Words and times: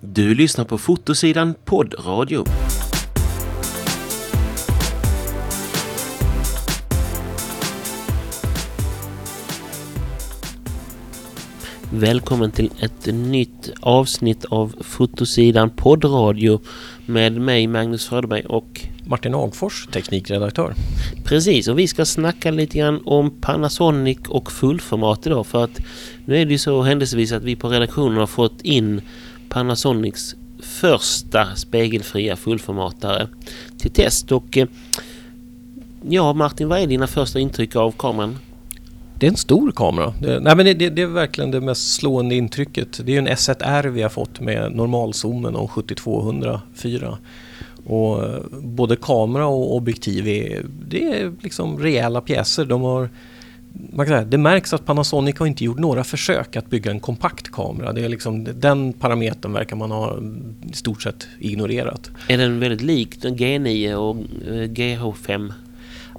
Du 0.00 0.34
lyssnar 0.34 0.64
på 0.64 0.78
Fotosidan 0.78 1.54
poddradio. 1.64 2.44
Välkommen 11.90 12.50
till 12.50 12.70
ett 12.80 13.06
nytt 13.06 13.70
avsnitt 13.80 14.44
av 14.44 14.74
Fotosidan 14.80 15.70
poddradio 15.70 16.60
med 17.06 17.32
mig 17.32 17.66
Magnus 17.66 18.08
Fröderberg 18.08 18.44
och 18.44 18.80
Martin 19.06 19.34
Agfors, 19.34 19.86
teknikredaktör. 19.92 20.74
Precis, 21.24 21.68
och 21.68 21.78
vi 21.78 21.88
ska 21.88 22.04
snacka 22.04 22.50
lite 22.50 22.78
grann 22.78 23.02
om 23.04 23.40
Panasonic 23.40 24.18
och 24.28 24.52
fullformat 24.52 25.26
idag 25.26 25.46
för 25.46 25.64
att 25.64 25.80
nu 26.24 26.36
är 26.36 26.44
det 26.46 26.52
ju 26.52 26.58
så 26.58 26.82
händelsevis 26.82 27.32
att 27.32 27.42
vi 27.42 27.56
på 27.56 27.68
redaktionen 27.68 28.18
har 28.18 28.26
fått 28.26 28.62
in 28.62 29.00
Panasonics 29.48 30.34
första 30.62 31.54
spegelfria 31.54 32.36
fullformatare 32.36 33.28
till 33.78 33.90
test 33.90 34.32
och 34.32 34.56
eh, 34.56 34.66
ja 36.08 36.32
Martin, 36.32 36.68
vad 36.68 36.80
är 36.80 36.86
dina 36.86 37.06
första 37.06 37.38
intryck 37.38 37.76
av 37.76 37.92
kameran? 37.92 38.38
Det 39.18 39.26
är 39.26 39.30
en 39.30 39.36
stor 39.36 39.72
kamera. 39.72 40.14
Det, 40.20 40.40
nej, 40.40 40.56
men 40.56 40.66
det, 40.66 40.74
det, 40.74 40.90
det, 40.90 41.02
är 41.02 41.06
verkligen 41.06 41.50
det 41.50 41.60
mest 41.60 41.94
slående 41.94 42.34
intrycket. 42.34 43.00
Det 43.04 43.14
är 43.14 43.18
en 43.18 43.28
S1R 43.28 43.88
vi 43.88 44.02
har 44.02 44.08
fått 44.08 44.40
med 44.40 44.72
normalzoomen 44.72 45.56
om 45.56 45.68
7204. 45.68 47.18
Och 47.86 48.24
eh, 48.24 48.40
både 48.52 48.96
kamera 48.96 49.46
och 49.46 49.76
objektiv 49.76 50.28
är, 50.28 50.66
det 50.88 51.04
är 51.04 51.32
liksom 51.40 51.78
rejäla 51.78 52.20
pjäser. 52.20 52.64
De 52.64 52.82
har, 52.82 53.10
man 53.92 54.06
kan 54.06 54.14
säga, 54.14 54.24
det 54.24 54.38
märks 54.38 54.72
att 54.72 54.86
Panasonic 54.86 55.38
har 55.38 55.46
inte 55.46 55.64
gjort 55.64 55.78
några 55.78 56.04
försök 56.04 56.56
att 56.56 56.70
bygga 56.70 56.90
en 56.90 57.00
kompakt 57.00 57.52
kamera. 57.52 57.92
Det 57.92 58.04
är 58.04 58.08
liksom, 58.08 58.44
den 58.44 58.92
parametern 58.92 59.52
verkar 59.52 59.76
man 59.76 59.90
ha 59.90 60.18
i 60.70 60.72
stort 60.72 61.02
sett 61.02 61.28
ignorerat. 61.38 62.10
Är 62.28 62.38
den 62.38 62.60
väldigt 62.60 62.82
lik 62.82 63.16
G9 63.16 63.94
och 63.94 64.16
eh, 64.16 64.68
GH5? 64.68 65.52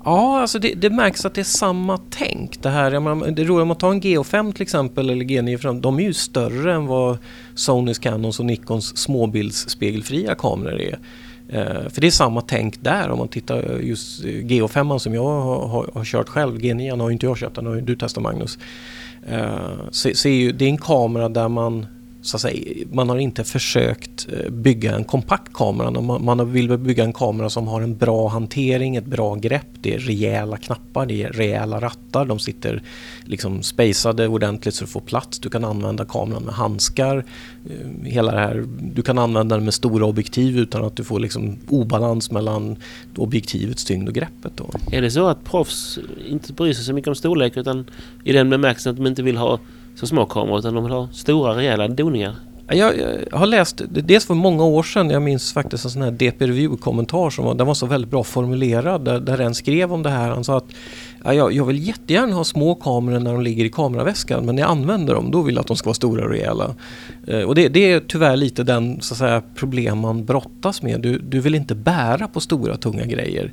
Ja, 0.05 0.41
alltså 0.41 0.59
det, 0.59 0.73
det, 0.73 0.89
märks 0.89 1.25
att 1.25 1.33
det 1.33 1.41
är 1.41 1.43
samma 1.43 1.99
tänk. 2.09 2.61
Det 2.61 2.69
här, 2.69 2.99
menar, 2.99 3.31
det 3.31 3.43
roligt 3.43 3.61
om 3.61 3.67
man 3.67 3.77
tar 3.77 3.91
en 3.91 4.01
GH5 4.01 4.53
till 4.53 4.61
exempel 4.61 5.09
eller 5.09 5.25
G9, 5.25 5.81
de 5.81 5.99
är 5.99 6.03
ju 6.03 6.13
större 6.13 6.73
än 6.73 6.85
vad 6.85 7.17
Sonys, 7.55 7.99
Canons 7.99 8.39
och 8.39 8.45
Nikons 8.45 8.97
småbildsspegelfria 8.97 10.35
kameror 10.35 10.81
är. 10.81 10.99
Eh, 11.49 11.89
för 11.89 12.01
det 12.01 12.07
är 12.07 12.11
samma 12.11 12.41
tänk 12.41 12.83
där 12.83 13.09
om 13.09 13.17
man 13.17 13.27
tittar 13.27 13.75
eh, 13.75 13.87
just 13.87 14.23
eh, 14.23 14.27
GH5 14.27 14.97
som 14.97 15.13
jag 15.13 15.23
har, 15.23 15.67
har, 15.67 15.89
har 15.93 16.03
kört 16.03 16.29
själv. 16.29 16.57
G9 16.57 17.01
har 17.01 17.11
inte 17.11 17.25
jag 17.25 17.37
kört, 17.37 17.55
den 17.55 17.65
har 17.65 17.75
ju 17.75 17.81
du 17.81 17.95
testat 17.95 18.23
Magnus. 18.23 18.59
Så, 19.91 20.09
så 20.13 20.27
är 20.27 20.33
ju, 20.33 20.51
det 20.51 20.65
är 20.65 20.69
en 20.69 20.77
kamera 20.77 21.29
där 21.29 21.49
man 21.49 21.85
så 22.27 22.37
att 22.37 22.41
säga, 22.41 22.85
man 22.91 23.09
har 23.09 23.17
inte 23.17 23.43
försökt 23.43 24.27
eh, 24.31 24.49
bygga 24.49 24.95
en 24.95 25.03
kompakt 25.03 25.53
kamera. 25.53 25.91
Man, 25.91 26.25
man 26.25 26.51
vill 26.51 26.77
bygga 26.77 27.03
en 27.03 27.13
kamera 27.13 27.49
som 27.49 27.67
har 27.67 27.81
en 27.81 27.97
bra 27.97 28.27
hantering, 28.27 28.95
ett 28.95 29.05
bra 29.05 29.35
grepp. 29.35 29.67
Det 29.81 29.93
är 29.93 29.99
rejäla 29.99 30.57
knappar, 30.57 31.05
det 31.05 31.23
är 31.23 31.29
rejäla 31.29 31.81
rattar. 31.81 32.25
De 32.25 32.39
sitter 32.39 32.81
liksom 33.25 33.63
spacade 33.63 34.27
ordentligt 34.27 34.75
så 34.75 34.83
du 34.83 34.91
får 34.91 35.01
plats. 35.01 35.39
Du 35.39 35.49
kan 35.49 35.65
använda 35.65 36.05
kameran 36.05 36.43
med 36.43 36.53
handskar. 36.53 37.25
Eh, 37.69 38.05
hela 38.05 38.31
det 38.31 38.39
här, 38.39 38.65
du 38.81 39.01
kan 39.01 39.17
använda 39.17 39.55
den 39.55 39.65
med 39.65 39.73
stora 39.73 40.05
objektiv 40.05 40.59
utan 40.59 40.85
att 40.85 40.95
du 40.95 41.03
får 41.03 41.19
liksom 41.19 41.57
obalans 41.69 42.31
mellan 42.31 42.75
objektivets 43.17 43.85
tyngd 43.85 44.07
och 44.07 44.15
greppet. 44.15 44.51
Då. 44.55 44.69
Är 44.91 45.01
det 45.01 45.11
så 45.11 45.27
att 45.27 45.43
proffs 45.43 45.99
inte 46.29 46.53
bryr 46.53 46.73
sig 46.73 46.83
så 46.83 46.93
mycket 46.93 47.07
om 47.07 47.15
storlek 47.15 47.57
utan 47.57 47.85
i 48.23 48.33
den 48.33 48.49
bemärkelsen 48.49 48.89
att 48.89 48.97
de 48.97 49.07
inte 49.07 49.23
vill 49.23 49.37
ha 49.37 49.59
så 49.99 50.07
små 50.07 50.25
kameror 50.25 50.59
utan 50.59 50.73
de 50.73 50.83
vill 50.83 50.93
ha 50.93 51.07
stora 51.11 51.57
rejäla 51.57 51.87
doningar. 51.87 52.35
Jag, 52.69 52.97
jag, 52.97 53.37
har 53.37 53.45
läst, 53.45 53.81
dels 53.89 54.25
för 54.25 54.33
många 54.33 54.63
år 54.63 54.83
sedan, 54.83 55.09
jag 55.09 55.21
minns 55.21 55.53
faktiskt 55.53 55.85
en 55.85 55.91
sån 55.91 56.01
här 56.01 56.11
DP 56.11 56.47
Review-kommentar 56.47 57.29
som 57.29 57.45
var, 57.45 57.55
den 57.55 57.67
var 57.67 57.73
så 57.73 57.85
väldigt 57.85 58.11
bra 58.11 58.23
formulerad 58.23 59.05
där, 59.05 59.19
där 59.19 59.41
en 59.41 59.55
skrev 59.55 59.93
om 59.93 60.03
det 60.03 60.09
här. 60.09 60.29
Han 60.29 60.43
sa 60.43 60.57
att 60.57 60.65
ja, 61.23 61.51
jag, 61.51 61.65
vill 61.65 61.87
jättegärna 61.87 62.35
ha 62.35 62.43
små 62.43 62.75
kameror 62.75 63.19
när 63.19 63.31
de 63.33 63.41
ligger 63.41 63.65
i 63.65 63.69
kameraväskan 63.69 64.45
men 64.45 64.55
när 64.55 64.61
jag 64.61 64.71
använder 64.71 65.13
dem 65.13 65.31
då 65.31 65.41
vill 65.41 65.55
jag 65.55 65.61
att 65.61 65.67
de 65.67 65.77
ska 65.77 65.87
vara 65.87 65.93
stora 65.93 66.23
och 66.23 66.29
rejäla. 66.29 66.75
Eh, 67.27 67.41
och 67.41 67.55
det, 67.55 67.67
det, 67.67 67.91
är 67.91 67.99
tyvärr 67.99 68.37
lite 68.37 68.63
den 68.63 69.01
så 69.01 69.13
att 69.13 69.17
säga, 69.17 69.41
problem 69.55 69.97
man 69.97 70.25
brottas 70.25 70.81
med. 70.81 71.01
Du, 71.01 71.19
du 71.19 71.39
vill 71.39 71.55
inte 71.55 71.75
bära 71.75 72.27
på 72.27 72.39
stora 72.39 72.77
tunga 72.77 73.05
grejer. 73.05 73.51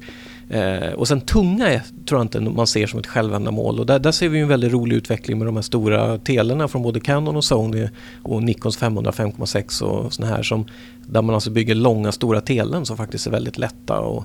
Eh, 0.49 0.93
och 0.93 1.09
sen 1.09 1.21
tunga 1.21 1.69
är, 1.69 1.83
tror 2.07 2.21
jag 2.21 2.25
inte 2.25 2.41
man 2.41 2.67
ser 2.67 2.87
som 2.87 2.99
ett 2.99 3.07
självändamål 3.07 3.81
och 3.81 3.87
där, 3.87 3.99
där 3.99 4.13
ser 4.13 4.29
vi 4.29 4.41
en 4.41 4.49
väldigt 4.49 4.73
rolig 4.73 4.97
utveckling 4.97 5.39
med 5.39 5.49
de 5.49 5.57
här 5.57 5.63
stora 5.63 6.19
telerna 6.19 6.69
från 6.69 6.83
både 6.83 7.01
Canon 7.01 7.37
och 7.37 7.45
Sony 7.45 7.89
och 8.23 8.43
Nikons 8.43 8.77
500 8.77 9.11
5,6 9.11 9.83
och 9.83 10.13
såna 10.13 10.29
här 10.29 10.43
som 10.43 10.67
där 11.07 11.23
man 11.23 11.35
alltså 11.35 11.51
bygger 11.51 11.75
långa 11.75 12.13
stora 12.13 12.41
telen 12.41 12.87
som 12.87 12.97
faktiskt 12.97 13.27
är 13.27 13.31
väldigt 13.31 13.59
lätta. 13.59 14.01
Och, 14.01 14.25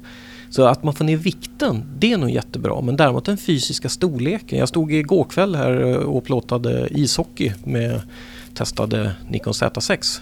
så 0.50 0.66
att 0.66 0.84
man 0.84 0.94
får 0.94 1.06
ner 1.06 1.18
vikten, 1.18 1.84
det 1.98 2.14
är 2.14 2.18
nog 2.18 2.30
jättebra. 2.30 2.82
Men 2.82 2.98
däremot 2.98 3.26
den 3.26 3.38
fysiska 3.38 3.90
storleken. 3.90 4.60
Jag 4.60 4.70
stod 4.70 4.94
igår 4.94 5.24
kväll 5.24 5.56
här 5.56 5.82
eh, 5.82 5.96
och 5.96 6.24
plåtade 6.24 6.88
ishockey 6.92 7.54
med 7.64 8.02
testade 8.54 9.12
Nikon 9.28 9.54
Z6 9.54 10.22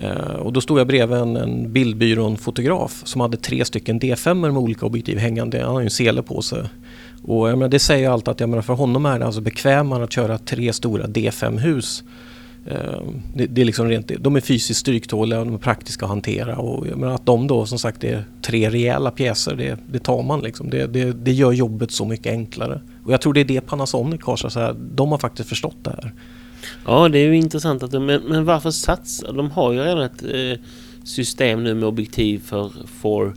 Eh, 0.00 0.34
och 0.34 0.52
då 0.52 0.60
stod 0.60 0.80
jag 0.80 0.86
bredvid 0.86 1.18
en, 1.18 1.36
en 1.36 1.72
bildbyrån-fotograf 1.72 3.02
som 3.04 3.20
hade 3.20 3.36
tre 3.36 3.64
stycken 3.64 4.00
D5 4.00 4.34
med 4.34 4.50
olika 4.56 4.86
objektiv 4.86 5.18
hängande. 5.18 5.62
Han 5.62 5.72
har 5.72 5.80
ju 5.80 5.84
en 5.84 5.90
sele 5.90 6.22
på 6.22 6.42
sig. 6.42 6.62
Och 7.22 7.48
jag 7.50 7.58
menar, 7.58 7.68
det 7.68 7.78
säger 7.78 8.00
ju 8.00 8.12
allt 8.12 8.28
att 8.28 8.40
jag 8.40 8.48
menar, 8.48 8.62
för 8.62 8.74
honom 8.74 9.06
är 9.06 9.18
det 9.18 9.26
alltså 9.26 9.40
bekvämare 9.40 10.04
att 10.04 10.12
köra 10.12 10.38
tre 10.38 10.72
stora 10.72 11.06
D5-hus. 11.06 12.04
Eh, 12.66 13.02
det, 13.34 13.46
det, 13.46 13.60
är 13.60 13.64
liksom 13.64 13.88
rent, 13.88 14.10
de 14.20 14.36
är 14.36 14.40
fysiskt 14.40 14.80
stryktåliga 14.80 15.40
och 15.40 15.46
de 15.46 15.54
är 15.54 15.58
praktiska 15.58 16.04
att 16.04 16.10
hantera. 16.10 16.56
Och 16.56 16.86
jag 16.86 16.98
menar, 16.98 17.14
att 17.14 17.26
de 17.26 17.46
då 17.46 17.66
som 17.66 17.78
sagt 17.78 18.04
är 18.04 18.24
tre 18.42 18.70
rejäla 18.70 19.10
pjäser, 19.10 19.56
det, 19.56 19.78
det 19.92 19.98
tar 19.98 20.22
man 20.22 20.40
liksom. 20.40 20.70
Det, 20.70 20.86
det, 20.86 21.12
det, 21.12 21.32
gör 21.32 21.52
jobbet 21.52 21.90
så 21.90 22.04
mycket 22.04 22.32
enklare. 22.32 22.80
Och 23.04 23.12
jag 23.12 23.20
tror 23.20 23.32
det 23.32 23.40
är 23.40 23.44
det 23.44 23.60
Panasonic 23.60 24.20
har, 24.22 24.36
så 24.36 24.60
här, 24.60 24.76
de 24.94 25.12
har 25.12 25.18
faktiskt 25.18 25.48
förstått 25.48 25.76
det 25.82 25.90
här. 25.90 26.12
Ja, 26.86 27.08
det 27.08 27.18
är 27.18 27.26
ju 27.26 27.36
intressant 27.36 27.82
att 27.82 27.90
de, 27.90 28.06
men, 28.06 28.22
men 28.22 28.44
varför 28.44 28.70
satsar 28.70 29.32
de? 29.32 29.50
har 29.50 29.72
ju 29.72 29.78
redan 29.78 30.02
ett 30.02 30.22
eh, 30.22 30.64
system 31.04 31.64
nu 31.64 31.74
med 31.74 31.84
objektiv 31.84 32.38
för 32.38 32.72
four, 32.86 33.34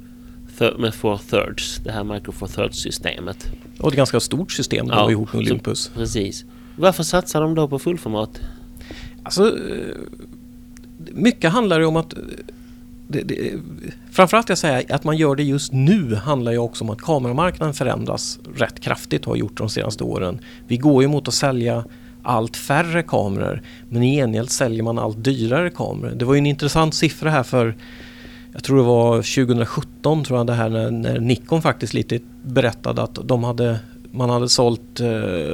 thir, 0.58 0.76
med 0.78 0.94
four 0.94 1.18
thirds. 1.30 1.78
Det 1.84 1.92
här 1.92 2.04
micro 2.04 2.32
four 2.32 2.48
thirds 2.48 2.78
systemet. 2.78 3.52
Och 3.80 3.90
ett 3.90 3.96
ganska 3.96 4.20
stort 4.20 4.52
system 4.52 4.88
ja, 4.90 5.12
ihop 5.12 5.34
med 5.34 5.40
Olympus. 5.40 5.80
Så, 5.80 5.92
precis. 5.94 6.46
Varför 6.76 7.04
satsar 7.04 7.42
de 7.42 7.56
då 7.56 7.68
på 7.68 7.80
fullformat? 7.80 8.42
Alltså, 9.24 9.48
eh, 9.48 9.96
mycket 10.98 11.52
handlar 11.52 11.80
ju 11.80 11.86
om 11.86 11.96
att 11.96 12.14
det, 13.08 13.22
det, 13.22 13.52
framförallt 14.12 14.50
jag 14.50 14.58
säger 14.58 14.96
att 14.96 15.04
man 15.04 15.18
gör 15.18 15.36
det 15.36 15.44
just 15.44 15.74
nu 15.74 16.16
handlar 16.16 16.52
ju 16.52 16.58
också 16.58 16.84
om 16.84 16.90
att 16.90 17.02
kameramarknaden 17.02 17.74
förändras 17.74 18.40
rätt 18.56 18.80
kraftigt 18.80 19.22
och 19.22 19.32
har 19.32 19.38
gjort 19.38 19.58
de 19.58 19.70
senaste 19.70 20.04
åren. 20.04 20.40
Vi 20.68 20.78
går 20.78 21.02
ju 21.02 21.08
mot 21.08 21.28
att 21.28 21.34
sälja 21.34 21.86
allt 22.24 22.58
färre 22.58 23.04
kameror 23.04 23.62
men 23.90 24.04
i 24.04 24.16
gengäld 24.16 24.50
säljer 24.50 24.84
man 24.84 25.00
allt 25.00 25.24
dyrare 25.24 25.70
kameror. 25.70 26.12
Det 26.16 26.26
var 26.26 26.34
ju 26.34 26.38
en 26.38 26.46
intressant 26.46 26.96
siffra 26.96 27.30
här 27.30 27.44
för 27.44 27.76
jag 28.54 28.64
tror 28.64 28.78
det 28.78 28.84
var 28.84 29.16
2017 29.18 30.24
tror 30.24 30.40
jag 30.40 30.48
det 30.48 30.54
här 30.54 30.70
när, 30.70 30.92
när 30.92 31.20
Nikon 31.20 31.62
faktiskt 31.62 31.94
lite 31.94 32.20
berättade 32.44 33.02
att 33.04 33.20
de 33.24 33.44
hade 33.44 33.80
man 34.12 34.30
hade 34.30 34.50
sålt 34.50 35.00
eh, 35.00 35.08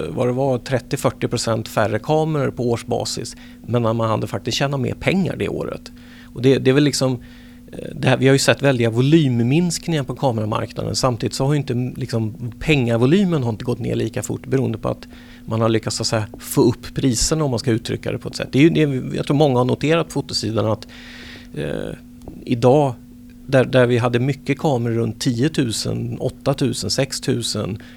vad 0.10 0.28
det 0.28 0.32
var 0.32 0.58
30-40% 0.58 1.68
färre 1.68 2.00
kameror 2.00 2.52
på 2.52 2.70
årsbasis 2.70 3.36
men 3.68 3.82
man 3.82 4.00
hade 4.00 4.28
faktiskt 4.28 4.58
tjänat 4.58 4.80
mer 4.80 4.94
pengar 4.94 5.36
det 5.36 5.50
året. 5.50 5.92
Och 6.34 6.42
det, 6.42 6.58
det 6.58 6.70
är 6.70 6.74
väl 6.74 6.84
liksom 6.84 7.20
Eh, 7.72 8.10
här, 8.10 8.18
vi 8.18 8.28
har 8.28 8.34
ju 8.34 8.40
sett 8.40 8.62
väldiga 8.62 8.90
volymminskningar 8.90 10.04
på 10.04 10.16
kameramarknaden 10.16 10.96
samtidigt 10.96 11.34
så 11.34 11.46
har 11.46 11.56
inte 11.56 11.74
liksom, 11.74 12.52
pengavolymen 12.60 13.44
har 13.44 13.50
inte 13.50 13.66
gått 13.66 13.80
ner 13.80 13.96
lika 13.96 14.24
fort 14.24 14.48
beroende 14.48 14.78
på 14.78 14.90
att 14.90 15.08
man 15.46 15.62
har 15.62 15.70
lyckats 15.70 15.96
så 15.96 16.04
säga, 16.04 16.28
få 16.40 16.62
upp 16.62 16.94
priserna 16.94 17.44
om 17.44 17.50
man 17.50 17.60
ska 17.60 17.72
uttrycka 17.72 18.12
det 18.12 18.18
på 18.18 18.30
ett 18.30 18.36
sätt. 18.36 18.50
Det 18.52 18.60
är 18.60 18.64
ju, 18.64 18.70
det, 18.70 19.16
jag 19.16 19.26
tror 19.26 19.38
många 19.38 19.58
har 19.58 19.66
noterat 19.66 20.08
på 20.08 20.12
fotosidan 20.12 20.66
att 20.66 20.88
eh, 21.54 21.94
idag 22.44 22.94
där, 23.50 23.66
där 23.66 23.88
vi 23.88 23.98
hade 23.98 24.20
mycket 24.20 24.60
kameror 24.60 24.96
runt 24.96 25.22
10 25.22 25.50
000, 25.86 26.18
8 26.20 26.56
000, 26.62 26.74
6 26.76 27.28
000, 27.28 27.44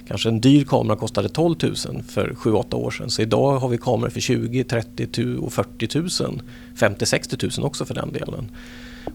kanske 0.07 0.29
en 0.29 0.41
dyr 0.41 0.63
kamera 0.63 0.97
kostade 0.97 1.29
12 1.29 1.55
000 1.63 1.75
för 2.07 2.29
7-8 2.29 2.75
år 2.75 2.91
sedan. 2.91 3.09
Så 3.09 3.21
idag 3.21 3.59
har 3.59 3.69
vi 3.69 3.77
kameror 3.77 4.09
för 4.09 4.19
20, 4.19 4.63
30 4.63 5.37
och 5.37 5.53
40 5.53 6.23
000, 6.23 6.41
50, 6.75 7.05
60 7.05 7.37
000 7.57 7.65
också 7.65 7.85
för 7.85 7.93
den 7.93 8.11
delen. 8.11 8.51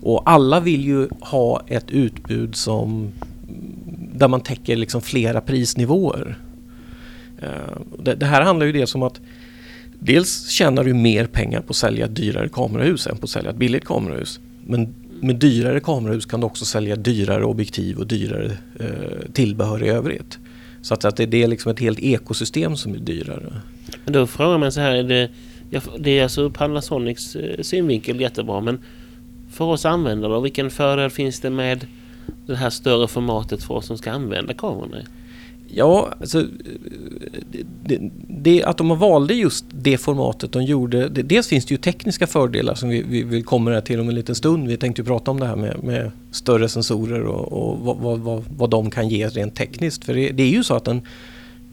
Och 0.00 0.31
alla 0.31 0.61
vill 0.61 0.85
ju 0.85 1.08
ha 1.20 1.62
ett 1.67 1.90
utbud 1.90 2.55
som 2.55 3.12
där 4.14 4.29
man 4.29 4.40
täcker 4.40 4.76
liksom 4.76 5.00
flera 5.02 5.40
prisnivåer. 5.40 6.38
Eh, 7.43 7.81
det, 7.99 8.14
det 8.14 8.26
här 8.26 8.43
handlar 8.43 8.67
ju 8.67 8.73
dels 8.73 8.94
om 8.94 9.02
att 9.02 9.20
dels 9.99 10.49
tjänar 10.49 10.85
du 10.85 10.94
mer 10.94 11.26
pengar 11.26 11.61
på 11.61 11.70
att 11.70 11.76
sälja 11.76 12.05
ett 12.05 12.17
dyrare 12.17 12.49
kamerahus 12.49 13.06
än 13.06 13.17
på 13.17 13.25
att 13.25 13.31
sälja 13.31 13.50
ett 13.50 13.56
billigt 13.56 13.85
kamerahus. 13.85 14.40
Men 14.67 14.94
med 15.20 15.37
dyrare 15.37 15.81
kamerahus 15.81 16.26
kan 16.26 16.40
du 16.40 16.46
också 16.46 16.64
sälja 16.64 16.96
dyrare 16.96 17.44
objektiv 17.44 17.99
och 17.99 18.06
dyrare 18.06 18.56
eh, 18.81 19.32
tillbehör 19.32 19.85
i 19.85 19.88
övrigt. 19.88 20.38
Så 20.82 20.94
att, 20.94 21.05
att 21.05 21.17
det, 21.17 21.26
det 21.26 21.43
är 21.43 21.49
liksom 21.49 21.73
ett 21.73 21.81
helt 21.81 22.00
ekosystem 22.00 22.76
som 22.76 22.94
är 22.94 22.99
dyrare. 22.99 23.52
Men 24.05 24.12
då 24.12 24.26
frågar 24.26 24.58
man 24.58 24.73
så 24.73 24.81
här, 24.81 24.94
är 24.94 25.02
det 25.02 25.31
det 25.99 26.19
är 26.19 26.23
alltså 26.23 26.43
ur 26.43 26.50
Panasonics 26.50 27.37
eh, 27.37 27.62
synvinkel 27.62 28.20
jättebra 28.20 28.61
men 28.61 28.79
för 29.50 29.65
oss 29.65 29.85
användare, 29.85 30.41
vilken 30.41 30.71
fördel 30.71 31.11
finns 31.11 31.41
det 31.41 31.50
med 31.50 31.87
det 32.47 32.56
här 32.56 32.71
större 32.71 33.09
formatet 33.09 33.62
för 33.62 33.75
oss 33.75 33.87
som 33.87 33.99
ska 33.99 34.11
använda 34.11 34.55
kamerorna? 34.55 34.97
Ja, 35.75 36.15
alltså, 36.21 36.47
det, 37.85 38.11
det, 38.29 38.65
att 38.65 38.79
de 38.79 38.99
valde 38.99 39.35
just 39.35 39.65
det 39.71 39.99
formatet 39.99 40.53
de 40.53 40.65
gjorde. 40.65 41.09
Det, 41.09 41.23
dels 41.23 41.49
finns 41.49 41.67
det 41.67 41.75
ju 41.75 41.79
tekniska 41.79 42.27
fördelar 42.27 42.75
som 42.75 42.89
vi, 42.89 43.03
vi, 43.03 43.23
vi 43.23 43.43
kommer 43.43 43.81
till 43.81 44.00
om 44.00 44.09
en 44.09 44.15
liten 44.15 44.35
stund. 44.35 44.69
Vi 44.69 44.77
tänkte 44.77 45.03
ju 45.03 45.06
prata 45.06 45.31
om 45.31 45.41
det 45.41 45.47
här 45.47 45.56
med, 45.56 45.85
med 45.85 46.11
större 46.31 46.69
sensorer 46.69 47.23
och, 47.23 47.53
och 47.53 47.79
vad, 47.79 47.97
vad, 47.97 48.19
vad, 48.19 48.45
vad, 48.56 48.71
de 48.71 48.91
kan 48.91 49.09
ge 49.09 49.29
rent 49.29 49.55
tekniskt. 49.55 50.05
För 50.05 50.15
det, 50.15 50.31
det 50.31 50.43
är 50.43 50.50
ju 50.50 50.65
så 50.65 50.75
att 50.75 50.89
en, 50.89 51.03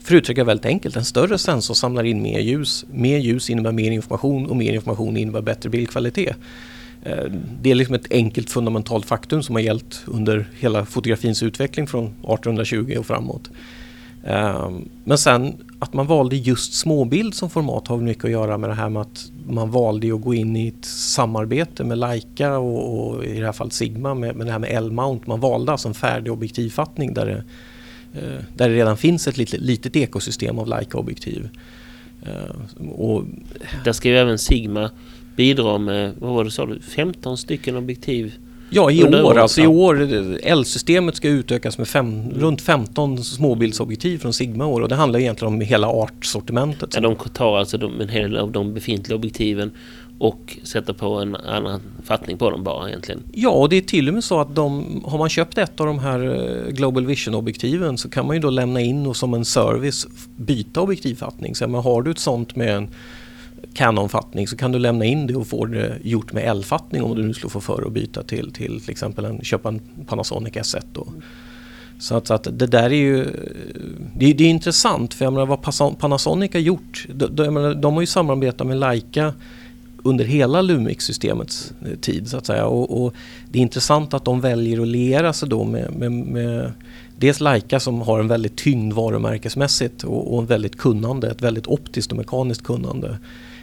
för 0.02 0.14
att 0.14 0.18
uttrycka 0.18 0.44
väldigt 0.44 0.66
enkelt, 0.66 0.96
en 0.96 1.04
större 1.04 1.38
sensor 1.38 1.74
samlar 1.74 2.04
in 2.04 2.22
mer 2.22 2.40
ljus. 2.40 2.84
Mer 2.92 3.18
ljus 3.18 3.50
innebär 3.50 3.72
mer 3.72 3.90
information 3.90 4.46
och 4.46 4.56
mer 4.56 4.72
information 4.72 5.16
innebär 5.16 5.42
bättre 5.42 5.70
bildkvalitet. 5.70 6.36
Eh, 7.06 7.32
det 7.62 7.70
är 7.70 7.74
liksom 7.74 7.94
ett 7.94 8.12
enkelt 8.12 8.50
fundamentalt 8.50 9.06
faktum 9.06 9.42
som 9.42 9.54
har 9.54 9.62
gällt 9.62 10.02
under 10.06 10.48
hela 10.58 10.84
fotografins 10.84 11.42
utveckling 11.42 11.86
från 11.86 12.04
1820 12.04 12.96
och 12.98 13.06
framåt. 13.06 13.50
Eh, 14.24 14.70
men 15.04 15.18
sen 15.18 15.54
att 15.78 15.92
man 15.92 16.06
valde 16.06 16.36
just 16.36 16.74
småbild 16.74 17.34
som 17.34 17.50
format 17.50 17.88
har 17.88 17.96
mycket 17.96 18.24
att 18.24 18.30
göra 18.30 18.58
med 18.58 18.70
det 18.70 18.74
här 18.74 18.88
med 18.88 19.02
att 19.02 19.30
man 19.46 19.70
valde 19.70 20.14
att 20.14 20.22
gå 20.22 20.34
in 20.34 20.56
i 20.56 20.68
ett 20.68 20.84
samarbete 20.84 21.84
med 21.84 21.98
Leica 21.98 22.58
och, 22.58 23.08
och 23.08 23.24
i 23.24 23.38
det 23.38 23.46
här 23.46 23.52
fallet 23.52 23.72
Sigma 23.72 24.14
med, 24.14 24.36
med 24.36 24.46
det 24.46 24.52
här 24.52 24.58
med 24.58 24.70
L-mount. 24.70 25.24
Man 25.26 25.40
valde 25.40 25.72
alltså 25.72 25.88
en 25.88 25.94
färdig 25.94 26.32
objektivfattning 26.32 27.14
där 27.14 27.26
det, 27.26 27.44
eh, 28.20 28.42
där 28.56 28.68
det 28.68 28.74
redan 28.74 28.96
finns 28.96 29.28
ett 29.28 29.36
litet, 29.36 29.60
litet 29.60 29.96
ekosystem 29.96 30.58
av 30.58 30.66
Leica-objektiv. 30.66 31.48
Och, 32.96 33.24
där 33.84 33.92
skrev 33.92 34.16
även 34.16 34.38
Sigma 34.38 34.90
bidra 35.36 35.78
med, 35.78 36.12
vad 36.18 36.34
var 36.34 36.44
det 36.44 36.50
sa 36.50 36.66
du, 36.66 36.80
15 36.80 37.36
stycken 37.36 37.76
objektiv 37.76 38.32
Ja, 38.70 38.90
i 38.90 39.04
år. 39.04 39.38
Alltså 39.38 39.60
i 39.60 39.66
år. 39.66 40.08
L-systemet 40.42 41.16
ska 41.16 41.28
utökas 41.28 41.78
med 41.78 41.88
fem, 41.88 42.30
runt 42.30 42.62
15 42.62 43.24
småbildsobjektiv 43.24 44.18
från 44.18 44.32
Sigma 44.32 44.66
år 44.66 44.80
och 44.80 44.88
det 44.88 44.94
handlar 44.94 45.20
egentligen 45.20 45.54
om 45.54 45.60
hela 45.60 45.88
artsortimentet. 45.88 46.94
Ja, 46.94 47.00
de 47.00 47.16
tar 47.16 47.58
alltså 47.58 47.78
de, 47.78 48.00
en 48.00 48.08
hel 48.08 48.30
del 48.30 48.40
av 48.40 48.52
de 48.52 48.74
befintliga 48.74 49.16
objektiven 49.16 49.70
och 50.18 50.58
sätter 50.62 50.92
på 50.92 51.14
en 51.14 51.36
annan 51.36 51.80
fattning 52.04 52.38
på 52.38 52.50
dem 52.50 52.64
bara 52.64 52.88
egentligen. 52.88 53.22
Ja, 53.32 53.50
och 53.50 53.68
det 53.68 53.76
är 53.76 53.80
till 53.80 54.08
och 54.08 54.14
med 54.14 54.24
så 54.24 54.40
att 54.40 54.54
de, 54.54 55.02
har 55.06 55.18
man 55.18 55.28
köpt 55.28 55.58
ett 55.58 55.80
av 55.80 55.86
de 55.86 55.98
här 55.98 56.20
eh, 56.20 56.72
Global 56.72 57.06
Vision-objektiven 57.06 57.98
så 57.98 58.08
kan 58.08 58.26
man 58.26 58.36
ju 58.36 58.42
då 58.42 58.50
lämna 58.50 58.80
in 58.80 59.06
och 59.06 59.16
som 59.16 59.34
en 59.34 59.44
service 59.44 60.06
byta 60.36 60.80
objektivfattning. 60.80 61.54
Så 61.54 61.68
men 61.68 61.80
har 61.80 62.02
du 62.02 62.10
ett 62.10 62.18
sånt 62.18 62.56
med 62.56 62.76
en 62.76 62.88
Canon-fattning 63.72 64.48
så 64.48 64.56
kan 64.56 64.72
du 64.72 64.78
lämna 64.78 65.04
in 65.04 65.26
det 65.26 65.34
och 65.34 65.46
få 65.46 65.64
det 65.66 65.98
gjort 66.02 66.32
med 66.32 66.44
L-fattning 66.44 67.02
om 67.02 67.14
du 67.14 67.22
nu 67.22 67.34
skulle 67.34 67.50
få 67.50 67.60
för 67.60 67.86
att 67.86 67.92
byta 67.92 68.22
till 68.22 68.52
till, 68.52 68.80
till 68.80 68.90
exempel 68.90 69.24
en, 69.24 69.40
köpa 69.44 69.68
en 69.68 69.80
Panasonic 70.06 70.54
S1. 70.54 70.82
Då. 70.92 71.06
Så 71.98 72.16
att, 72.16 72.26
så 72.26 72.34
att, 72.34 72.48
det 72.58 72.66
där 72.66 72.82
är 72.82 72.90
ju 72.90 73.24
det, 74.14 74.32
det 74.32 74.44
är 74.44 74.48
intressant 74.50 75.14
för 75.14 75.24
jag 75.24 75.32
menar 75.32 75.46
vad 75.46 75.98
Panasonic 75.98 76.52
har 76.52 76.60
gjort. 76.60 77.06
De, 77.08 77.54
menar, 77.54 77.74
de 77.74 77.94
har 77.94 78.00
ju 78.00 78.06
samarbetat 78.06 78.66
med 78.66 78.78
Leica 78.78 79.32
under 80.02 80.24
hela 80.24 80.62
Lumix-systemets 80.62 81.72
eh, 81.86 81.98
tid 81.98 82.28
så 82.28 82.36
att 82.36 82.46
säga. 82.46 82.66
Och, 82.66 83.04
och, 83.04 83.14
det 83.50 83.58
är 83.58 83.62
intressant 83.62 84.14
att 84.14 84.24
de 84.24 84.40
väljer 84.40 84.80
att 84.80 84.88
liera 84.88 85.32
sig 85.32 85.48
då 85.48 85.64
med, 85.64 85.92
med, 85.92 86.12
med 86.12 86.72
dels 87.16 87.40
Leica 87.40 87.80
som 87.80 88.00
har 88.00 88.20
en 88.20 88.28
väldigt 88.28 88.56
tyngd 88.56 88.92
varumärkesmässigt 88.92 90.04
och, 90.04 90.34
och 90.34 90.40
en 90.40 90.46
väldigt 90.46 90.78
kunnande, 90.78 91.30
ett 91.30 91.42
väldigt 91.42 91.66
optiskt 91.66 92.10
och 92.12 92.18
mekaniskt 92.18 92.64
kunnande. 92.64 93.18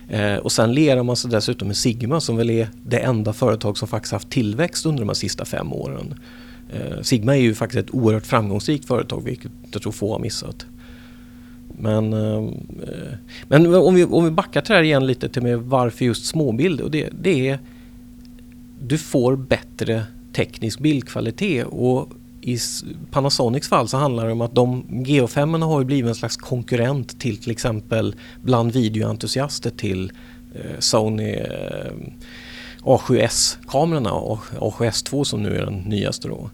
Eh, 0.09 0.35
och 0.35 0.51
sen 0.51 0.73
lerar 0.73 1.03
man 1.03 1.15
sig 1.15 1.31
dessutom 1.31 1.67
med 1.67 1.77
Sigma 1.77 2.21
som 2.21 2.37
väl 2.37 2.49
är 2.49 2.67
det 2.83 2.97
enda 2.97 3.33
företag 3.33 3.77
som 3.77 3.87
faktiskt 3.87 4.13
haft 4.13 4.29
tillväxt 4.29 4.85
under 4.85 4.99
de 4.99 5.09
här 5.09 5.13
sista 5.13 5.45
fem 5.45 5.73
åren. 5.73 6.15
Eh, 6.73 7.01
Sigma 7.01 7.37
är 7.37 7.41
ju 7.41 7.55
faktiskt 7.55 7.87
ett 7.87 7.95
oerhört 7.95 8.25
framgångsrikt 8.25 8.85
företag 8.85 9.23
vilket 9.23 9.51
jag 9.71 9.81
tror 9.81 9.91
få 9.91 10.11
har 10.11 10.19
missat. 10.19 10.65
Men, 11.77 12.13
ehm, 12.13 12.47
eh, 12.83 13.17
men 13.47 13.75
om, 13.75 13.95
vi, 13.95 14.03
om 14.03 14.25
vi 14.25 14.31
backar 14.31 14.61
till 14.61 14.71
det 14.71 14.77
här 14.77 14.83
igen 14.83 15.07
lite 15.07 15.29
till 15.29 15.41
med 15.41 15.59
varför 15.59 16.05
just 16.05 16.25
småbild. 16.25 16.81
Och 16.81 16.91
det, 16.91 17.09
det 17.21 17.49
är 17.49 17.59
du 18.79 18.97
får 18.97 19.35
bättre 19.35 20.03
teknisk 20.33 20.79
bildkvalitet 20.79 21.65
och 21.65 22.09
i 22.43 22.59
Panasonics 23.11 23.69
fall 23.69 23.87
så 23.87 23.97
handlar 23.97 24.25
det 24.25 24.31
om 24.31 24.41
att 24.41 24.55
de 24.55 24.83
GH5 24.83 25.63
har 25.63 25.79
ju 25.79 25.85
blivit 25.85 26.09
en 26.09 26.15
slags 26.15 26.37
konkurrent 26.37 27.19
till 27.19 27.37
till 27.37 27.51
exempel 27.51 28.15
bland 28.41 28.71
videoentusiaster 28.71 29.69
till 29.69 30.11
eh, 30.55 30.79
Sony 30.79 31.31
eh, 31.31 31.91
A7S-kamerorna 32.81 34.11
och 34.11 34.39
A7S2 34.39 35.23
som 35.23 35.43
nu 35.43 35.55
är 35.55 35.65
den 35.65 35.77
nyaste 35.77 36.27
då. 36.27 36.49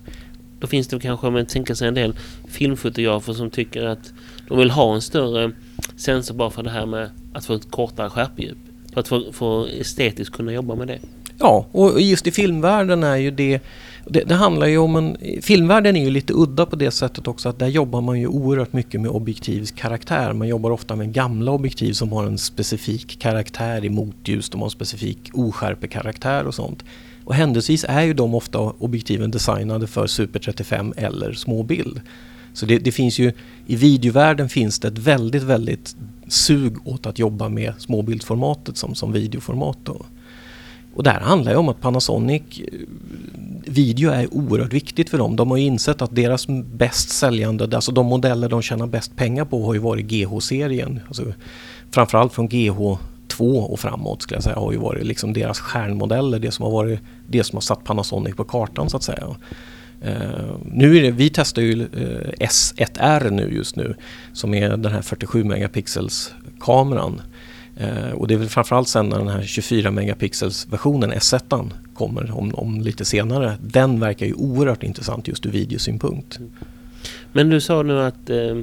Då 0.60 0.68
finns 0.68 0.88
det 0.88 1.00
kanske, 1.00 1.28
om 1.28 1.34
man 1.34 1.46
tänker 1.46 1.74
sig 1.74 1.88
en 1.88 1.94
del 1.94 2.16
filmfotografer 2.48 3.34
som 3.34 3.50
tycker 3.50 3.86
att 3.86 4.14
de 4.48 4.58
vill 4.58 4.72
ha 4.72 4.96
en 4.96 5.02
större 5.02 5.52
sensor 5.98 6.36
bara 6.36 6.50
för 6.50 6.64
det 6.64 6.70
här 6.70 6.86
med 6.86 7.10
att 7.34 7.46
få 7.46 7.54
ett 7.54 7.72
kortare 7.72 8.10
skärpedjup. 8.10 8.58
För 8.94 9.00
att 9.00 9.08
få, 9.08 9.32
få 9.32 9.66
estetiskt 9.66 10.36
kunna 10.36 10.52
jobba 10.54 10.76
med 10.76 10.88
det. 10.88 11.00
Ja, 11.40 11.66
och 11.72 12.02
just 12.02 12.28
i 12.28 12.32
filmvärlden 12.32 13.04
är 13.04 13.16
ju 13.16 13.32
det 13.32 13.60
det, 14.10 14.24
det, 14.24 14.36
handlar 14.36 14.68
ju 14.68 14.78
om 14.78 14.96
en... 14.96 15.18
Filmvärlden 15.42 15.96
är 15.96 16.04
ju 16.04 16.10
lite 16.10 16.34
udda 16.34 16.66
på 16.66 16.76
det 16.76 16.92
sättet 16.92 17.28
också 17.28 17.50
att 17.50 17.60
där 17.60 17.68
jobbar 17.68 18.02
man 18.02 18.20
ju 18.20 18.28
oerhört 18.28 18.74
mycket 18.74 19.02
med 19.02 19.12
objektivs 19.12 19.72
karaktär. 19.72 20.34
Man 20.34 20.48
jobbar 20.48 20.72
ofta 20.72 20.96
med 20.96 21.14
gamla 21.14 21.52
objektiv 21.52 21.94
som 21.94 22.12
har 22.12 22.26
en 22.26 22.38
specifik 22.38 23.20
karaktär 23.20 23.86
i 23.86 23.90
motljus. 23.90 24.50
De 24.50 24.62
har 24.62 24.68
en 24.68 24.72
specifik 24.72 25.30
oskärpekaraktär 25.34 26.48
och 26.48 26.56
sånt. 26.56 26.84
Och 27.26 27.36
händelsevis 27.36 27.86
är 27.88 28.02
ju 28.02 28.14
de 28.14 28.36
ofta 28.36 28.60
objektiven 28.60 29.32
designade 29.32 29.88
för 29.88 30.08
Super 30.08 30.40
35 30.40 30.94
eller 30.98 31.34
småbild. 31.34 32.02
Så 32.54 32.66
det, 32.66 32.80
det, 32.80 32.92
finns 32.92 33.20
ju, 33.20 33.32
i 33.66 33.76
videovärlden 33.76 34.50
finns 34.50 34.80
det 34.80 34.88
ett 34.88 34.98
väldigt, 34.98 35.44
väldigt 35.44 35.96
sug 36.28 36.88
åt 36.88 37.06
att 37.06 37.20
jobba 37.20 37.50
med 37.50 37.74
småbildformatet 37.78 38.78
som, 38.78 38.96
som 38.96 39.12
videoformat. 39.12 39.78
Då. 39.84 40.06
Och 40.96 41.04
det 41.04 41.10
här 41.10 41.20
handlar 41.20 41.52
ju 41.52 41.58
om 41.58 41.70
att 41.70 41.82
Panasonic 41.82 42.44
video 43.66 44.12
är 44.12 44.34
oerhört 44.34 44.74
viktigt 44.74 45.10
för 45.10 45.18
dem. 45.18 45.36
De 45.36 45.52
har 45.52 45.58
ju 45.58 45.64
insett 45.64 46.02
att 46.02 46.16
deras 46.16 46.48
bäst 46.48 47.10
säljande, 47.10 47.76
alltså 47.76 47.92
de 47.92 48.06
modeller 48.06 48.50
de 48.50 48.62
tjänar 48.62 48.88
bäst 48.88 49.16
pengar 49.16 49.46
på 49.46 49.66
har 49.66 49.74
ju 49.74 49.80
varit 49.80 50.06
GH-serien. 50.06 51.00
Alltså, 51.08 51.24
framförallt 51.92 52.34
från 52.34 52.50
GH2 52.50 52.98
och 53.40 53.80
framåt 53.80 54.22
skulle 54.22 54.36
jag 54.36 54.44
säga 54.44 54.56
har 54.56 54.72
ju 54.72 54.78
varit 54.78 55.06
liksom 55.06 55.34
deras 55.34 55.60
stjärnmodeller, 55.60 56.40
det 56.40 56.52
som 56.52 56.66
har 56.66 56.72
varit 56.72 57.00
det 57.28 57.44
som 57.44 57.56
har 57.56 57.62
satt 57.62 57.84
Panasonic 57.84 58.36
på 58.36 58.44
kartan 58.44 58.90
så 58.90 58.98
att 58.98 59.04
säga. 59.04 59.28
Uh, 60.06 60.58
nu 60.66 60.98
är 60.98 61.02
det, 61.02 61.12
vi 61.12 61.30
testar 61.30 61.62
ju 61.62 61.82
eh, 61.82 62.02
uh, 62.02 62.32
S1R 62.40 63.30
nu 63.30 63.56
just 63.56 63.76
nu 63.76 63.96
som 64.34 64.54
är 64.54 64.78
den 64.78 64.92
här 64.92 65.02
47 65.02 65.44
megapixels 65.44 66.34
kameran. 66.60 67.22
Uh, 67.82 68.12
och 68.12 68.28
det 68.28 68.34
är 68.34 68.38
väl 68.38 68.50
framförallt 68.50 68.88
sen 68.88 69.10
när 69.10 69.18
den 69.18 69.28
här 69.28 69.42
24 69.44 69.92
megapixels 69.92 70.68
versionen 70.68 71.14
S1 71.14 71.72
kommer 71.94 72.38
om, 72.38 72.56
om 72.56 72.82
lite 72.82 73.06
senare. 73.06 73.58
Den 73.62 74.00
verkar 74.00 74.26
ju 74.26 74.34
oerhört 74.34 74.84
intressant 74.84 75.28
just 75.28 75.46
ur 75.46 75.52
videosynpunkt. 75.52 76.40
Men 77.34 77.50
du 77.50 77.62
sa 77.62 77.84
nu 77.84 78.02
att, 78.02 78.30
eh, 78.30 78.58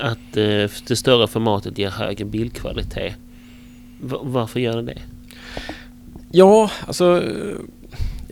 att 0.00 0.36
eh, 0.36 0.70
det 0.86 0.96
större 0.96 1.28
formatet 1.28 1.78
ger 1.78 1.90
högre 1.90 2.24
bildkvalitet. 2.24 3.14
V 4.00 4.16
varför 4.22 4.60
gör 4.60 4.76
det 4.76 4.82
det? 4.82 4.98
Ja, 6.30 6.70
alltså 6.86 7.22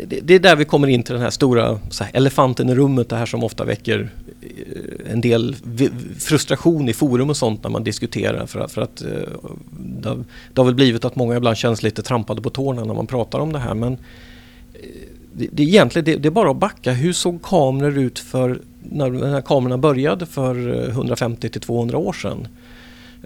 det, 0.04 0.20
det, 0.22 0.34
är 0.34 0.38
där 0.38 0.56
vi 0.56 0.64
kommer 0.64 0.88
in 0.88 1.02
till 1.02 1.14
den 1.14 1.22
här 1.22 1.30
stora 1.30 1.80
här, 2.00 2.10
elefanten 2.12 2.68
i 2.68 2.74
rummet, 2.74 3.08
det 3.08 3.16
här 3.16 3.26
som 3.26 3.44
ofta 3.44 3.64
väcker 3.64 4.00
eh, 4.00 4.25
Eh, 4.46 5.12
en 5.12 5.20
del 5.20 5.56
frustration 6.18 6.88
i 6.88 6.92
forum 6.92 7.30
och 7.30 7.36
sånt 7.36 7.62
när 7.62 7.70
man 7.70 7.84
diskuterar 7.84 8.46
för, 8.46 8.68
för 8.68 8.82
att 8.82 9.02
eh, 9.02 9.08
det, 9.78 10.08
har, 10.08 10.24
det 10.52 10.60
har 10.60 10.64
väl 10.64 10.74
blivit 10.74 11.04
att 11.04 11.16
många 11.16 11.36
ibland 11.36 11.56
känns 11.56 11.82
lite 11.82 12.02
trampade 12.02 12.42
på 12.42 12.50
tårna 12.50 12.84
när 12.84 12.94
man 12.94 13.06
pratar 13.06 13.38
om 13.38 13.52
det 13.52 13.58
här 13.58 13.74
men 13.74 13.92
eh, 13.92 13.98
det, 15.32 15.48
det, 15.52 15.62
egentligen, 15.62 16.04
det, 16.04 16.16
det 16.16 16.28
är 16.28 16.30
bara 16.30 16.50
att 16.50 16.56
backa. 16.56 16.92
Hur 16.92 17.12
såg 17.12 17.42
kameror 17.42 17.98
ut 17.98 18.18
för 18.18 18.60
när 18.82 19.10
när 19.10 19.40
kamerorna 19.40 19.78
började 19.78 20.26
för 20.26 20.88
150 20.88 21.48
till 21.48 21.60
200 21.60 21.98
år 21.98 22.12
sedan? 22.12 22.48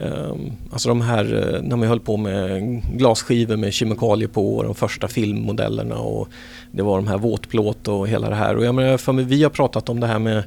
Ehm, 0.00 0.52
alltså 0.72 0.88
de 0.88 1.00
här 1.00 1.24
när 1.62 1.76
man 1.76 1.88
höll 1.88 2.00
på 2.00 2.16
med 2.16 2.82
glasskivor 2.96 3.56
med 3.56 3.72
kemikalier 3.72 4.28
på 4.28 4.56
och 4.56 4.64
de 4.64 4.74
första 4.74 5.08
filmmodellerna 5.08 5.98
och 5.98 6.28
det 6.70 6.82
var 6.82 6.96
de 6.96 7.06
här 7.06 7.18
våtplåt 7.18 7.88
och 7.88 8.08
hela 8.08 8.28
det 8.28 8.36
här. 8.36 8.56
Och 8.56 8.64
jag 8.64 8.74
menar, 8.74 8.96
för 8.96 9.12
mig, 9.12 9.24
vi 9.24 9.42
har 9.42 9.50
pratat 9.50 9.88
om 9.88 10.00
det 10.00 10.06
här 10.06 10.18
med 10.18 10.44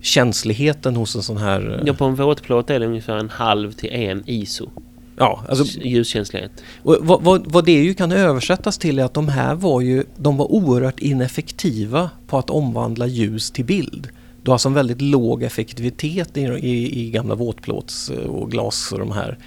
känsligheten 0.00 0.96
hos 0.96 1.16
en 1.16 1.22
sån 1.22 1.36
här... 1.36 1.82
Ja, 1.86 1.94
på 1.94 2.04
en 2.04 2.14
våtplåt 2.14 2.70
är 2.70 2.80
det 2.80 2.86
ungefär 2.86 3.16
en 3.16 3.30
halv 3.30 3.72
till 3.72 3.90
en 3.92 4.22
ISO. 4.26 4.70
Ja, 5.16 5.44
alltså, 5.48 5.78
ljuskänslighet. 5.78 6.52
Och 6.82 6.96
vad, 7.00 7.22
vad, 7.22 7.52
vad, 7.52 7.64
det 7.64 7.72
ju 7.72 7.94
kan 7.94 8.12
översättas 8.12 8.78
till 8.78 8.98
är 8.98 9.04
att 9.04 9.14
de 9.14 9.28
här 9.28 9.54
var 9.54 9.80
ju 9.80 10.04
de 10.16 10.36
var 10.36 10.52
oerhört 10.52 11.00
ineffektiva 11.00 12.10
på 12.26 12.38
att 12.38 12.50
omvandla 12.50 13.06
ljus 13.06 13.50
till 13.50 13.64
bild. 13.64 14.08
Du 14.42 14.50
har 14.50 14.54
alltså 14.54 14.68
en 14.68 14.74
väldigt 14.74 15.00
låg 15.00 15.42
effektivitet 15.42 16.36
i, 16.36 16.40
i, 16.40 17.00
i 17.00 17.10
gamla 17.10 17.34
våtplåts 17.34 18.10
och 18.10 18.50
glas 18.50 18.92
och 18.92 18.98
de 18.98 19.12
här 19.12 19.38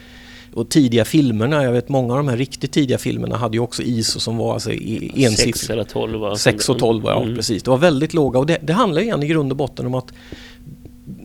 Och 0.54 0.70
tidiga 0.70 1.06
filmerna, 1.06 1.64
jag 1.64 1.72
vet 1.72 1.90
många 1.90 2.14
av 2.14 2.18
de 2.18 2.28
här 2.28 2.38
riktigt 2.38 2.72
tidiga 2.72 2.98
filmerna 2.98 3.38
hade 3.38 3.58
ju 3.58 3.62
också 3.64 3.84
ISO 3.84 4.20
som 4.20 4.38
var 4.38 4.54
alltså 4.54 4.72
ensiffrig. 4.72 5.56
6 5.56 5.70
eller 5.70 5.84
12 5.84 6.20
va? 6.20 6.36
6 6.36 6.70
och 6.70 6.80
12 6.80 7.04
ja, 7.06 7.22
Mm. 7.24 7.36
precis. 7.36 7.64
Det 7.64 7.70
var 7.72 7.78
väldigt 7.78 8.14
låga 8.14 8.40
och 8.40 8.46
det, 8.46 8.58
det 8.62 8.74
handlar 8.74 9.02
igen 9.02 9.24
i 9.24 9.28
grund 9.28 9.52
och 9.52 9.58
botten 9.58 9.86
om 9.86 9.96
att 9.96 10.14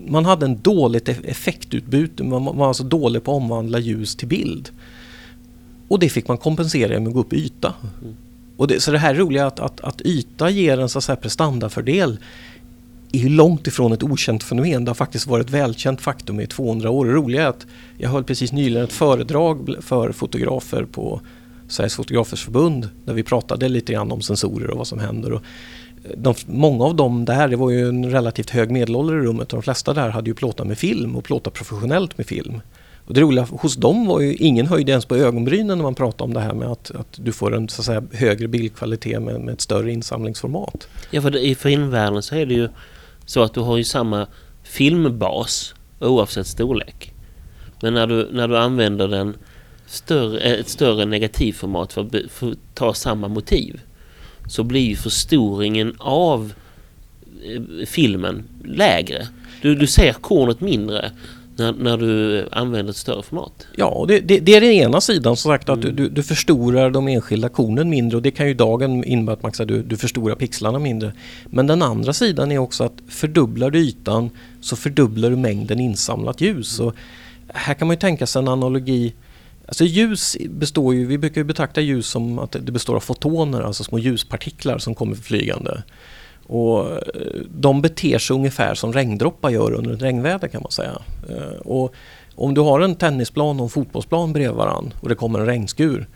man 0.08 0.24
hade 0.24 0.46
en 0.46 0.60
dåligt 0.60 1.08
eff- 1.08 1.24
effektutbud. 1.26 2.24
Man 2.24 2.42
man 2.42 2.56
var 2.56 2.68
alltså 2.68 2.82
dålig 2.84 3.24
på 3.24 3.30
att 3.32 3.36
omvandla 3.42 3.78
ljus 3.78 4.16
till 4.16 4.28
bild. 4.28 4.70
Och 5.88 5.98
det 5.98 6.08
fick 6.08 6.28
man 6.28 6.38
kompensera 6.38 6.98
med 7.00 7.08
att 7.08 7.14
gå 7.14 7.20
upp 7.20 7.32
i 7.32 7.36
yta. 7.36 7.74
Mm. 8.02 8.14
Och 8.56 8.68
det, 8.68 8.80
så 8.80 8.90
det 8.90 8.98
här 8.98 9.14
roliga 9.14 9.46
att, 9.46 9.60
att, 9.60 9.80
att 9.80 10.00
yta 10.00 10.50
ger 10.50 10.78
en 10.80 10.88
så 10.88 10.98
att 10.98 11.04
säga 11.04 11.16
prestandafördel 11.16 12.18
är 13.12 13.18
ju 13.18 13.28
långt 13.28 13.66
ifrån 13.66 13.92
ett 13.92 14.02
okänt 14.02 14.42
fenomen. 14.42 14.84
Det 14.84 14.90
har 14.90 14.94
faktiskt 14.94 15.26
varit 15.26 15.46
ett 15.46 15.52
välkänt 15.52 16.00
faktum 16.00 16.40
i 16.40 16.46
200 16.46 16.90
år. 16.90 17.04
Det 17.04 17.12
roliga 17.12 17.42
är 17.42 17.46
att 17.46 17.66
jag 17.98 18.10
höll 18.10 18.24
precis 18.24 18.52
nyligen 18.52 18.84
ett 18.84 18.92
föredrag 18.92 19.74
för 19.80 20.12
fotografer 20.12 20.84
på 20.84 21.20
Sveriges 21.68 21.94
Fotografers 21.94 22.44
Förbund 22.44 22.88
där 23.04 23.14
vi 23.14 23.22
pratade 23.22 23.68
lite 23.68 23.92
grann 23.92 24.12
om 24.12 24.22
sensorer 24.22 24.70
och 24.70 24.78
vad 24.78 24.86
som 24.86 24.98
händer. 24.98 25.32
Och 25.32 25.42
eh, 26.04 26.10
de, 26.16 26.34
många 26.46 26.84
av 26.84 26.96
dem 26.96 27.24
där, 27.24 27.48
det 27.48 27.56
var 27.56 27.70
ju 27.70 27.88
en 27.88 28.10
relativt 28.10 28.50
hög 28.50 28.70
medelålder 28.70 29.14
i 29.14 29.20
rummet 29.20 29.52
och 29.52 29.56
de 29.56 29.62
flesta 29.62 29.94
där 29.94 30.08
hade 30.08 30.30
ju 30.30 30.34
plåtat 30.34 30.66
med 30.66 30.78
film 30.78 31.16
och 31.16 31.24
plåtat 31.24 31.52
professionellt 31.52 32.18
med 32.18 32.26
film. 32.26 32.60
Och 33.06 33.14
det 33.14 33.20
roliga 33.20 33.44
hos 33.50 33.76
dem 33.76 34.06
var 34.06 34.20
ju 34.20 34.34
ingen 34.34 34.66
höjd 34.66 34.88
ens 34.88 35.04
på 35.04 35.16
ögonbrynen 35.16 35.78
när 35.78 35.82
man 35.82 35.94
pratade 35.94 36.24
om 36.24 36.34
det 36.34 36.40
här 36.40 36.54
med 36.54 36.68
att, 36.68 36.90
att 36.90 37.18
du 37.24 37.32
får 37.32 37.56
en 37.56 37.68
så 37.68 37.80
att 37.80 37.86
säga, 37.86 38.02
högre 38.12 38.48
bildkvalitet 38.48 39.22
med, 39.22 39.40
med 39.40 39.54
ett 39.54 39.60
större 39.60 39.92
insamlingsformat. 39.92 40.88
Ja, 41.10 41.22
för 41.22 41.30
det, 41.30 41.46
i 41.46 41.54
filmvärlden 41.54 42.22
så 42.22 42.34
är 42.34 42.46
det 42.46 42.54
ju 42.54 42.68
så 43.26 43.42
att 43.42 43.54
du 43.54 43.60
har 43.60 43.76
ju 43.76 43.84
samma 43.84 44.26
filmbas 44.62 45.74
oavsett 46.00 46.46
storlek. 46.46 47.12
Men 47.82 47.94
när 47.94 48.06
du, 48.06 48.28
när 48.32 48.48
du 48.48 48.58
använder 48.58 49.08
den 49.08 49.36
större, 49.86 50.40
eh, 50.40 50.60
ett 50.60 50.68
större 50.68 51.04
negativformat 51.04 51.92
för 51.92 52.00
att, 52.00 52.30
för 52.30 52.50
att 52.50 52.58
ta 52.74 52.94
samma 52.94 53.28
motiv 53.28 53.80
så 54.48 54.64
blir 54.64 54.88
ju 54.88 54.96
förstoringen 54.96 55.94
av 55.98 56.52
eh, 57.44 57.86
filmen 57.86 58.44
lägre. 58.64 59.28
Du, 59.62 59.74
du 59.74 59.86
ser 59.86 60.12
kornet 60.12 60.60
mindre 60.60 61.12
när, 61.56 61.72
när 61.72 61.96
du 61.96 62.48
använder 62.52 62.90
ett 62.90 62.96
större 62.96 63.22
format. 63.22 63.66
Ja, 63.76 64.04
det, 64.08 64.20
det, 64.20 64.40
det 64.40 64.54
är 64.54 64.60
den 64.60 64.70
ena 64.70 65.00
sidan 65.00 65.36
som 65.36 65.50
sagt 65.52 65.68
att 65.68 65.84
Mm. 65.84 65.96
du, 65.96 66.08
du, 66.08 66.22
förstorar 66.22 66.90
de 66.90 67.08
enskilda 67.08 67.48
kornen 67.48 67.90
mindre 67.90 68.16
och 68.16 68.22
det 68.22 68.30
kan 68.30 68.48
ju 68.48 68.54
dagen 68.54 69.04
innebära 69.04 69.48
att 69.48 69.68
du, 69.68 69.82
du 69.82 69.96
förstorar 69.96 70.34
pixlarna 70.34 70.78
mindre. 70.78 71.12
Men 71.46 71.66
den 71.66 71.82
andra 71.82 72.12
sidan 72.12 72.52
är 72.52 72.58
också 72.58 72.84
att 72.84 72.94
fördubblar 73.08 73.70
du 73.70 73.78
ytan 73.78 74.30
så 74.60 74.76
fördubblar 74.76 75.30
du 75.30 75.36
mängden 75.36 75.80
insamlat 75.80 76.40
ljus. 76.40 76.80
Och 76.80 76.94
här 77.48 77.74
kan 77.74 77.88
man 77.88 77.94
ju 77.94 78.00
tänka 78.00 78.26
sig 78.26 78.42
en 78.42 78.48
analogi 78.48 79.14
Alltså 79.68 79.84
ljus 79.84 80.36
består 80.50 80.94
ju, 80.94 81.06
vi 81.06 81.18
brukar 81.18 81.40
ju 81.40 81.44
betrakta 81.44 81.80
ljus 81.80 82.06
som 82.06 82.38
att 82.38 82.52
det 82.52 82.72
består 82.72 82.96
av 82.96 83.00
fotoner, 83.00 83.62
alltså 83.62 83.84
små 83.84 83.98
ljuspartiklar 83.98 84.78
som 84.78 84.94
kommer 84.94 85.16
flygande. 85.16 85.82
Och 86.46 86.90
eh, 86.90 87.00
de 87.50 87.82
beter 87.82 88.18
sig 88.18 88.36
ungefär 88.36 88.74
som 88.74 88.92
regndroppar 88.92 89.50
gör 89.50 89.72
under 89.72 89.94
ett 89.94 90.02
regnväder 90.02 90.48
kan 90.48 90.62
man 90.62 90.72
säga. 90.72 90.98
Eh, 91.28 91.60
och 91.64 91.94
om 92.34 92.54
du 92.54 92.60
har 92.60 92.80
en 92.80 92.94
tennisplan 92.94 93.60
och 93.60 93.64
en 93.64 93.70
fotbollsplan 93.70 94.32
bredvid 94.32 94.56
varandra 94.56 94.92
och 95.00 95.08
det 95.08 95.14
kommer 95.14 95.38
en 95.38 95.46
regnskur, 95.46 96.08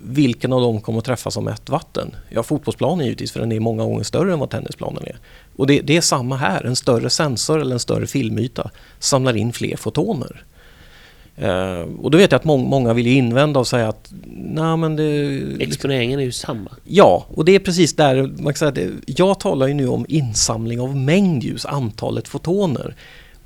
vilken 0.00 0.52
av 0.52 0.60
dem 0.60 0.80
kommer 0.80 0.98
att 0.98 1.04
träffas 1.04 1.36
av 1.36 1.48
ett 1.48 1.68
vatten? 1.68 2.14
Ja, 2.28 2.42
fotbollsplanen 2.42 3.04
givetvis 3.04 3.32
för 3.32 3.40
den 3.40 3.52
är 3.52 3.60
många 3.60 3.84
gånger 3.84 4.02
större 4.02 4.32
än 4.32 4.38
vad 4.38 4.50
tennisplanen 4.50 5.04
är. 5.06 5.16
Och 5.56 5.66
det, 5.66 5.80
det 5.80 5.96
är 5.96 6.00
samma 6.00 6.36
här, 6.36 6.64
en 6.64 6.76
större 6.76 7.10
sensor 7.10 7.60
eller 7.60 7.72
en 7.72 7.80
större 7.80 8.06
filmyta 8.06 8.70
samlar 8.98 9.36
in 9.36 9.52
fler 9.52 9.76
fotoner. 9.76 10.44
Eh, 11.40 11.80
och 12.02 12.10
då 12.10 12.18
vet 12.18 12.32
jag 12.32 12.38
att 12.38 12.44
mång, 12.44 12.68
många 12.68 12.92
vill 12.94 13.06
invända 13.06 13.60
och 13.60 13.66
säga 13.66 13.88
att 13.88 14.12
nej 14.36 14.76
men 14.76 14.96
det... 14.96 15.40
Exponeringen 15.60 16.20
är 16.20 16.24
ju 16.24 16.32
samma. 16.32 16.70
Ja, 16.84 17.26
och 17.34 17.44
det 17.44 17.54
är 17.54 17.58
precis 17.58 17.96
där 17.96 18.22
man 18.22 18.44
kan 18.44 18.54
säga 18.54 18.68
att 18.68 18.74
det- 18.74 18.90
jag 19.06 19.40
talar 19.40 19.66
ju 19.66 19.74
nu 19.74 19.88
om 19.88 20.06
insamling 20.08 20.80
av 20.80 20.96
mängdljus, 20.96 21.66
antalet 21.66 22.28
fotoner. 22.28 22.94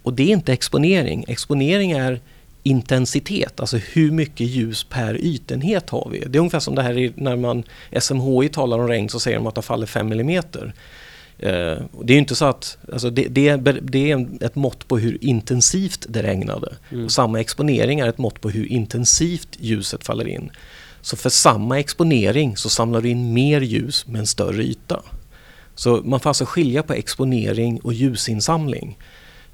Och 0.03 0.13
det 0.13 0.23
är 0.23 0.33
inte 0.33 0.53
exponering. 0.53 1.25
Exponering 1.29 1.91
är 1.93 2.21
intensitet, 2.63 3.61
alltså 3.61 3.77
hur 3.77 4.11
mycket 4.11 4.47
ljus 4.47 4.85
per 4.85 5.17
ytenhet 5.21 5.91
har 5.91 6.09
vi. 6.13 6.19
Det 6.19 6.39
är 6.39 6.41
ungefär 6.41 6.61
som 6.61 6.75
det 6.75 6.83
här 6.83 7.13
när 7.17 7.37
man 7.37 7.63
SMHI 8.01 8.49
talar 8.49 8.79
om 8.79 8.89
regn 8.89 9.09
så 9.09 9.21
säger 9.21 9.37
de 9.37 9.47
att 9.47 9.55
det 9.55 9.63
faller 9.63 9.87
5 9.87 10.09
millimeter. 10.09 10.75
Eh, 11.39 11.79
det 12.03 12.15
är 12.15 12.19
inte 12.19 12.35
så 12.35 12.45
att, 12.45 12.79
alltså 12.93 13.11
det, 13.11 13.29
det, 13.29 13.57
det 13.83 14.11
är 14.11 14.29
ett 14.41 14.55
mått 14.55 14.89
på 14.89 14.99
hur 14.99 15.25
intensivt 15.25 16.07
det 16.09 16.23
regnade. 16.23 16.73
Mm. 16.91 17.05
Och 17.05 17.12
samma 17.12 17.41
exponering 17.41 18.01
är 18.01 18.09
ett 18.09 18.19
mått 18.19 18.41
på 18.41 18.51
hur 18.51 18.67
intensivt 18.67 19.57
ljuset 19.61 20.05
faller 20.05 20.29
in. 20.29 20.51
Så 21.01 21.17
för 21.17 21.31
samma 21.31 21.79
exponering 21.79 22.57
så 22.57 22.69
samlar 22.69 23.01
du 23.01 23.09
in 23.09 23.33
mer 23.33 23.61
ljus 23.61 24.07
med 24.07 24.19
en 24.19 24.27
större 24.27 24.62
yta. 24.62 25.03
Så 25.75 26.01
man 26.05 26.21
får 26.21 26.31
alltså 26.31 26.45
skilja 26.45 26.83
på 26.83 26.93
exponering 26.93 27.81
och 27.81 27.93
ljusinsamling. 27.93 28.99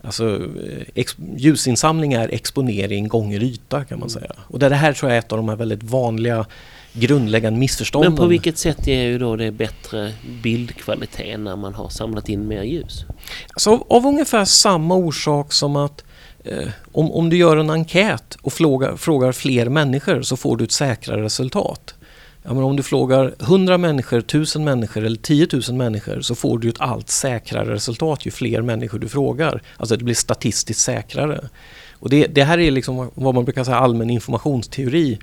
Alltså, 0.03 0.37
eh, 0.37 0.87
ex, 0.95 1.17
ljusinsamling 1.37 2.13
är 2.13 2.29
exponering 2.29 3.09
gånger 3.09 3.43
yta 3.43 3.85
kan 3.85 4.01
man 4.01 4.11
säga. 4.11 4.33
Och 4.49 4.59
det 4.59 4.75
här 4.75 4.93
tror 4.93 5.11
jag 5.11 5.17
är 5.17 5.21
ett 5.21 5.33
av 5.33 5.39
de 5.39 5.49
här 5.49 5.57
väldigt 5.57 5.83
vanliga 5.83 6.47
grundläggande 6.93 7.59
missförstånden. 7.59 8.13
Men 8.13 8.17
på 8.17 8.27
vilket 8.27 8.59
sätt 8.59 8.87
ger 8.87 9.03
ju 9.03 9.19
då 9.19 9.37
det 9.37 9.51
bättre 9.51 10.13
bildkvalitet 10.43 11.41
när 11.41 11.57
man 11.57 11.75
har 11.75 11.89
samlat 11.89 12.29
in 12.29 12.49
mer 12.49 12.63
ljus? 12.63 13.05
Alltså, 13.53 13.85
av 13.89 14.07
ungefär 14.07 14.45
samma 14.45 14.95
orsak 14.95 15.53
som 15.53 15.77
att 15.77 16.05
eh, 16.45 16.69
om, 16.93 17.13
om 17.13 17.31
du 17.31 17.37
gör 17.37 17.57
en 17.57 17.71
enkät 17.71 18.37
och 18.43 18.53
frågar, 18.53 18.97
frågar 18.97 19.33
fler 19.33 19.69
människor 19.69 20.23
så 20.23 20.37
får 20.37 20.57
du 20.57 20.65
ett 20.65 20.73
säkrare 20.73 21.23
resultat. 21.23 21.95
Ja, 22.43 22.55
men 22.55 22.63
om 22.63 22.77
du 22.77 22.83
frågar 22.83 23.35
100 23.41 23.79
människor, 23.79 24.19
1000 24.19 24.65
människor 24.65 25.05
eller 25.05 25.17
10 25.17 25.49
000 25.53 25.63
människor 25.77 26.21
så 26.21 26.35
får 26.35 26.59
du 26.59 26.69
ett 26.69 26.81
allt 26.81 27.11
säkrare 27.11 27.75
resultat 27.75 28.27
ju 28.27 28.31
fler 28.31 28.63
människor 28.63 28.99
du 28.99 29.09
frågar. 29.09 29.63
Alltså 29.77 29.97
det 29.97 30.05
blir 30.05 30.15
statistiskt 30.15 30.81
säkrare. 30.81 31.49
Och 31.93 32.11
det, 32.11 32.27
det 32.27 32.45
här 32.45 32.59
är 32.59 32.71
liksom 32.71 33.11
vad 33.15 33.35
man 33.35 33.45
brukar 33.45 33.65
säga 33.65 33.77
allmän 33.77 34.11
informationsteori. 34.11 35.19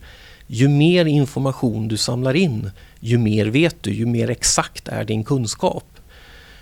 Ju 0.47 0.67
mer 0.67 1.05
information 1.05 1.87
du 1.87 1.97
samlar 1.97 2.33
in, 2.33 2.71
ju 2.99 3.17
mer 3.17 3.45
vet 3.45 3.83
du, 3.83 3.93
ju 3.93 4.05
mer 4.05 4.29
exakt 4.29 4.87
är 4.87 5.03
din 5.03 5.23
kunskap. 5.23 5.85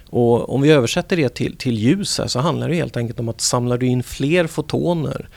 Och 0.10 0.54
om 0.54 0.62
vi 0.62 0.72
översätter 0.72 1.18
det 1.18 1.30
till, 1.30 1.58
till 1.58 1.78
ljus 1.78 2.18
här, 2.18 2.28
så 2.28 2.40
handlar 2.40 2.70
det 2.70 2.76
helt 2.76 2.98
enkelt 2.98 3.20
om 3.20 3.30
att 3.30 3.42
samlar 3.42 3.78
du 3.78 3.88
in 3.88 4.04
fler 4.04 4.48
fotoner, 4.48 5.28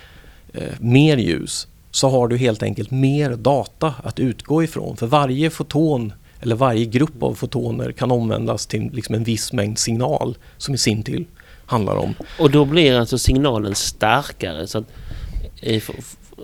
eh, 0.53 0.63
mer 0.81 1.17
ljus, 1.17 1.69
så 1.91 2.09
har 2.09 2.29
du 2.29 2.37
helt 2.37 2.63
enkelt 2.63 2.91
mer 2.91 3.31
data 3.31 3.95
att 4.05 4.21
utgå 4.21 4.63
ifrån. 4.63 4.97
För 4.97 5.07
varje 5.07 5.51
foton 5.51 6.13
eller 6.41 6.57
varje 6.57 6.85
grupp 6.85 7.23
av 7.23 7.35
fotoner 7.35 7.93
kan 7.93 8.11
omvändas 8.11 8.67
till 8.67 8.91
liksom 8.93 9.15
en 9.15 9.25
viss 9.25 9.53
mängd 9.53 9.79
signal 9.79 10.39
som 10.59 10.75
i 10.75 10.79
sin 10.79 11.03
tur 11.03 11.27
handlar 11.67 11.97
om 11.97 12.15
Och 12.39 12.51
då 12.51 12.65
blir 12.65 12.95
alltså 12.95 13.19
signalen 13.19 13.75
starkare. 13.75 14.67
Så 14.67 14.79
att, 14.79 14.85
eh, 15.63 15.83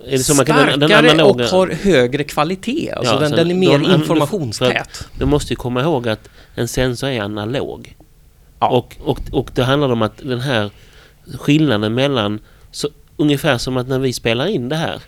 är 0.07 0.11
det 0.11 0.19
så 0.19 0.33
man 0.35 0.45
kan, 0.45 0.55
den 0.57 0.89
starkare 0.89 1.11
analoga, 1.11 1.43
och 1.43 1.49
har 1.51 1.67
högre 1.67 2.23
kvalitet. 2.23 2.91
Alltså 2.91 3.13
Ja, 3.13 3.19
den, 3.19 3.29
så 3.29 3.35
den 3.35 3.51
är 3.51 3.55
mer 3.55 3.93
informationstät. 3.95 5.07
Du 5.19 5.25
måste 5.25 5.53
ju 5.53 5.55
komma 5.57 5.81
ihåg 5.81 6.07
att 6.09 6.29
en 6.55 6.67
sensor 6.67 7.07
är 7.09 7.21
analog. 7.21 7.95
Ja. 8.59 8.69
Och, 8.69 8.95
och, 9.03 9.19
och 9.31 9.51
det 9.55 9.63
handlar 9.63 9.89
om 9.91 10.01
att 10.01 10.17
den 10.17 10.41
här 10.41 10.69
skillnaden 11.39 11.93
mellan... 11.93 12.39
Så, 12.71 12.89
ungefär 13.17 13.57
som 13.57 13.77
att 13.77 13.87
när 13.87 13.99
vi 13.99 14.13
spelar 14.13 14.45
in 14.47 14.69
det 14.69 14.75
här. 14.75 15.01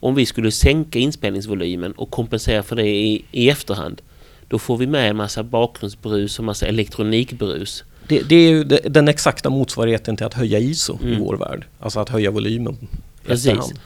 Om 0.00 0.14
vi 0.14 0.26
skulle 0.26 0.50
sänka 0.52 0.98
inspelningsvolymen 0.98 1.92
och 1.92 2.10
kompensera 2.10 2.62
för 2.62 2.76
det 2.76 2.86
i, 2.88 3.24
i 3.32 3.50
efterhand. 3.50 4.00
Då 4.48 4.58
får 4.58 4.76
vi 4.76 4.86
med 4.86 5.10
en 5.10 5.16
massa 5.16 5.42
bakgrundsbrus 5.42 6.38
och 6.38 6.44
massa 6.44 6.66
elektronikbrus. 6.66 7.84
Det, 8.08 8.20
det 8.28 8.34
är 8.36 8.50
ju 8.50 8.64
de- 8.64 8.80
den 8.88 9.08
exakta 9.08 9.50
motsvarigheten 9.50 10.16
till 10.16 10.26
att 10.26 10.34
höja 10.34 10.58
ISO 10.58 10.98
i 11.02 11.06
Mm. 11.06 11.20
vår 11.20 11.36
värld. 11.36 11.64
Alltså 11.80 12.00
att 12.00 12.08
höja 12.08 12.30
volymen. 12.30 12.76
i 12.82 13.26
Precis. 13.26 13.46
efterhand. 13.46 13.78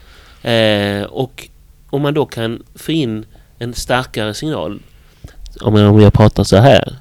Eh, 0.47 1.03
och 1.03 1.49
om 1.89 2.01
man 2.01 2.13
då 2.13 2.25
kan 2.25 2.63
få 2.75 2.91
in 2.91 3.25
en 3.59 3.73
starkare 3.73 4.33
signal. 4.33 4.79
Om 5.61 5.75
jag, 5.75 5.93
om 5.93 6.01
jag 6.01 6.13
pratar 6.13 6.43
så 6.43 6.57
här. 6.57 6.95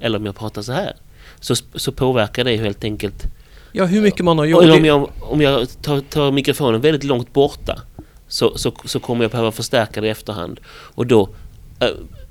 Eller 0.00 0.18
om 0.18 0.26
jag 0.26 0.36
pratar 0.36 0.62
så 0.62 0.72
här. 0.72 0.92
Så, 1.40 1.54
så 1.74 1.92
påverkar 1.92 2.44
det 2.44 2.56
helt 2.56 2.84
enkelt. 2.84 3.24
Ja, 3.72 3.84
hur 3.84 4.02
mycket 4.02 4.24
man 4.24 4.38
har 4.38 4.44
gjort. 4.44 4.62
Eller 4.62 4.76
om 4.76 4.84
jag, 4.84 5.10
om 5.20 5.40
jag 5.40 5.82
tar, 5.82 6.00
tar 6.00 6.32
mikrofonen 6.32 6.80
väldigt 6.80 7.04
långt 7.04 7.32
borta. 7.32 7.78
Så, 8.28 8.58
så, 8.58 8.72
så 8.84 9.00
kommer 9.00 9.24
jag 9.24 9.30
behöva 9.30 9.52
förstärka 9.52 10.00
det 10.00 10.06
i 10.06 10.10
efterhand. 10.10 10.60
Och 10.68 11.06
då 11.06 11.28
eh, 11.80 11.88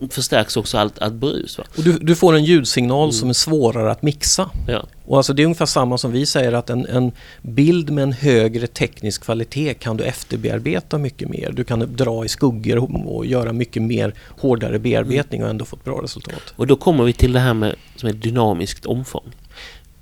förstärks 0.09 0.57
också 0.57 0.77
allt, 0.77 0.99
allt 0.99 1.13
brus. 1.13 1.57
Va? 1.57 1.63
Och 1.77 1.83
du, 1.83 1.97
du 1.97 2.15
får 2.15 2.35
en 2.35 2.43
ljudsignal 2.43 3.03
Mm. 3.03 3.11
som 3.11 3.29
är 3.29 3.33
svårare 3.33 3.91
att 3.91 4.01
mixa. 4.01 4.49
Ja. 4.67 4.85
Och 5.05 5.17
alltså 5.17 5.33
det 5.33 5.41
är 5.41 5.45
ungefär 5.45 5.65
samma 5.65 5.97
som 5.97 6.11
vi 6.11 6.25
säger 6.25 6.53
att 6.53 6.69
en, 6.69 6.85
en 6.85 7.11
bild 7.41 7.89
med 7.91 8.03
en 8.03 8.11
högre 8.13 8.67
teknisk 8.67 9.23
kvalitet 9.23 9.73
kan 9.73 9.97
du 9.97 10.03
efterbearbeta 10.03 10.97
mycket 10.97 11.29
mer. 11.29 11.51
Du 11.51 11.63
kan 11.63 11.95
dra 11.95 12.25
i 12.25 12.29
skuggor 12.29 12.77
och, 13.07 13.25
göra 13.25 13.53
mycket 13.53 13.83
mer 13.83 14.13
hårdare 14.39 14.79
bearbetning 14.79 15.43
och 15.43 15.49
ändå 15.49 15.65
få 15.65 15.75
ett 15.75 15.83
bra 15.83 16.01
resultat. 16.03 16.53
Och 16.55 16.67
då 16.67 16.75
kommer 16.75 17.03
vi 17.03 17.13
till 17.13 17.33
det 17.33 17.39
här 17.39 17.53
med 17.53 17.75
som 17.95 18.09
är 18.09 18.13
dynamiskt 18.13 18.85
omfång. 18.85 19.31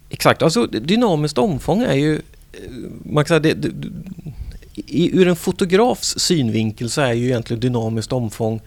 Exakt, 0.10 0.42
alltså 0.42 0.66
dynamiskt 0.66 1.38
omfång 1.38 1.82
är 1.84 1.94
ju... 1.96 2.14
eh, 2.16 2.20
Man 3.04 3.26
kan 3.26 3.28
säga 3.28 3.40
det, 3.40 3.54
det, 3.54 3.88
i, 4.76 5.18
ur 5.20 5.28
en 5.28 5.36
fotografs 5.36 6.20
synvinkel 6.20 6.90
så 6.90 7.02
är 7.02 7.14
ju 7.14 7.26
egentligen 7.26 7.60
dynamiskt 7.60 8.14
omfång 8.14 8.62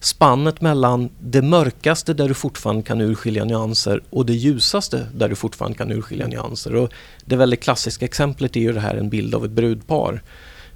spannet 0.00 0.60
mellan 0.60 1.08
det 1.20 1.42
mörkaste 1.42 2.14
där 2.14 2.28
du 2.28 2.34
fortfarande 2.34 2.82
kan 2.82 3.00
urskilja 3.00 3.44
nyanser 3.44 4.00
och 4.10 4.26
det 4.26 4.32
ljusaste 4.32 5.06
där 5.14 5.28
du 5.28 5.34
fortfarande 5.34 5.78
kan 5.78 5.92
urskilja 5.92 6.26
nyanser. 6.26 6.74
Och 6.74 6.92
det 7.24 7.36
väldigt 7.36 7.60
klassiska 7.60 8.04
exemplet 8.04 8.56
är 8.56 8.60
ju 8.60 8.72
det 8.72 8.80
här 8.80 8.94
en 8.94 9.08
bild 9.08 9.34
av 9.34 9.44
ett 9.44 9.50
brudpar 9.50 10.22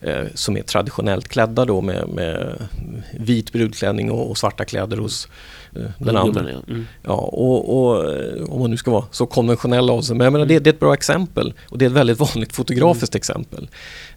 eh, 0.01 0.25
som 0.35 0.57
är 0.57 0.63
traditionellt 0.63 1.29
klädda 1.29 1.65
då 1.65 1.81
med, 1.81 2.09
med 2.09 2.63
vit 3.13 3.53
brudklänning 3.53 4.11
och, 4.11 4.31
och, 4.31 4.39
svarta 4.39 4.65
kläder 4.65 4.97
hos 4.97 5.29
eh, 5.77 5.83
den 5.99 6.17
andra. 6.17 6.51
Ja. 6.51 6.59
Mm. 6.69 6.87
ja 7.03 7.15
och, 7.15 7.79
och, 7.79 8.07
om 8.49 8.61
man 8.61 8.71
nu 8.71 8.77
ska 8.77 8.91
vara 8.91 9.05
så 9.11 9.27
konventionell 9.27 9.91
av 9.91 10.03
sig. 10.03 10.17
Men 10.17 10.25
jag 10.25 10.33
menar, 10.33 10.47
det, 10.47 10.59
det, 10.59 10.71
är 10.71 10.75
ett 10.75 10.81
bra 10.81 10.95
exempel 10.95 11.55
och 11.69 11.79
det 11.79 11.85
är 11.85 11.87
ett 11.87 11.97
väldigt 11.97 12.19
vanligt 12.35 12.53
fotografiskt 12.53 13.15
mm. 13.15 13.19
exempel. 13.19 13.69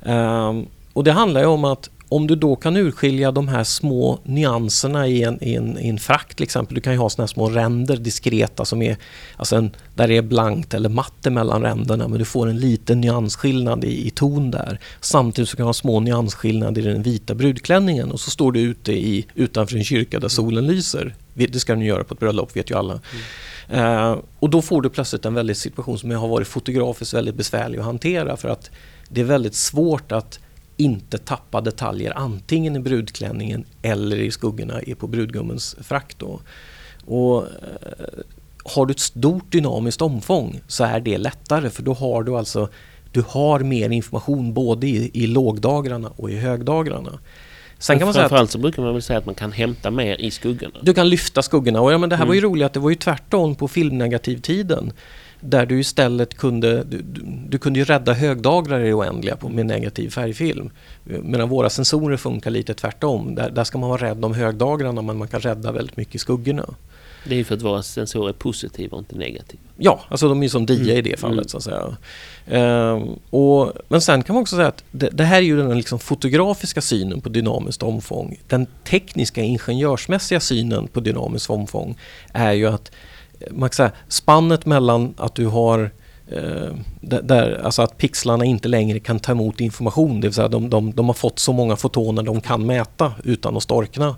Um, 0.02 0.68
och 0.94 1.04
det 1.04 1.12
handlar 1.12 1.42
ju 1.42 1.48
om 1.48 1.66
att 1.66 1.90
om 2.10 2.28
du 2.28 2.36
då 2.36 2.56
kan 2.56 2.78
urskilja 2.78 3.32
de 3.32 3.48
här 3.48 3.64
små 3.64 4.20
nyanserna 4.24 5.08
i 5.08 5.24
en, 5.24 5.44
i 5.44 5.56
en, 5.56 5.80
i 5.80 5.90
en 5.90 6.00
frack 6.00 6.36
till 6.36 6.44
exempel. 6.44 6.76
Du 6.76 6.82
kan 6.82 6.94
ju 6.94 7.00
ha 7.00 7.10
såna 7.10 7.28
små 7.28 7.50
ränder 7.50 7.98
diskreta 7.98 8.66
som 8.66 8.82
är, 8.82 8.98
alltså 9.38 9.56
en, 9.56 9.76
där 9.96 10.08
det 10.08 10.18
är 10.18 10.22
blankt 10.22 10.74
eller 10.74 10.90
matt 10.90 11.26
mellan 11.26 11.62
ränderna 11.62 12.08
men 12.08 12.20
du 12.20 12.26
får 12.26 12.48
en 12.48 12.60
liten 12.60 13.02
nyansskillnad 13.02 13.84
i, 13.84 14.08
i 14.08 14.10
ton 14.10 14.52
där. 14.52 14.80
Samtidigt 15.02 15.50
så 15.50 15.58
kan 15.58 15.64
du 15.64 15.68
ha 15.68 15.74
små 15.74 16.00
nyansskillnader 16.00 16.82
i 16.82 16.86
den 16.86 17.04
vita 17.04 17.36
brudklänningen 17.36 18.12
och 18.12 18.20
så 18.20 18.32
står 18.32 18.52
du 18.52 18.60
ute 18.60 18.94
i, 18.94 19.28
utanför 19.36 19.78
en 19.78 19.84
kyrka 19.84 20.20
där 20.20 20.28
solen 20.28 20.68
lyser. 20.68 21.16
Det 21.34 21.60
ska 21.60 21.76
du 21.76 21.86
göra 21.86 22.04
på 22.04 22.14
ett 22.14 22.20
bröllop 22.20 22.56
vet 22.56 22.72
ju 22.72 22.78
alla. 22.78 23.00
Mm. 23.70 24.12
Uh, 24.12 24.18
och 24.40 24.50
då 24.50 24.62
får 24.62 24.82
du 24.82 24.90
plötsligt 24.90 25.26
en 25.26 25.34
väldigt 25.34 25.58
situation 25.58 26.00
som 26.00 26.12
har 26.12 26.28
varit 26.28 26.48
fotografiskt 26.48 27.14
väldigt 27.14 27.36
besvärlig 27.36 27.80
att 27.80 27.86
hantera 27.86 28.38
för 28.38 28.50
att 28.50 28.72
det 29.10 29.22
är 29.22 29.26
väldigt 29.26 29.56
svårt 29.56 30.12
att 30.12 30.40
inte 30.78 31.18
tappa 31.18 31.62
detaljer 31.62 32.18
antingen 32.18 32.76
i 32.76 32.80
brudklänningen 32.80 33.66
eller 33.82 34.18
i 34.18 34.32
skuggorna 34.32 34.80
på 35.00 35.08
brudgummens 35.08 35.76
frack. 35.82 36.16
Då. 36.18 36.40
Och, 37.06 37.44
eh, 37.44 37.50
har 38.66 38.86
du 38.86 38.92
ett 38.92 39.00
stort 39.00 39.52
dynamiskt 39.52 40.02
omfång 40.02 40.62
så 40.68 40.84
är 40.84 41.00
det 41.00 41.18
lättare 41.18 41.70
för 41.70 41.84
då 41.84 41.94
har 41.94 42.24
du 42.24 42.38
alltså 42.38 42.70
du 43.12 43.24
har 43.28 43.60
mer 43.60 43.90
information 43.90 44.54
både 44.54 44.88
i, 44.88 45.12
i 45.14 45.28
lågdagrarna 45.28 46.12
och 46.16 46.32
i 46.32 46.36
högdagrarna. 46.36 47.20
Sen 47.80 48.00
kan 48.00 48.08
man 48.08 48.14
framförallt 48.14 48.52
så 48.52 48.58
brukar 48.58 48.84
man 48.84 48.94
väl 48.94 49.02
säga 49.02 49.20
att 49.20 49.26
man 49.26 49.36
kan 49.36 49.52
hämta 49.52 49.92
mer 49.92 50.22
i 50.22 50.32
skuggorna. 50.32 50.80
Du 50.82 50.94
kan 50.94 51.10
lyfta 51.10 51.42
skuggorna. 51.42 51.82
Och 51.82 51.94
ja, 51.94 51.98
men 51.98 52.10
det 52.10 52.16
här 52.16 52.24
mm. 52.24 52.28
var 52.28 52.36
ju 52.36 52.40
mm. 52.40 52.52
roligt 52.52 52.66
att 52.66 52.74
det 52.74 52.80
var 52.80 52.90
ju 52.90 52.96
tvärtom 52.96 53.56
på 53.56 53.68
filmnegativtiden. 53.68 54.94
Där 55.46 55.66
du 55.66 55.80
istället 55.80 56.38
kunde, 56.38 56.84
du, 56.84 57.02
du 57.50 57.58
kunde 57.58 57.80
ju 57.80 57.86
rädda 57.86 58.14
högdagrare 58.14 58.88
i 58.88 58.94
oändliga 58.94 59.36
på, 59.36 59.50
med 59.50 59.66
negativ 59.66 60.10
färgfilm. 60.10 60.70
Medan 61.04 61.50
våra 61.50 61.70
sensorer 61.70 62.18
funkar 62.18 62.52
lite 62.52 62.74
tvärtom. 62.74 63.36
Där, 63.36 63.50
där 63.50 63.64
ska 63.64 63.78
man 63.78 63.90
vara 63.90 64.02
rädd 64.02 64.26
om 64.26 64.34
högdagrarna 64.34 65.02
men 65.02 65.18
man 65.18 65.28
kan 65.28 65.40
rädda 65.40 65.72
väldigt 65.72 65.98
mycket 65.98 66.16
i 66.16 66.18
skuggorna. 66.18 66.66
Det 67.28 67.36
är 67.36 67.38
ju 67.38 67.44
för 67.44 67.56
att 67.56 67.62
våra 67.62 67.84
sensorer 67.84 68.30
är 68.30 68.34
positiva 68.34 68.98
och 68.98 69.00
inte 69.00 69.16
negativa. 69.16 69.64
Ja, 69.78 70.00
alltså 70.08 70.30
de 70.30 70.44
är 70.44 70.48
som 70.48 70.66
DIA 70.66 70.94
mm. 70.94 70.98
i 70.98 71.02
det 71.02 71.20
fallet 71.20 71.38
mm. 71.38 71.48
så 71.48 71.58
att 71.58 71.64
säga. 71.64 71.98
Ehm, 72.48 73.10
och, 73.30 73.72
men 73.88 74.02
sen 74.02 74.24
kan 74.24 74.34
man 74.34 74.42
också 74.42 74.56
säga 74.56 74.68
att 74.68 74.84
det, 74.92 75.10
det 75.10 75.24
här 75.24 75.38
är 75.38 75.42
ju 75.42 75.58
den 75.58 75.78
liksom 75.78 76.00
fotografiska 76.00 76.82
synen 76.82 77.22
på 77.22 77.30
dynamiskt 77.30 77.84
omfång. 77.84 78.40
Den 78.48 78.68
tekniska 78.84 79.42
ingenjörsmässiga 79.42 80.40
synen 80.40 80.88
på 80.88 81.00
dynamiskt 81.00 81.50
omfång 81.50 81.98
är 82.34 82.54
ju 82.54 82.68
att 82.68 82.92
man 83.52 83.70
kan 83.70 83.76
säga, 83.76 83.92
spannet 84.08 84.66
mellan 84.66 85.14
att 85.18 85.36
du 85.36 85.48
har 85.48 85.92
eh, 86.28 86.74
där, 87.02 87.62
alltså 87.64 87.82
att 87.82 87.98
pixlarna 87.98 88.46
inte 88.46 88.68
längre 88.68 89.00
kan 89.00 89.20
ta 89.20 89.32
emot 89.32 89.62
information, 89.62 90.22
det 90.22 90.28
vill 90.28 90.34
säga 90.34 90.48
de, 90.48 90.70
de, 90.70 90.92
de 90.92 91.06
har 91.06 91.14
fått 91.14 91.40
så 91.40 91.54
många 91.54 91.76
fotoner 91.76 92.24
de 92.24 92.42
kan 92.42 92.66
mäta 92.66 93.14
utan 93.24 93.58
att 93.58 93.64
storkna. 93.64 94.16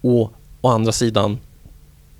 Och 0.00 0.32
å 0.60 0.68
andra 0.68 0.92
sidan 0.92 1.38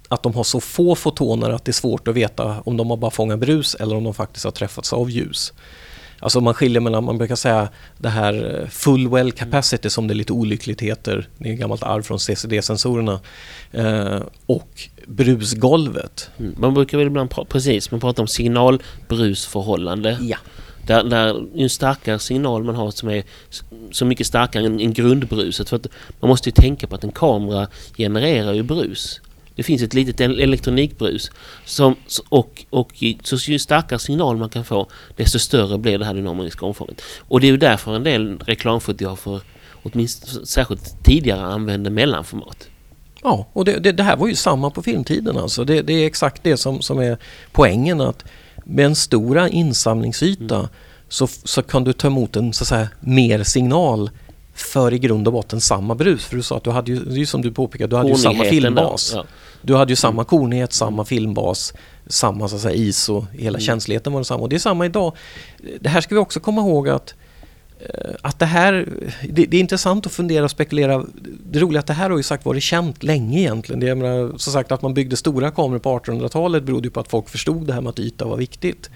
att 0.08 0.22
de 0.22 0.34
har 0.34 0.44
så 0.44 0.60
få 0.60 0.94
fotoner 0.94 1.50
att 1.50 1.64
det 1.64 1.70
är 1.70 1.72
svårt 1.72 2.08
att 2.08 2.14
veta 2.14 2.60
om 2.64 2.76
de 2.76 2.90
har 2.90 2.96
bara 2.96 3.10
fångat 3.10 3.38
brus 3.38 3.74
eller 3.74 3.96
om 3.96 4.04
de 4.04 4.14
faktiskt 4.14 4.44
har 4.44 4.52
träffats 4.52 4.92
av 4.92 5.10
ljus. 5.10 5.52
Alltså 6.22 6.40
man 6.40 6.54
skiljer 6.54 6.80
mellan, 6.80 7.04
man 7.04 7.18
brukar 7.18 7.36
säga 7.36 7.68
det 7.98 8.08
här 8.08 8.60
eh, 8.60 8.68
full 8.68 9.08
well 9.08 9.32
capacity 9.32 9.90
som 9.90 10.08
det 10.08 10.14
lite 10.14 10.32
olyckligt 10.32 10.80
heter, 10.80 11.28
det 11.38 11.48
är 11.48 11.52
ett 11.52 11.58
gammalt 11.58 11.82
arv 11.82 12.02
från 12.02 12.18
CCD-sensorerna, 12.18 13.20
eh, 13.72 14.22
och 14.46 14.88
brusgolvet. 15.06 16.30
Mm. 16.38 16.54
Man 16.58 16.74
brukar 16.74 16.98
väl 16.98 17.06
ibland, 17.06 17.30
precis, 17.48 17.90
man 17.90 18.00
pratar 18.00 18.22
om 18.22 18.26
signalbrusförhållande. 18.26 20.18
Ja. 20.20 20.36
Där, 20.86 21.04
där 21.04 21.42
ju 21.54 21.68
starkare 21.68 22.18
signal 22.18 22.64
man 22.64 22.74
har 22.74 22.90
som 22.90 23.08
är 23.08 23.24
så 23.90 24.04
mycket 24.04 24.26
starkare 24.26 24.66
än, 24.66 24.80
än 24.80 24.92
grundbruset. 24.92 25.68
För 25.68 25.76
att 25.76 25.86
man 26.20 26.28
måste 26.28 26.48
ju 26.48 26.52
tänka 26.52 26.86
på 26.86 26.94
att 26.94 27.04
en 27.04 27.12
kamera 27.12 27.66
genererar 27.96 28.52
ju 28.52 28.62
brus. 28.62 29.20
Det 29.54 29.62
finns 29.62 29.82
ett 29.82 29.94
litet 29.94 30.20
elektronikbrus. 30.20 31.30
Som, 31.64 31.96
och, 32.28 32.64
och 32.70 32.92
så 33.22 33.36
ju 33.36 33.58
starkare 33.58 33.98
signal 33.98 34.36
man 34.36 34.48
kan 34.48 34.64
få 34.64 34.86
desto 35.16 35.38
större 35.38 35.78
blir 35.78 35.98
det 35.98 36.04
här 36.04 36.14
dynamiska 36.14 36.66
omfånget. 36.66 37.02
Och 37.18 37.40
det 37.40 37.46
är 37.46 37.50
ju 37.50 37.56
därför 37.56 37.96
en 37.96 38.04
del 38.04 38.38
reklamfotografer 38.38 39.40
åtminstone 39.82 40.46
särskilt 40.46 41.04
tidigare 41.04 41.42
använde 41.42 41.90
mellanformat. 41.90 42.68
Ja, 43.22 43.46
och 43.52 43.64
det, 43.64 43.78
det, 43.78 43.92
det, 43.92 44.02
här 44.02 44.16
var 44.16 44.28
ju 44.28 44.34
samma 44.34 44.70
på 44.70 44.82
filmtiden 44.82 45.36
alltså. 45.36 45.64
Det, 45.64 45.82
det, 45.82 45.92
är 45.92 46.06
exakt 46.06 46.42
det 46.42 46.56
som, 46.56 46.82
som 46.82 46.98
är 46.98 47.18
poängen 47.52 48.00
att 48.00 48.24
med 48.64 48.86
en 48.86 48.96
stora 48.96 49.48
insamlingsyta 49.48 50.56
mm. 50.56 50.68
så, 51.08 51.26
så 51.26 51.62
kan 51.62 51.84
du 51.84 51.92
ta 51.92 52.06
emot 52.06 52.36
en 52.36 52.52
så 52.52 52.64
att 52.64 52.68
säga, 52.68 52.88
mer 53.00 53.42
signal 53.42 54.10
för 54.54 54.94
i 54.94 54.98
grund 54.98 55.26
och 55.26 55.32
botten 55.32 55.60
samma 55.60 55.94
brus. 55.94 56.24
För 56.24 56.36
du 56.36 56.42
sa 56.42 56.56
att 56.56 56.64
du 56.64 56.70
hade 56.70 56.92
ju, 56.92 56.98
det 56.98 57.20
är 57.20 57.26
som 57.26 57.42
du 57.42 57.52
påpekade, 57.52 57.90
du 57.90 57.96
hade 57.96 58.08
ju 58.08 58.16
samma 58.16 58.44
filmbas. 58.44 59.12
Ja. 59.14 59.24
Du 59.62 59.74
hade 59.74 59.92
ju 59.92 59.96
samma 59.96 60.12
mm. 60.12 60.24
kornighet, 60.24 60.72
samma 60.72 61.04
filmbas, 61.04 61.72
samma 62.06 62.48
så 62.48 62.56
att 62.56 62.62
säga, 62.62 62.74
ISO, 62.74 63.26
hela 63.32 63.48
mm. 63.48 63.60
känsligheten 63.60 64.12
var 64.12 64.20
densamma. 64.20 64.42
Och 64.42 64.48
det 64.48 64.56
är 64.56 64.60
samma 64.60 64.86
idag. 64.86 65.16
Det 65.80 65.88
här 65.88 66.00
ska 66.00 66.14
vi 66.14 66.20
också 66.20 66.40
komma 66.40 66.60
ihåg 66.60 66.88
att 66.88 67.14
eh, 67.80 68.10
att 68.22 68.38
det 68.38 68.46
här, 68.46 68.88
det, 69.28 69.46
det, 69.46 69.56
är 69.56 69.60
intressant 69.60 70.06
att 70.06 70.12
fundera 70.12 70.44
och 70.44 70.50
spekulera. 70.50 71.04
Det 71.50 71.58
roliga 71.58 71.78
är 71.78 71.80
att 71.80 71.86
det 71.86 71.92
här 71.92 72.10
har 72.10 72.16
ju 72.16 72.22
sagt 72.22 72.44
varit 72.44 72.62
känt 72.62 73.02
länge 73.02 73.40
egentligen. 73.40 73.80
Det 73.80 73.94
menar, 73.94 74.38
som 74.38 74.52
sagt 74.52 74.72
att 74.72 74.82
man 74.82 74.94
byggde 74.94 75.16
stora 75.16 75.50
kameror 75.50 75.78
på 75.78 75.98
1800-talet 75.98 76.62
berodde 76.62 76.90
på 76.90 77.00
att 77.00 77.08
folk 77.08 77.28
förstod 77.28 77.66
det 77.66 77.72
här 77.72 77.80
med 77.80 77.90
att 77.90 77.98
yta 77.98 78.24
var 78.24 78.36
viktigt. 78.36 78.90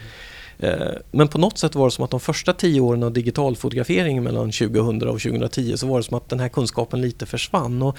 Eh, 0.59 0.93
men 1.11 1.29
på 1.29 1.39
något 1.39 1.59
sätt 1.59 1.75
var 1.75 1.87
det 1.87 1.91
som 1.91 2.05
att 2.05 2.11
de 2.11 2.21
första 2.21 2.53
tio 2.53 2.81
åren 2.81 3.03
av 3.03 3.13
digital 3.13 3.57
fotografering 3.57 4.23
mellan 4.23 4.53
2000 4.53 5.09
och 5.09 5.21
2010 5.21 5.77
så 5.77 5.87
var 5.87 5.99
det 5.99 6.05
som 6.05 6.17
att 6.17 6.29
den 6.29 6.41
här 6.41 6.49
kunskapen 6.49 7.01
lite 7.01 7.27
försvann. 7.27 7.83
Och 7.83 7.99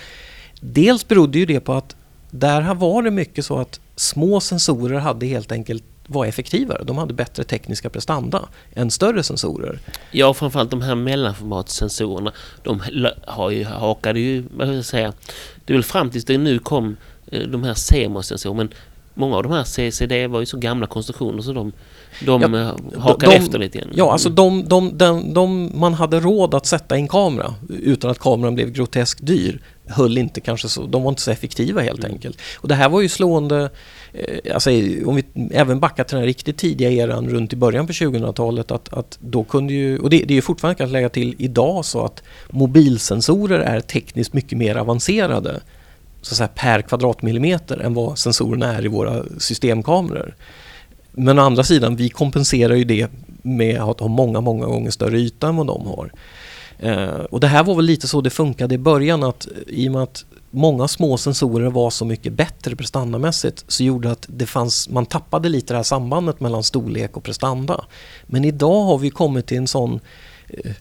dels 0.61 1.07
berodde 1.07 1.39
ju 1.39 1.45
det 1.45 1.59
på 1.59 1.73
att 1.73 1.95
där 2.31 2.73
var 2.73 3.03
det 3.03 3.11
mycket 3.11 3.45
så 3.45 3.57
att 3.57 3.79
små 3.95 4.39
sensorer 4.39 4.99
hade 4.99 5.25
helt 5.25 5.51
enkelt 5.51 5.83
var 6.07 6.25
effektivare. 6.25 6.83
De 6.83 6.97
hade 6.97 7.13
bättre 7.13 7.43
tekniska 7.43 7.89
prestanda 7.89 8.49
än 8.73 8.91
större 8.91 9.23
sensorer. 9.23 9.79
Ja, 10.11 10.33
framförallt 10.33 10.71
de 10.71 10.81
här 10.81 10.95
mellanformatssensorerna. 10.95 12.33
De 12.63 12.81
har 13.27 13.49
ju, 13.49 13.63
hakade 13.63 14.19
ju, 14.19 14.43
vad 14.55 14.67
ska 14.67 14.75
jag 14.75 14.85
säga, 14.85 15.13
det 15.65 15.73
är 15.73 15.77
väl 15.77 15.83
fram 15.83 16.09
tills 16.09 16.25
det 16.25 16.37
nu 16.37 16.59
kom 16.59 16.97
eh, 17.31 17.47
de 17.47 17.63
här 17.63 17.73
CMOS-sensorerna. 17.73 18.57
Men 18.57 18.73
många 19.13 19.35
av 19.35 19.43
de 19.43 19.51
här 19.51 19.63
CCD 19.63 20.27
var 20.27 20.39
ju 20.39 20.45
så 20.45 20.57
gamla 20.57 20.87
konstruktioner 20.87 21.41
så 21.41 21.53
de, 21.53 21.71
de 22.25 22.41
ja, 22.41 22.59
eh, 22.59 22.99
hakade 23.01 23.31
de, 23.31 23.37
efter 23.37 23.59
lite 23.59 23.77
grann. 23.77 23.89
Ja, 23.93 24.11
alltså 24.11 24.29
de, 24.29 24.67
de, 24.67 24.97
de, 24.97 25.33
de, 25.33 25.71
man 25.73 25.93
hade 25.93 26.19
råd 26.19 26.53
att 26.53 26.65
sätta 26.65 26.95
en 26.95 27.07
kamera 27.07 27.53
utan 27.69 28.11
att 28.11 28.19
kameran 28.19 28.55
blev 28.55 28.71
groteskt 28.71 29.25
dyr 29.25 29.61
höll 29.89 30.17
inte 30.17 30.41
kanske 30.41 30.69
så, 30.69 30.85
de 30.85 31.03
var 31.03 31.09
inte 31.09 31.21
så 31.21 31.31
effektiva 31.31 31.81
helt 31.81 31.99
mm. 31.99 32.11
enkelt. 32.11 32.37
Och 32.55 32.67
det 32.67 32.75
här 32.75 32.89
var 32.89 33.01
ju 33.01 33.09
slående, 33.09 33.69
eh, 34.13 34.53
alltså 34.53 34.69
om 35.05 35.15
vi 35.15 35.23
även 35.51 35.79
backar 35.79 36.03
till 36.03 36.17
den 36.17 36.25
riktigt 36.25 36.57
tidiga 36.57 36.91
eran 36.91 37.29
runt 37.29 37.53
i 37.53 37.55
början 37.55 37.87
på 37.87 37.93
2000-talet 37.93 38.71
att, 38.71 38.93
att 38.93 39.17
då 39.21 39.43
kunde 39.43 39.73
ju, 39.73 39.99
och 39.99 40.09
det, 40.09 40.23
det 40.27 40.37
är 40.37 40.41
fortfarande 40.41 40.77
kan 40.77 40.91
lägga 40.91 41.09
till 41.09 41.35
idag 41.37 41.85
så 41.85 42.05
att 42.05 42.23
mobilsensorer 42.49 43.59
är 43.59 43.79
tekniskt 43.79 44.33
mycket 44.33 44.57
mer 44.57 44.75
avancerade 44.75 45.59
så 46.21 46.33
att 46.33 46.37
säga, 46.37 46.49
per 46.55 46.81
kvadratmillimeter 46.81 47.77
än 47.77 47.93
vad 47.93 48.19
sensorerna 48.19 48.75
är 48.75 48.85
i 48.85 48.87
våra 48.87 49.23
systemkameror. 49.37 50.35
Men 51.19 51.39
å 51.39 51.41
andra 51.41 51.63
sidan, 51.63 51.95
vi 51.95 52.09
kompenserar 52.09 52.75
ju 52.75 52.83
det 52.83 53.07
med 53.41 53.81
att 53.81 53.99
ha 53.99 54.07
många, 54.07 54.41
många 54.41 54.65
gånger 54.65 54.91
större 54.91 55.19
yta 55.19 55.47
än 55.47 55.55
vad 55.55 55.67
de 55.67 55.87
har. 55.87 56.11
Eh, 56.79 57.07
och 57.07 57.39
det 57.39 57.47
här 57.47 57.63
var 57.63 57.75
väl 57.75 57.85
lite 57.85 58.07
så 58.07 58.21
det 58.21 58.29
funkade 58.29 58.75
i 58.75 58.77
början 58.77 59.23
att 59.23 59.47
i 59.67 59.87
och 59.87 59.91
med 59.91 60.03
att 60.03 60.25
många 60.51 60.87
små 60.87 61.17
sensorer 61.17 61.69
var 61.69 61.89
så 61.89 62.05
mycket 62.05 62.33
bättre 62.33 62.75
prestandamässigt 62.75 63.65
så 63.67 63.83
gjorde 63.83 64.11
att 64.11 64.25
det 64.29 64.45
fanns, 64.45 64.89
man 64.89 65.05
tappade 65.05 65.49
lite 65.49 65.73
det 65.73 65.77
här 65.77 65.83
sambandet 65.83 66.39
mellan 66.39 66.63
storlek 66.63 67.17
och 67.17 67.23
prestanda. 67.23 67.85
Men 68.25 68.45
idag 68.45 68.83
har 68.83 68.97
vi 68.97 69.09
kommit 69.09 69.47
till 69.47 69.57
en 69.57 69.67
sån 69.67 69.99
eh, 70.49 70.71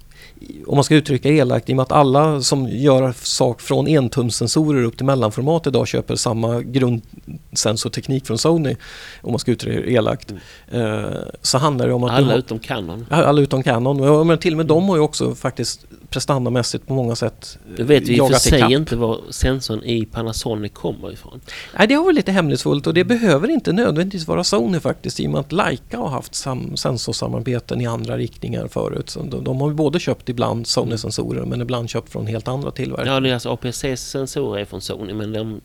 om 0.66 0.74
man 0.74 0.84
ska 0.84 0.94
uttrycka 0.94 1.28
elakt, 1.28 1.68
i 1.68 1.72
och 1.72 1.76
med 1.76 1.82
att 1.82 1.92
alla 1.92 2.42
som 2.42 2.68
gör 2.68 3.14
sak 3.22 3.60
från 3.60 3.86
entumssensorer 3.86 4.84
upp 4.84 4.96
till 4.96 5.06
mellanformat 5.06 5.66
idag 5.66 5.88
köper 5.88 6.16
samma 6.16 6.62
grundsensorteknik 6.62 8.26
från 8.26 8.38
Sony, 8.38 8.76
om 9.22 9.32
man 9.32 9.38
ska 9.38 9.50
uttrycka 9.50 9.80
det 9.80 9.92
elakt, 9.92 10.34
mm. 10.70 11.04
eh, 11.04 11.10
så 11.42 11.58
handlar 11.58 11.86
det 11.86 11.92
om 11.92 12.04
att... 12.04 12.10
Alla 12.10 12.26
har, 12.26 12.38
utom 12.38 12.58
Canon. 12.58 13.06
Alla 13.10 13.40
utom 13.40 13.62
Canon, 13.62 14.26
men 14.26 14.38
till 14.38 14.52
och 14.52 14.56
med 14.56 14.66
de 14.66 14.88
har 14.88 14.96
ju 14.96 15.02
också 15.02 15.34
faktiskt 15.34 15.86
prestandamässigt 16.10 16.86
på 16.86 16.94
många 16.94 17.16
sätt 17.16 17.58
Du 17.76 17.84
vet 17.84 18.08
vi 18.08 18.16
för 18.16 18.32
sig 18.34 18.72
inte 18.72 18.96
var 18.96 19.20
sensorn 19.30 19.82
i 19.84 20.04
Panasonic 20.04 20.72
kommer 20.72 21.12
ifrån. 21.12 21.40
Nej, 21.78 21.88
det 21.88 21.94
har 21.94 22.04
varit 22.04 22.14
lite 22.14 22.32
hemlighetsfullt 22.32 22.86
och 22.86 22.94
det 22.94 23.04
behöver 23.04 23.48
inte 23.50 23.72
nödvändigtvis 23.72 24.28
vara 24.28 24.44
Sony 24.44 24.80
faktiskt 24.80 25.20
i 25.20 25.26
och 25.26 25.30
med 25.30 25.40
att 25.40 25.52
Leica 25.52 25.98
har 25.98 26.08
haft 26.08 26.34
sam 26.34 26.76
sensorsamarbeten 26.76 27.80
i 27.80 27.86
andra 27.86 28.16
riktningar 28.16 28.68
förut. 28.68 29.10
Så 29.10 29.22
de, 29.22 29.44
de 29.44 29.60
har 29.60 29.68
ju 29.68 29.74
både 29.74 30.00
köpt 30.00 30.28
ibland 30.28 30.66
Sony-sensorer 30.66 31.44
men 31.44 31.60
ibland 31.60 31.90
köpt 31.90 32.12
från 32.12 32.26
helt 32.26 32.48
andra 32.48 32.70
tillverkare. 32.70 33.14
Ja, 33.14 33.20
deras 33.20 33.46
APC-sensorer 33.46 34.60
är 34.60 34.64
från 34.64 34.80
Sony 34.80 35.14
men 35.14 35.32
de 35.32 35.60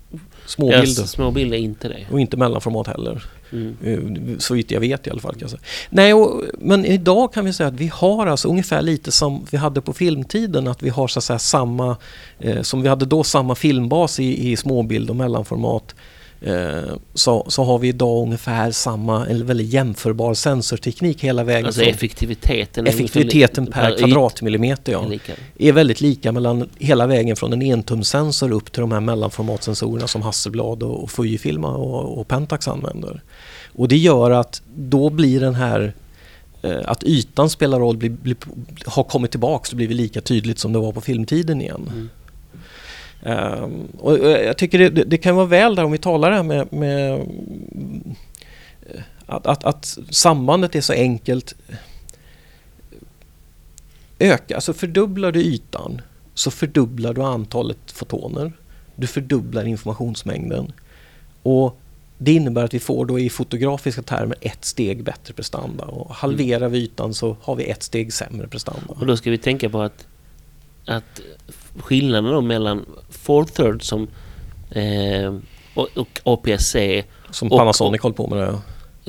små 0.46 0.68
bilder. 0.68 1.04
små 1.04 1.32
bilder 1.32 1.58
är 1.58 1.62
inte 1.62 1.88
det. 1.88 2.06
Och 2.12 2.20
inte 2.20 2.38
mellanformat 2.38 2.88
heller. 2.88 3.24
Mm. 3.52 3.76
Eh, 3.84 4.38
så 4.38 4.54
vitt 4.54 4.72
jag 4.72 4.80
vet 4.80 5.08
i 5.08 5.10
alla 5.10 5.22
fall. 5.22 5.32
Kan 5.32 5.42
jag 5.42 5.50
säga. 5.50 5.62
Nej, 5.90 6.14
och, 6.14 6.44
men 6.60 6.86
idag 6.86 7.34
kan 7.34 7.46
vi 7.46 7.54
säga 7.54 7.68
att 7.68 7.74
vi 7.74 7.88
har 7.88 8.28
alltså 8.28 8.48
ungefär 8.48 8.82
lite 8.82 9.12
som 9.12 9.46
vi 9.52 9.58
hade 9.58 9.82
på 9.82 9.94
filmtiden. 9.94 10.68
Att 10.68 10.84
vi 10.84 10.90
har 10.90 11.08
så 11.08 11.20
att 11.20 11.24
säga 11.24 11.40
samma, 11.40 11.98
eh, 12.40 12.62
som 12.62 12.82
vi 12.82 12.90
hade 12.90 13.06
då, 13.06 13.24
samma 13.24 13.56
filmbas 13.56 14.20
i, 14.20 14.52
i 14.52 14.58
småbild 14.58 15.10
och 15.10 15.16
mellanformat. 15.16 15.96
Eh, 16.44 16.96
så, 17.14 17.46
så 17.48 17.64
har 17.64 17.80
vi 17.80 17.88
idag 17.88 18.24
ungefär 18.24 18.72
samma, 18.72 19.28
eller 19.28 19.46
väldigt 19.46 19.68
jämförbar 19.68 20.34
sensorteknik 20.34 21.24
hela 21.24 21.44
vägen. 21.44 21.66
Alltså 21.66 21.82
effektiviteten? 21.82 22.88
Effektiviteten 22.88 23.68
per, 23.68 23.82
per 23.82 23.98
kvadratmillimeter 23.98 24.92
ja. 24.92 25.14
Är, 25.14 25.22
är 25.58 25.72
väldigt 25.72 26.02
lika 26.02 26.32
mellan 26.32 26.70
hela 26.80 27.08
vägen 27.08 27.36
från 27.36 27.54
en 27.54 27.62
entumsensor 27.62 28.52
upp 28.52 28.72
till 28.72 28.82
de 28.82 28.92
här 28.92 29.00
mellanformatsensorerna 29.00 30.08
som 30.08 30.22
Hasselblad 30.22 30.84
och, 30.84 31.04
och 31.04 31.12
Fujifilm 31.12 31.66
och, 31.66 32.20
och 32.20 32.28
Pentax 32.28 32.68
använder. 32.68 33.22
Och 33.76 33.88
det 33.88 33.98
gör 33.98 34.32
att 34.32 34.62
då 34.76 35.10
blir 35.10 35.40
den 35.40 35.56
här 35.56 35.94
eh, 36.62 36.80
att 36.86 37.04
ytan 37.04 37.50
spelar 37.50 37.80
roll 37.80 37.98
blir, 37.98 38.10
blir, 38.10 38.38
har 38.86 39.04
kommit 39.04 39.32
tillbaks 39.32 39.70
och 39.70 39.76
blivit 39.76 39.98
lika 39.98 40.22
tydligt 40.22 40.60
som 40.60 40.74
det 40.74 40.80
var 40.80 40.92
på 40.92 41.02
filmtiden 41.02 41.62
igen. 41.62 41.90
Mm. 41.92 42.10
Um, 43.24 43.88
och 44.00 44.18
jag 44.30 44.58
tycker 44.58 44.80
det, 44.80 44.90
det, 44.90 45.18
kan 45.18 45.36
vara 45.36 45.46
väl 45.46 45.76
där 45.76 45.84
om 45.84 45.92
vi 45.92 45.98
talar 45.98 46.32
här 46.32 46.44
med, 46.44 46.74
med 46.74 47.14
eh, 47.14 49.02
att, 49.26 49.48
att, 49.48 49.64
att, 49.64 49.98
sambandet 50.10 50.76
är 50.76 50.82
så 50.82 50.94
enkelt. 50.94 51.56
Öka, 54.20 54.56
alltså 54.56 54.74
fördubblar 54.74 55.32
du 55.32 55.42
ytan 55.42 56.02
så 56.34 56.52
fördubblar 56.52 57.14
du 57.14 57.22
antalet 57.22 57.92
fotoner. 57.92 58.54
Du 58.96 59.08
fördubblar 59.08 59.66
informationsmängden. 59.66 60.74
Och 61.44 61.78
det 62.18 62.34
innebär 62.34 62.64
att 62.64 62.74
vi 62.74 62.80
får 62.80 63.06
då 63.06 63.20
i 63.20 63.30
fotografiska 63.30 64.02
termer 64.02 64.38
ett 64.42 64.66
steg 64.66 65.04
bättre 65.04 65.34
prestanda 65.34 65.86
och 65.86 66.16
halverar 66.16 66.70
vi 66.70 66.78
ytan 66.78 67.14
så 67.14 67.38
har 67.42 67.56
vi 67.56 67.64
ett 67.64 67.84
steg 67.84 68.14
sämre 68.14 68.48
prestanda. 68.48 68.88
Och 68.88 69.06
då 69.06 69.18
ska 69.18 69.32
vi 69.32 69.38
tänka 69.38 69.70
på 69.70 69.82
att, 69.82 70.08
att 70.86 71.22
skillnaden 71.80 72.32
då 72.32 72.42
mellan 72.42 72.86
four 73.10 73.46
third 73.46 73.84
som 73.84 74.08
eh, 74.72 75.36
och, 75.74 75.88
och 75.98 76.20
APS-C 76.24 77.04
som 77.32 77.50
Panasonic 77.50 78.02
håller 78.02 78.16
på 78.16 78.28
med 78.28 78.38
det. 78.38 78.60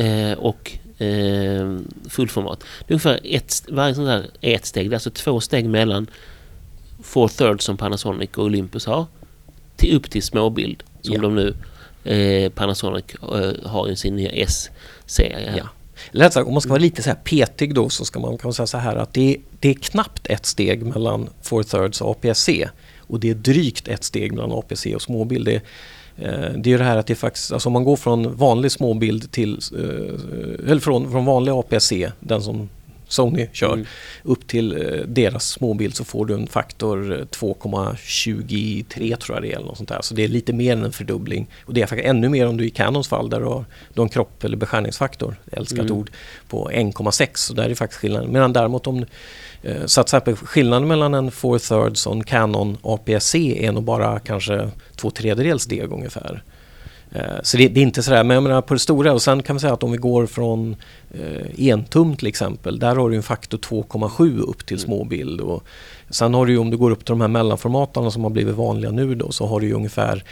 Eh, 0.05 0.39
och 0.39 0.73
eh, 1.03 1.79
fullformat. 2.09 2.61
Det 2.61 2.93
är 2.93 2.95
ungefär 2.95 3.21
ett, 3.25 3.65
varje 3.69 3.95
sånt 3.95 4.07
där 4.07 4.27
är 4.41 4.55
ett 4.55 4.67
steg. 4.67 4.91
Det 4.91 4.95
är 4.95 4.97
alltså 4.97 5.11
två 5.11 5.41
steg 5.41 5.69
mellan 5.69 6.07
four 7.03 7.29
third 7.29 7.63
som 7.63 7.77
Panasonic 7.77 8.31
och 8.35 8.45
Olympus 8.45 8.87
har 8.87 9.07
till 9.77 9.97
upp 9.97 10.11
till 10.11 10.23
småbild 10.23 10.83
som 11.01 11.15
ja. 11.15 11.21
de 11.21 11.35
nu 11.35 11.55
eh, 12.05 12.51
Panasonic 12.53 13.05
eh, 13.23 13.71
har 13.71 13.89
i 13.89 13.97
sin 13.97 14.17
nya 14.17 14.31
S-serie. 14.31 15.55
Ja. 15.57 15.69
Eller 16.13 16.31
sagt, 16.31 16.47
om 16.47 16.53
man 16.53 16.61
ska 16.61 16.71
vara 16.71 16.81
lite 16.81 17.03
så 17.03 17.11
här 17.11 17.17
petig 17.17 17.75
då 17.75 17.89
så 17.89 18.05
ska 18.05 18.21
man 18.21 18.39
kan 18.39 18.53
säga 18.53 18.67
så 18.67 18.79
här 18.79 18.97
att 18.97 19.15
det, 19.15 19.37
det 19.61 19.69
är 19.69 19.75
knappt 19.75 20.27
ett 20.27 20.47
steg 20.47 20.83
mellan 20.83 21.29
four 21.43 21.63
thirds 21.63 22.01
och 22.01 22.11
APS-C 22.11 22.69
och 22.99 23.21
det 23.21 23.31
är 23.31 23.35
drygt 23.35 23.89
ett 23.89 24.05
steg 24.05 24.33
mellan 24.33 24.53
APC 24.53 24.87
och 24.95 25.03
småbild. 25.03 25.47
Det, 25.47 25.55
eh, 26.17 26.53
det 26.57 26.67
är 26.67 26.73
ju 26.73 26.79
det 26.79 26.85
här 26.85 26.97
att 26.97 27.07
det 27.07 27.15
faktiskt, 27.15 27.53
alltså 27.53 27.69
om 27.69 27.73
man 27.73 27.85
går 27.85 27.97
från 27.97 28.37
vanlig 28.37 28.73
småbild 28.73 29.33
till, 29.33 29.59
eh, 29.73 30.71
eller 30.71 30.81
från, 30.81 31.11
från 31.11 31.25
vanlig 31.25 31.53
APC, 31.53 31.93
den 32.21 32.43
som 32.43 32.69
Sony 33.13 33.49
kör, 33.53 33.73
mm. 33.73 33.87
upp 34.23 34.47
till 34.47 34.73
eh, 34.73 35.01
deras 35.07 35.49
småbild 35.49 35.97
så 35.97 36.05
får 36.05 36.27
du 36.27 36.35
en 36.35 36.47
faktor 36.47 37.27
2,23 37.31 39.17
tror 39.17 39.37
jag 39.37 39.43
det 39.43 39.53
är 39.53 39.57
eller 39.57 39.67
något 39.67 39.77
sånt 39.77 39.89
där. 39.89 40.03
Så 40.03 40.15
det 40.15 40.25
är 40.25 40.29
lite 40.29 40.53
mer 40.53 40.73
än 40.73 40.85
en 40.85 40.93
fördubbling. 40.93 41.47
Och 41.65 41.75
det 41.75 41.83
är 41.83 41.87
faktiskt 41.87 42.09
ännu 42.09 42.29
mer 42.29 42.47
om 42.47 42.57
du 42.57 42.67
i 42.67 42.71
Canons 42.71 43.09
fall 43.09 43.31
där 43.31 43.41
du 43.41 43.47
har, 43.47 43.65
du 43.95 44.01
har 44.01 44.07
en 44.07 44.09
kropp 44.09 44.45
eller 44.45 44.57
beskärningsfaktor, 44.57 45.37
älskat 45.53 45.81
mm. 45.81 45.93
ord, 45.93 46.11
på 46.49 46.71
1,6. 46.71 47.29
Så 47.35 47.55
där 47.55 47.71
är 47.71 47.75
faktiskt 47.75 48.01
skillnaden. 48.01 48.33
Medan 48.33 48.53
däremot 48.53 48.87
om 48.87 49.05
Eh, 49.63 49.87
så 49.87 50.01
att 50.01 50.29
skillnaden 50.39 50.89
mellan 50.89 51.15
en 51.15 51.31
4 51.31 51.59
thirds 51.59 52.07
och 52.07 52.15
en 52.15 52.25
Canon 52.25 52.77
APS-C 52.83 53.67
är 53.67 53.73
nog 53.73 53.83
bara 53.83 54.19
kanske 54.19 54.71
två 54.97 55.11
tredjedels 55.11 55.63
steg 55.63 55.93
ungefär. 55.93 56.43
Eh, 57.15 57.43
så 57.43 57.57
det, 57.57 57.69
det, 57.69 57.81
är 57.81 57.83
inte 57.83 58.03
sådär, 58.03 58.25
men 58.25 58.35
jag 58.35 58.43
menar 58.43 58.63
på 58.63 58.75
det 58.75 58.81
stora 58.81 59.13
och 59.13 59.23
sen 59.23 59.43
kan 59.43 59.57
vi 59.57 59.61
säga 59.61 59.73
att 59.73 59.83
om 59.83 59.93
vi 59.93 59.99
går 59.99 60.27
från 60.27 60.77
eh, 61.11 61.69
entum 61.69 62.17
till 62.17 62.27
exempel, 62.27 62.79
där 62.79 62.97
har 62.97 63.11
du 63.11 63.17
en 63.17 63.23
faktor 63.23 63.59
2,7 63.59 64.41
upp 64.41 64.67
till 64.67 64.77
mm. 64.77 64.87
småbild. 64.87 65.41
Och 65.41 65.65
sen 66.11 66.35
har 66.35 66.47
du 66.47 66.53
ju 66.53 66.59
om 66.59 66.71
du 66.71 66.77
går 66.77 66.91
upp 66.91 67.05
till 67.05 67.13
de 67.13 67.21
här 67.21 67.29
mellanformaterna 67.29 68.11
som 68.11 68.23
har 68.23 68.31
blivit 68.31 68.55
vanliga 68.55 68.91
nu 68.91 69.15
då 69.15 69.33
så 69.33 69.47
har 69.47 69.61
du 69.61 69.67
ju 69.67 69.73
ungefär 69.73 70.25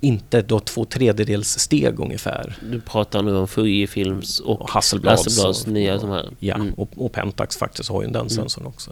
inte 0.00 0.42
då 0.42 0.60
två 0.60 0.84
tredjedels 0.84 1.58
steg 1.58 2.00
ungefär. 2.00 2.58
Du 2.70 2.80
pratar 2.80 3.22
nu 3.22 3.36
om 3.36 3.48
Fujifilms 3.48 4.40
och, 4.40 4.60
och 4.60 4.70
Hasselblads, 4.70 5.24
Hasselblads 5.24 5.66
nya 5.66 5.96
de 5.96 6.10
här. 6.10 6.30
Ja, 6.38 6.54
mm. 6.54 6.74
och, 6.74 6.90
och, 6.96 7.12
Pentax 7.12 7.56
faktiskt 7.56 7.88
har 7.88 8.02
ju 8.02 8.08
den 8.08 8.16
mm. 8.16 8.28
sensorn 8.28 8.66
också. 8.66 8.90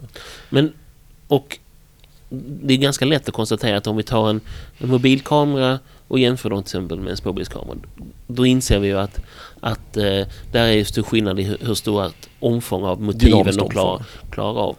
Men, 0.49 0.73
och 1.27 1.59
det 2.63 2.73
är 2.73 2.77
ganska 2.77 3.05
lätt 3.05 3.27
att 3.27 3.33
konstatera 3.33 3.77
att 3.77 3.87
om 3.87 3.97
vi 3.97 4.03
tar 4.03 4.29
en, 4.29 4.41
en 4.77 4.89
mobilkamera 4.89 5.79
och 6.11 6.19
jämför 6.19 6.49
dem 6.49 6.63
till 6.63 6.67
exempel 6.67 6.99
med 6.99 7.11
en 7.11 7.17
småbildskamera. 7.17 7.77
Då 8.27 8.45
inser 8.45 8.79
vi 8.79 8.87
ju 8.87 8.99
att, 8.99 9.21
att 9.59 9.97
eh, 9.97 10.27
där 10.51 10.67
är 10.67 10.83
stor 10.83 11.03
skillnad 11.03 11.39
i 11.39 11.43
hur, 11.43 11.57
hur 11.61 11.73
stora 11.73 12.11
omfång 12.39 12.83
av 12.83 13.01
motiven 13.01 13.57
de 13.57 13.69
klarar, 13.69 14.05
klarar 14.29 14.59
av 14.59 14.77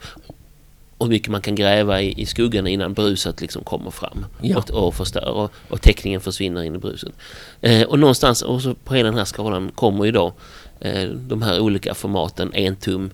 och 0.98 1.06
hur 1.06 1.12
mycket 1.12 1.28
man 1.28 1.40
kan 1.40 1.54
gräva 1.54 2.02
i, 2.02 2.20
i 2.22 2.26
skuggan 2.26 2.66
innan 2.66 2.92
bruset 2.94 3.40
liksom 3.40 3.64
kommer 3.64 3.90
fram 3.90 4.26
ja. 4.40 4.58
och, 4.58 4.70
och 4.70 4.94
förstör 4.94 5.28
och, 5.28 5.52
och 5.68 5.82
täckningen 5.82 6.20
försvinner 6.20 6.62
in 6.62 6.74
i 6.74 6.78
bruset. 6.78 7.12
Eh, 7.60 7.82
och 7.82 7.98
någonstans 7.98 8.42
och 8.42 8.62
så 8.62 8.74
på 8.74 8.94
hela 8.94 9.08
den 9.08 9.18
här 9.18 9.24
skalan 9.24 9.70
kommer 9.74 10.04
ju 10.04 10.12
då 10.12 10.32
eh, 10.80 11.08
de 11.08 11.42
här 11.42 11.60
olika 11.60 11.94
formaten, 11.94 12.54
en 12.54 12.76
tum, 12.76 13.10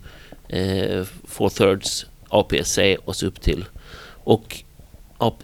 eh, 0.49 1.05
four 1.25 1.49
thirds, 1.49 2.07
APS-C 2.29 2.97
och 3.05 3.17
så 3.17 3.27
upp 3.27 3.41
till 3.41 3.65
och 4.25 4.65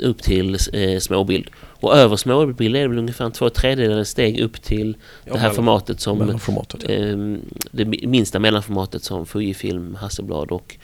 upp 0.01 0.23
till 0.23 0.59
eh, 0.73 0.99
småbild. 0.99 1.51
Och 1.57 1.97
över 1.97 2.17
småbild 2.17 2.77
är 2.77 2.81
det 2.81 2.89
väl 2.89 2.99
ungefär 2.99 3.31
två 3.31 3.51
tredjedelar 3.51 4.05
steg 4.05 4.41
upp 4.41 4.63
till 4.63 4.97
ja, 5.25 5.33
det 5.33 5.39
här 5.39 5.51
formatet 5.51 6.01
som 6.01 6.39
ja. 6.49 6.93
eh, 6.93 7.17
det 7.71 7.85
minsta 8.07 8.39
mellanformatet 8.39 9.05
som 9.05 9.27
Fujifilm, 9.27 9.95
Hasselblad 9.95 10.51
och 10.51 10.77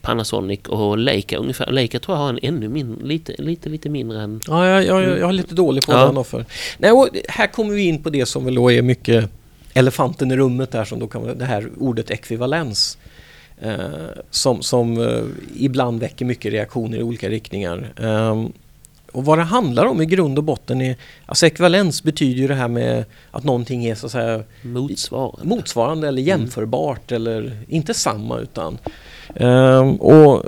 Panasonic 0.00 0.60
och 0.68 0.98
Leica 0.98 1.36
ungefär. 1.36 1.72
Leica 1.72 1.98
tror 1.98 2.16
jag 2.16 2.22
har 2.22 2.30
en 2.30 2.38
ännu 2.42 2.68
mindre, 2.68 3.06
lite, 3.06 3.34
lite, 3.38 3.68
lite 3.68 3.88
mindre 3.88 4.22
än... 4.22 4.40
Ja, 4.46 4.66
jag, 4.66 4.84
jag, 4.84 5.18
jag 5.18 5.28
är 5.28 5.32
lite 5.32 5.54
dålig 5.54 5.86
på 5.86 5.92
ja. 5.92 6.06
den 6.06 6.16
offer. 6.16 6.44
Nej, 6.78 6.92
och 6.92 7.08
här 7.28 7.46
kommer 7.46 7.74
vi 7.74 7.82
in 7.82 8.02
på 8.02 8.10
det 8.10 8.26
som 8.26 8.44
väl 8.44 8.54
då 8.54 8.72
är 8.72 8.82
mycket 8.82 9.30
elefanten 9.74 10.30
i 10.30 10.36
rummet 10.36 10.70
där 10.70 10.84
som 10.84 10.98
då 10.98 11.06
kan 11.06 11.22
vara 11.22 11.34
det 11.34 11.44
här 11.44 11.68
ordet 11.78 12.10
ekvivalens. 12.10 12.98
Eh, 13.62 14.22
som 14.30 14.62
som 14.62 15.00
eh, 15.00 15.22
ibland 15.56 16.00
väcker 16.00 16.24
mycket 16.24 16.52
reaktioner 16.52 16.98
i 16.98 17.02
olika 17.02 17.28
riktningar. 17.28 17.92
Eh, 18.00 18.44
och 19.12 19.24
vad 19.24 19.38
det 19.38 19.44
handlar 19.44 19.86
om 19.86 20.02
i 20.02 20.06
grund 20.06 20.38
och 20.38 20.44
botten 20.44 20.80
är, 20.80 20.96
alltså 21.26 21.46
ekvivalens 21.46 22.02
betyder 22.02 22.40
ju 22.40 22.48
det 22.48 22.54
här 22.54 22.68
med 22.68 23.04
att 23.30 23.44
någonting 23.44 23.84
är 23.84 23.94
så 23.94 24.06
att 24.06 24.12
säga 24.12 24.42
motsvarande, 24.62 25.44
motsvarande 25.44 26.08
eller 26.08 26.22
mm. 26.22 26.28
jämförbart 26.28 27.12
mm. 27.12 27.22
eller 27.22 27.58
inte 27.68 27.94
samma 27.94 28.38
utan 28.38 28.78
Um, 29.34 29.96
och 29.96 30.44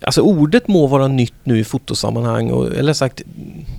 Alltså 0.00 0.20
ordet 0.20 0.68
må 0.68 0.86
vara 0.86 1.08
nytt 1.08 1.34
nu 1.44 1.58
i 1.58 1.64
fotosammanhang 1.64 2.50
och, 2.50 2.74
eller 2.74 2.92
sagt 2.92 3.22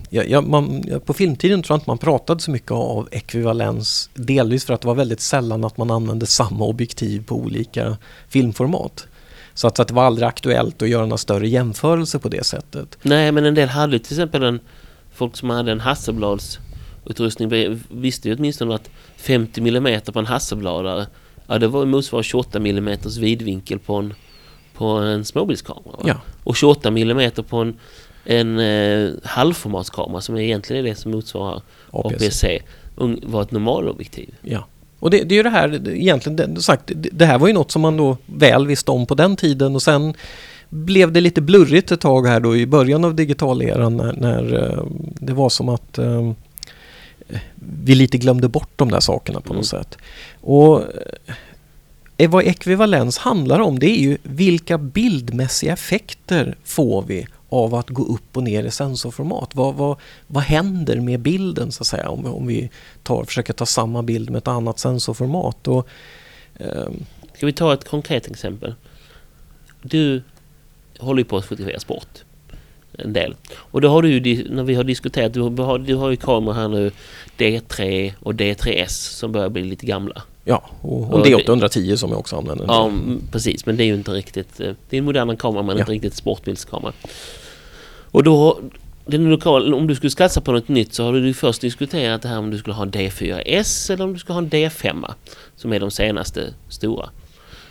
ja, 0.09 0.23
ja, 0.23 0.41
man, 0.41 0.83
på 1.05 1.13
filmtiden 1.13 1.63
tror 1.63 1.73
jag 1.73 1.77
inte 1.77 1.89
man 1.89 1.97
pratade 1.97 2.39
så 2.39 2.51
mycket 2.51 2.71
av 2.71 3.09
ekvivalens 3.11 4.09
delvis 4.13 4.65
för 4.65 4.73
att 4.73 4.81
det 4.81 4.87
var 4.87 4.95
väldigt 4.95 5.21
sällan 5.21 5.63
att 5.63 5.77
man 5.77 5.91
använde 5.91 6.25
samma 6.25 6.65
objektiv 6.65 7.25
på 7.25 7.35
olika 7.35 7.97
filmformat. 8.29 9.07
Så 9.53 9.67
att, 9.67 9.75
så 9.75 9.81
att 9.81 9.87
det 9.87 9.93
var 9.93 10.03
aldrig 10.03 10.27
aktuellt 10.27 10.81
att 10.81 10.89
göra 10.89 11.05
några 11.05 11.17
större 11.17 11.47
jämförelser 11.47 12.19
på 12.19 12.29
det 12.29 12.45
sättet. 12.45 12.97
Nej 13.01 13.31
men 13.31 13.45
en 13.45 13.55
del 13.55 13.69
hade 13.69 13.99
till 13.99 14.13
exempel 14.13 14.43
en 14.43 14.59
folk 15.13 15.35
som 15.35 15.49
hade 15.49 15.71
en 15.71 15.79
Hasselblads 15.79 16.59
utrustning 17.05 17.79
visste 17.89 18.29
ju 18.29 18.35
åtminstone 18.35 18.75
att 18.75 18.89
50 19.17 19.61
mm 19.61 20.01
på 20.01 20.19
en 20.19 20.25
Hasselbladare 20.25 21.07
Ja, 21.47 21.57
det 21.57 21.67
var 21.67 21.85
motsvarande 21.85 22.23
28 22.23 22.57
mm 22.57 22.97
vidvinkel 23.19 23.79
på 23.79 23.95
en, 23.95 24.13
på 24.73 24.85
en 24.85 25.25
småbilskamera. 25.25 25.99
Ja. 26.05 26.15
Och 26.43 26.55
28 26.55 26.89
mm 26.89 27.31
på 27.31 27.57
en, 27.57 27.79
en 28.29 28.59
eh, 28.59 29.09
halvformatskamera 29.23 30.21
som 30.21 30.37
egentligen 30.37 30.85
är 30.85 30.89
det 30.89 30.95
som 30.95 31.11
motsvarar 31.11 31.61
APS. 31.91 32.13
APC. 32.23 32.45
ung- 32.95 33.19
var 33.31 33.41
ett 33.41 33.51
normalobjektiv. 33.51 34.33
Ja. 34.41 34.65
Och 34.99 35.09
det, 35.09 35.23
det 35.23 35.35
är 35.35 35.37
ju 35.37 35.43
det 35.43 35.49
här, 35.49 35.89
egentligen, 35.89 36.35
det, 36.55 36.61
sagt, 36.61 36.83
det, 36.95 37.09
det 37.11 37.25
här 37.25 37.37
var 37.37 37.47
ju 37.47 37.53
något 37.53 37.71
som 37.71 37.81
man 37.81 37.97
då 37.97 38.17
väl 38.25 38.67
visste 38.67 38.91
om 38.91 39.05
på 39.05 39.15
den 39.15 39.35
tiden 39.35 39.75
och 39.75 39.81
sen 39.81 40.13
blev 40.69 41.11
det 41.11 41.21
lite 41.21 41.41
blurrigt 41.41 41.91
ett 41.91 41.99
tag 42.01 42.27
här 42.27 42.39
då 42.39 42.55
i 42.57 42.65
början 42.65 43.05
av 43.05 43.15
digitaleran 43.15 43.97
när, 43.97 44.13
när 44.13 44.63
eh, 44.73 44.83
det 45.19 45.33
var 45.33 45.49
som 45.49 45.69
att 45.69 45.97
eh, 45.97 46.31
vi 47.55 47.95
lite 47.95 48.17
glömde 48.17 48.47
bort 48.47 48.69
de 48.75 48.91
där 48.91 48.99
sakerna 48.99 49.41
på 49.41 49.53
något 49.53 49.73
Mm. 49.73 49.83
sätt. 49.83 49.97
Och 50.41 50.81
eh, 52.17 52.29
vad 52.29 52.43
ekvivalens 52.43 53.17
handlar 53.17 53.59
om 53.59 53.79
det 53.79 53.89
är 53.89 54.01
ju 54.01 54.17
vilka 54.23 54.77
bildmässiga 54.77 55.73
effekter 55.73 56.55
får 56.63 57.03
vi 57.07 57.27
av 57.49 57.75
att 57.75 57.89
gå 57.89 58.03
upp 58.03 58.37
och 58.37 58.43
ner 58.43 58.63
i 58.63 58.71
sensorformat. 58.71 59.55
Vad, 59.55 59.75
vad, 59.75 59.97
vad 60.27 60.43
händer 60.43 60.99
med 61.01 61.19
bilden 61.19 61.71
så 61.71 61.83
att 61.83 61.87
säga 61.87 62.09
om, 62.09 62.23
vi- 62.23 62.29
om 62.29 62.47
vi 62.47 62.69
tar, 63.03 63.23
försöker 63.23 63.53
ta 63.53 63.65
samma 63.65 64.03
bild 64.03 64.29
med 64.29 64.37
ett 64.37 64.47
annat 64.47 64.79
sensorformat. 64.79 65.67
Och, 65.67 65.87
eh... 66.59 66.89
Ska 67.35 67.45
vi 67.45 67.53
ta 67.53 67.73
ett 67.73 67.87
konkret 67.89 68.27
exempel? 68.31 68.75
Du 69.81 70.21
håller 70.99 71.19
ju 71.19 71.25
på 71.25 71.37
att 71.37 71.45
fotografera 71.45 71.79
sport. 71.79 72.23
En 72.97 73.13
del. 73.13 73.35
Och 73.55 73.81
då 73.81 73.89
har 73.89 74.01
du 74.01 74.09
ju, 74.09 74.49
när 74.49 74.63
vi 74.63 74.75
har 74.75 74.83
diskuterat, 74.83 75.33
du 75.33 75.41
har, 75.41 75.77
du 75.79 75.95
har 75.95 76.09
ju 76.09 76.15
kameror 76.15 76.53
här 76.53 76.67
nu 76.67 76.91
D3 77.37 78.13
och 78.19 78.33
D3S 78.33 78.87
som 78.89 79.31
börjar 79.31 79.49
bli 79.49 79.63
lite 79.63 79.85
gamla 79.85 80.21
ja, 80.47 80.63
och, 80.81 81.01
och 81.01 81.13
Och 81.13 81.23
det 81.23 81.29
det- 81.29 81.35
810 81.35 81.97
som 81.97 82.09
jag 82.09 82.19
också 82.19 82.35
använder. 82.35 82.65
Ja, 82.67 82.85
mm, 82.85 83.21
precis. 83.31 83.65
Men 83.65 83.77
det 83.77 83.83
är 83.83 83.85
ju 83.85 83.93
inte 83.93 84.11
riktigt... 84.11 84.59
eh, 84.59 84.71
Det 84.89 84.95
är 84.95 84.99
en 84.99 85.05
modernare 85.05 85.37
kamera 85.37 85.63
men 85.63 85.75
Ja. 85.75 85.79
inte 85.81 85.91
riktigt 85.91 86.15
sportbildskamera. 86.15 86.93
Och 88.11 88.23
då... 88.23 88.59
Den 89.09 89.29
lokal, 89.29 89.73
om 89.73 89.87
du 89.87 89.95
skulle 89.95 90.09
satsa 90.11 90.41
på 90.41 90.51
något 90.51 90.67
nytt 90.67 90.93
så 90.93 91.03
har 91.03 91.13
du 91.13 91.33
först 91.33 91.61
diskuterat 91.61 92.21
det 92.21 92.27
här 92.27 92.37
om 92.39 92.51
du 92.51 92.57
skulle 92.57 92.73
ha 92.73 92.83
en 92.83 92.91
D4S 92.91 93.91
eller 93.93 94.03
om 94.03 94.13
du 94.13 94.19
skulle 94.19 94.33
ha 94.33 94.41
en 94.41 94.49
D5 94.49 95.05
som 95.55 95.73
är 95.73 95.79
de 95.79 95.91
senaste 95.91 96.53
stora. 96.69 97.09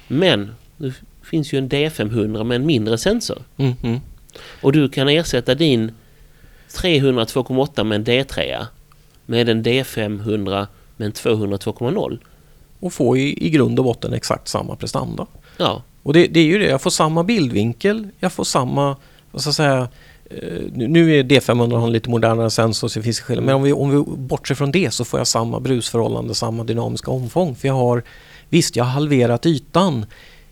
Men 0.09 0.51
det 0.77 0.93
finns 1.23 1.53
ju 1.53 1.59
en 1.59 1.69
D500 1.69 2.45
med 2.45 2.57
en 2.57 2.67
mindre 2.67 2.99
sensor. 2.99 3.39
Mm, 3.57 3.73
mm. 3.83 4.01
Och 4.61 4.73
du 4.73 4.89
kan 4.89 5.09
ersätta 5.09 5.55
din 5.55 5.93
300 6.75 7.25
2,8 7.25 7.85
med 7.85 7.97
en 7.97 8.05
D3 8.05 8.67
med 9.27 9.49
en 9.49 9.65
D500 9.65 10.67
med 10.97 11.07
en 11.07 11.13
200 11.13 11.57
2,0. 11.57 12.19
Och 12.81 12.93
få 12.93 13.17
i, 13.17 13.47
i 13.47 13.51
grund 13.51 13.79
och 13.79 13.85
botten 13.85 14.13
exakt 14.13 14.49
samma 14.49 14.77
prestanda. 14.77 15.27
Ja, 15.59 15.83
Och 16.03 16.13
det, 16.13 16.27
det 16.27 16.41
är 16.41 16.45
ju 16.45 16.59
det, 16.59 16.65
jag 16.67 16.83
får 16.83 16.91
samma 16.91 17.25
bildvinkel, 17.25 18.09
jag 18.21 18.33
får 18.33 18.45
samma, 18.45 18.97
vad 19.31 19.43
ska 19.43 19.49
jag 19.49 19.55
säga, 19.55 19.89
eh, 20.31 20.63
nu- 20.75 21.19
är 21.19 21.23
D500 21.25 21.77
har 21.79 21.87
en 21.87 21.93
lite 21.93 22.11
modernare 22.11 22.51
sensor 22.51 22.89
så 22.89 22.99
det 22.99 23.03
finns 23.03 23.21
skillnad. 23.21 23.45
Men 23.45 23.55
om 23.55 23.63
vi, 23.63 23.73
om 23.73 23.91
vi 23.91 24.05
bortser 24.17 24.55
från 24.55 24.73
det 24.73 24.91
så 24.95 25.05
får 25.05 25.21
jag 25.21 25.27
samma 25.27 25.61
brusförhållande, 25.61 26.35
samma 26.35 26.65
dynamiska 26.65 27.11
omfång. 27.11 27.55
För 27.55 27.69
jag 27.69 27.75
har, 27.75 28.03
visst 28.49 28.77
jag 28.77 28.85
har 28.85 28.91
halverat 28.93 29.47
ytan, 29.47 30.07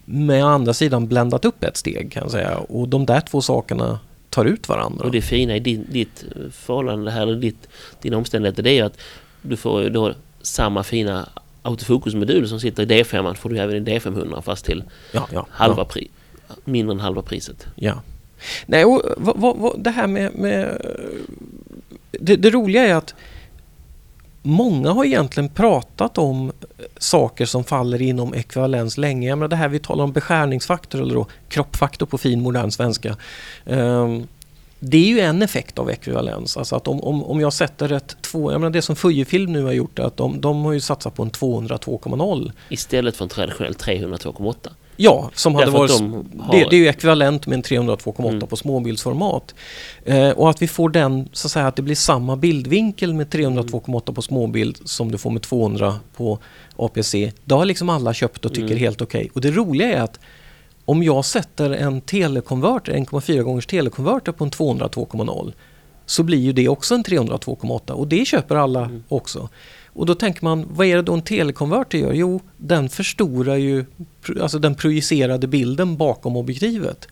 men 0.05 0.43
å 0.45 0.49
andra 0.49 0.75
sidan 0.75 1.07
bländat 1.09 1.45
upp 1.45 1.65
ett 1.65 1.77
steg 1.77 2.13
kan 2.13 2.23
jag 2.23 2.31
säga. 2.33 2.57
Och 2.59 2.89
de 2.89 3.07
där 3.07 3.21
två 3.21 3.41
sakerna 3.41 3.99
tar 4.31 4.45
ut 4.45 4.69
varandra. 4.69 5.05
Och 5.05 5.11
det 5.11 5.23
fina 5.23 5.57
i 5.57 5.61
din, 5.61 5.87
ditt 5.91 6.25
förhållande 6.53 7.11
här, 7.11 7.23
eller 7.23 7.37
ditt, 7.37 7.69
dina 8.03 8.17
omständigheter, 8.17 8.63
det 8.63 8.79
är 8.79 8.85
att 8.85 8.99
du 9.43 9.57
får 9.57 9.91
då 9.91 10.13
samma 10.43 10.83
fina 10.83 11.29
autofokusmodul 11.65 12.49
som 12.49 12.61
sitter 12.61 12.83
i 12.83 12.87
D5, 12.87 13.35
får 13.35 13.51
du 13.51 13.59
även 13.59 13.77
i 13.77 13.81
D500 13.81 14.43
fast 14.43 14.65
till 14.65 14.85
ja, 15.13 15.29
ja, 15.33 15.47
halva 15.51 15.83
ja, 15.83 15.85
pri, 15.85 16.09
mindre 16.65 16.95
än 16.95 17.01
halva 17.01 17.23
priset. 17.23 17.67
ja. 17.75 18.03
Nej, 18.67 18.85
och 18.85 19.03
vad, 19.17 19.37
vad, 19.37 19.57
vad, 19.57 19.81
det 19.85 19.91
här 19.91 20.07
med... 20.07 20.35
med 20.35 20.87
det, 22.11 22.37
det 22.37 22.51
roliga 22.51 22.87
är 22.87 22.95
att 22.95 23.15
Många 24.47 24.91
har 24.91 25.05
egentligen 25.05 25.49
pratat 25.49 26.19
om 26.19 26.53
saker 26.97 27.47
som 27.47 27.65
faller 27.65 28.03
inom 28.03 28.35
ekvivalens 28.35 28.99
länge. 28.99 29.29
Jag 29.29 29.39
menar 29.39 29.49
det 29.49 29.57
här 29.57 29.69
vi 29.69 29.79
talar 29.79 30.05
om 30.05 30.13
beskärningsfaktor 30.13 31.03
eller 31.03 31.15
då 31.15 31.27
kroppfaktor 31.49 32.07
på 32.07 32.19
fin 32.19 32.41
modern 32.41 32.71
svenska. 32.71 33.17
Ehm, 33.67 34.27
det 34.91 34.97
är 34.97 35.09
ju 35.09 35.21
en 35.21 35.43
effekt 35.43 35.79
av 35.79 35.91
ekvivalens. 35.91 36.57
Alltså 36.57 36.77
att 36.77 36.89
om, 36.89 37.01
om, 37.01 37.25
om 37.25 37.41
jag 37.41 37.53
sätter 37.53 37.93
ett 37.93 38.17
två, 38.23 38.53
jag 38.53 38.61
menar 38.61 38.71
det 38.73 38.83
som 38.83 38.97
Fujifilm 38.97 39.53
nu 39.53 39.65
har 39.65 39.73
gjort 39.73 39.99
är 39.99 40.03
att 40.03 40.17
de, 40.17 40.41
de 40.41 40.65
har 40.65 40.73
ju 40.73 40.81
satsat 40.81 41.15
på 41.15 41.23
en 41.23 41.31
200 41.31 41.77
2,0. 41.77 42.53
Istället 42.69 43.17
för 43.17 43.25
en 43.25 43.29
traditionell 43.29 43.75
300 43.75 44.17
2,8. 44.19 44.55
Ja, 44.97 45.31
som 45.35 45.55
hade 45.55 45.71
varit... 45.71 45.91
de 45.91 46.13
har- 46.41 46.53
Det, 46.53 46.67
det 46.71 46.77
är 46.77 46.81
ju 46.81 46.87
ekvivalent 46.87 47.47
med 47.47 47.57
en 47.57 47.63
302,8 47.63 48.29
Mm. 48.29 48.41
på 48.47 48.57
småbildsformat. 48.57 49.55
Eh, 50.05 50.29
och 50.31 50.51
att 50.51 50.63
vi 50.63 50.69
får 50.69 50.89
den, 50.89 51.29
så 51.33 51.47
att 51.47 51.51
säga, 51.53 51.67
att 51.67 51.77
det 51.77 51.83
blir 51.83 51.95
samma 51.95 52.37
bildvinkel 52.37 53.15
med 53.15 53.29
302,8 53.29 54.13
på 54.15 54.23
småbild 54.23 54.79
som 54.85 55.13
du 55.13 55.19
får 55.19 55.31
med 55.31 55.43
200 55.43 55.95
på 56.17 56.39
APC. 56.77 57.33
Det 57.45 57.55
har 57.55 57.65
liksom 57.65 57.89
alla 57.89 58.15
köpt 58.15 58.45
och 58.45 58.51
tycker 58.55 58.67
Mm. 58.67 58.79
helt 58.79 59.03
okej. 59.03 59.31
Och 59.35 59.41
det 59.41 59.51
roliga 59.51 59.93
är 59.99 60.01
att 60.03 60.21
om 60.85 61.03
jag 61.03 61.25
sätter 61.25 61.71
en 61.71 62.01
telekonverter, 62.01 62.93
1,4 62.93 63.43
gångers 63.43 63.67
telekonverter 63.67 64.33
på 64.33 64.45
en 64.45 64.51
202,0 64.51 65.53
så 66.07 66.23
blir 66.23 66.39
ju 66.39 66.53
det 66.53 66.69
också 66.69 66.95
en 66.95 67.05
302,8 67.05 67.91
och 67.91 68.09
det 68.09 68.25
köper 68.25 68.57
alla 68.57 68.85
Mm. 68.85 69.03
också. 69.09 69.49
Och 69.87 70.07
då 70.07 70.15
tänker 70.15 70.45
man, 70.45 70.67
vad 70.71 70.87
är 70.87 70.97
det 70.97 71.03
då 71.03 71.13
en 71.15 71.23
telekonverter 71.23 71.99
gör? 71.99 72.13
Jo, 72.13 72.41
den 72.57 72.89
förstorar 72.89 73.57
ju 73.57 73.85
alltså 74.41 74.59
den 74.59 74.75
projicerade 74.75 75.47
bilden 75.47 75.97
bakom 75.97 76.37
objektivet. 76.37 77.09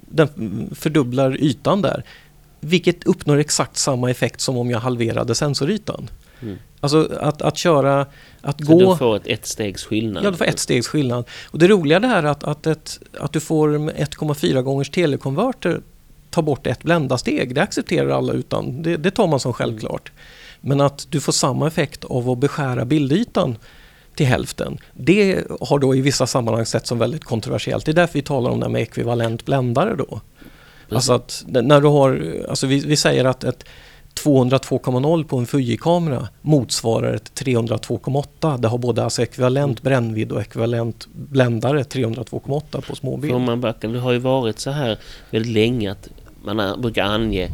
Den 0.00 0.28
fördubblar 0.74 1.36
ytan 1.42 1.82
där. 1.82 2.04
Vilket 2.66 3.04
uppnår 3.04 3.36
exakt 3.36 3.76
samma 3.76 4.10
effekt 4.10 4.40
som 4.40 4.56
om 4.56 4.70
jag 4.70 4.80
halverade 4.80 5.34
sensorytan. 5.34 6.10
Mm. 6.42 6.58
Alltså 6.80 7.10
att, 7.20 7.42
att 7.42 7.56
köra, 7.56 8.06
att 8.40 8.64
Så 8.64 8.78
du 8.78 8.84
gå... 8.84 8.96
får 8.96 9.16
ett, 9.16 9.26
ett 9.26 9.46
stegs 9.46 9.84
skillnad. 9.84 10.24
Ja, 10.24 10.30
du 10.30 10.36
får 10.36 10.44
ett 10.44 10.58
stegs 10.58 10.88
skillnad. 10.88 11.24
Och 11.50 11.58
det 11.58 11.68
roliga 11.68 12.00
det 12.00 12.06
här 12.06 12.22
är 12.22 12.26
att, 12.26 12.44
att, 12.44 12.66
ett, 12.66 13.00
att 13.20 13.32
du 13.32 13.40
får 13.40 13.78
med 13.78 13.94
1,4 13.94 14.62
gångers 14.62 14.90
telekonverter 14.90 15.80
ta 16.30 16.42
bort 16.42 16.66
ett 16.66 16.82
bländasteg. 16.82 17.54
Det 17.54 17.62
accepterar 17.62 18.08
alla 18.08 18.32
utan, 18.32 18.82
det, 18.82 18.96
det 18.96 19.10
tar 19.10 19.26
man 19.26 19.40
som 19.40 19.52
självklart. 19.52 20.12
Men 20.60 20.80
att 20.80 21.06
du 21.10 21.20
får 21.20 21.32
samma 21.32 21.66
effekt 21.66 22.04
av 22.04 22.30
att 22.30 22.38
beskära 22.38 22.84
bildytan 22.84 23.56
till 24.14 24.26
hälften. 24.26 24.78
Det 24.92 25.44
har 25.60 25.78
då 25.78 25.94
i 25.94 26.00
vissa 26.00 26.26
sammanhang 26.26 26.66
sett 26.66 26.86
som 26.86 26.98
väldigt 26.98 27.24
kontroversiellt. 27.24 27.84
Det 27.84 27.92
är 27.92 27.94
därför 27.94 28.14
vi 28.14 28.22
talar 28.22 28.50
om 28.50 28.60
det 28.60 28.66
här 28.66 28.72
med 28.72 28.82
ekvivalent 28.82 29.44
bländare 29.44 29.94
då. 29.96 30.20
Alltså 30.90 31.12
att 31.12 31.44
när 31.46 31.80
du 31.80 31.86
har, 31.88 32.36
alltså 32.48 32.66
vi, 32.66 32.80
vi 32.80 32.96
säger 32.96 33.24
att 33.24 33.44
ett 33.44 33.64
202,0 34.24 35.24
på 35.24 35.38
en 35.38 35.46
Fuji-kamera 35.46 36.28
motsvarar 36.42 37.14
ett 37.14 37.32
302,8. 37.44 38.58
Det 38.58 38.68
har 38.68 38.78
både 38.78 39.04
alltså 39.04 39.22
ekvivalent 39.22 39.82
brännvidd 39.82 40.32
och 40.32 40.40
ekvivalent 40.40 41.06
bländare 41.12 41.82
302,8 41.82 42.80
på 42.80 42.96
småbild. 42.96 43.34
Om 43.34 43.42
man 43.42 43.60
backar, 43.60 43.88
det 43.88 43.98
har 44.00 44.12
ju 44.12 44.18
varit 44.18 44.58
så 44.58 44.70
här 44.70 44.98
väldigt 45.30 45.52
länge 45.52 45.92
att 45.92 46.08
man 46.44 46.80
brukar 46.80 47.04
ange 47.04 47.48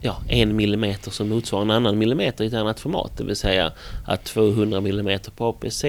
ja, 0.00 0.16
en 0.28 0.56
millimeter 0.56 1.10
som 1.10 1.28
motsvarar 1.28 1.62
en 1.64 1.70
annan 1.70 1.98
millimeter 1.98 2.44
i 2.44 2.46
ett 2.46 2.54
annat 2.54 2.80
format. 2.80 3.12
Det 3.16 3.24
vill 3.24 3.36
säga 3.36 3.72
att 4.06 4.24
200 4.24 4.80
millimeter 4.80 5.30
på 5.30 5.46
APC 5.48 5.84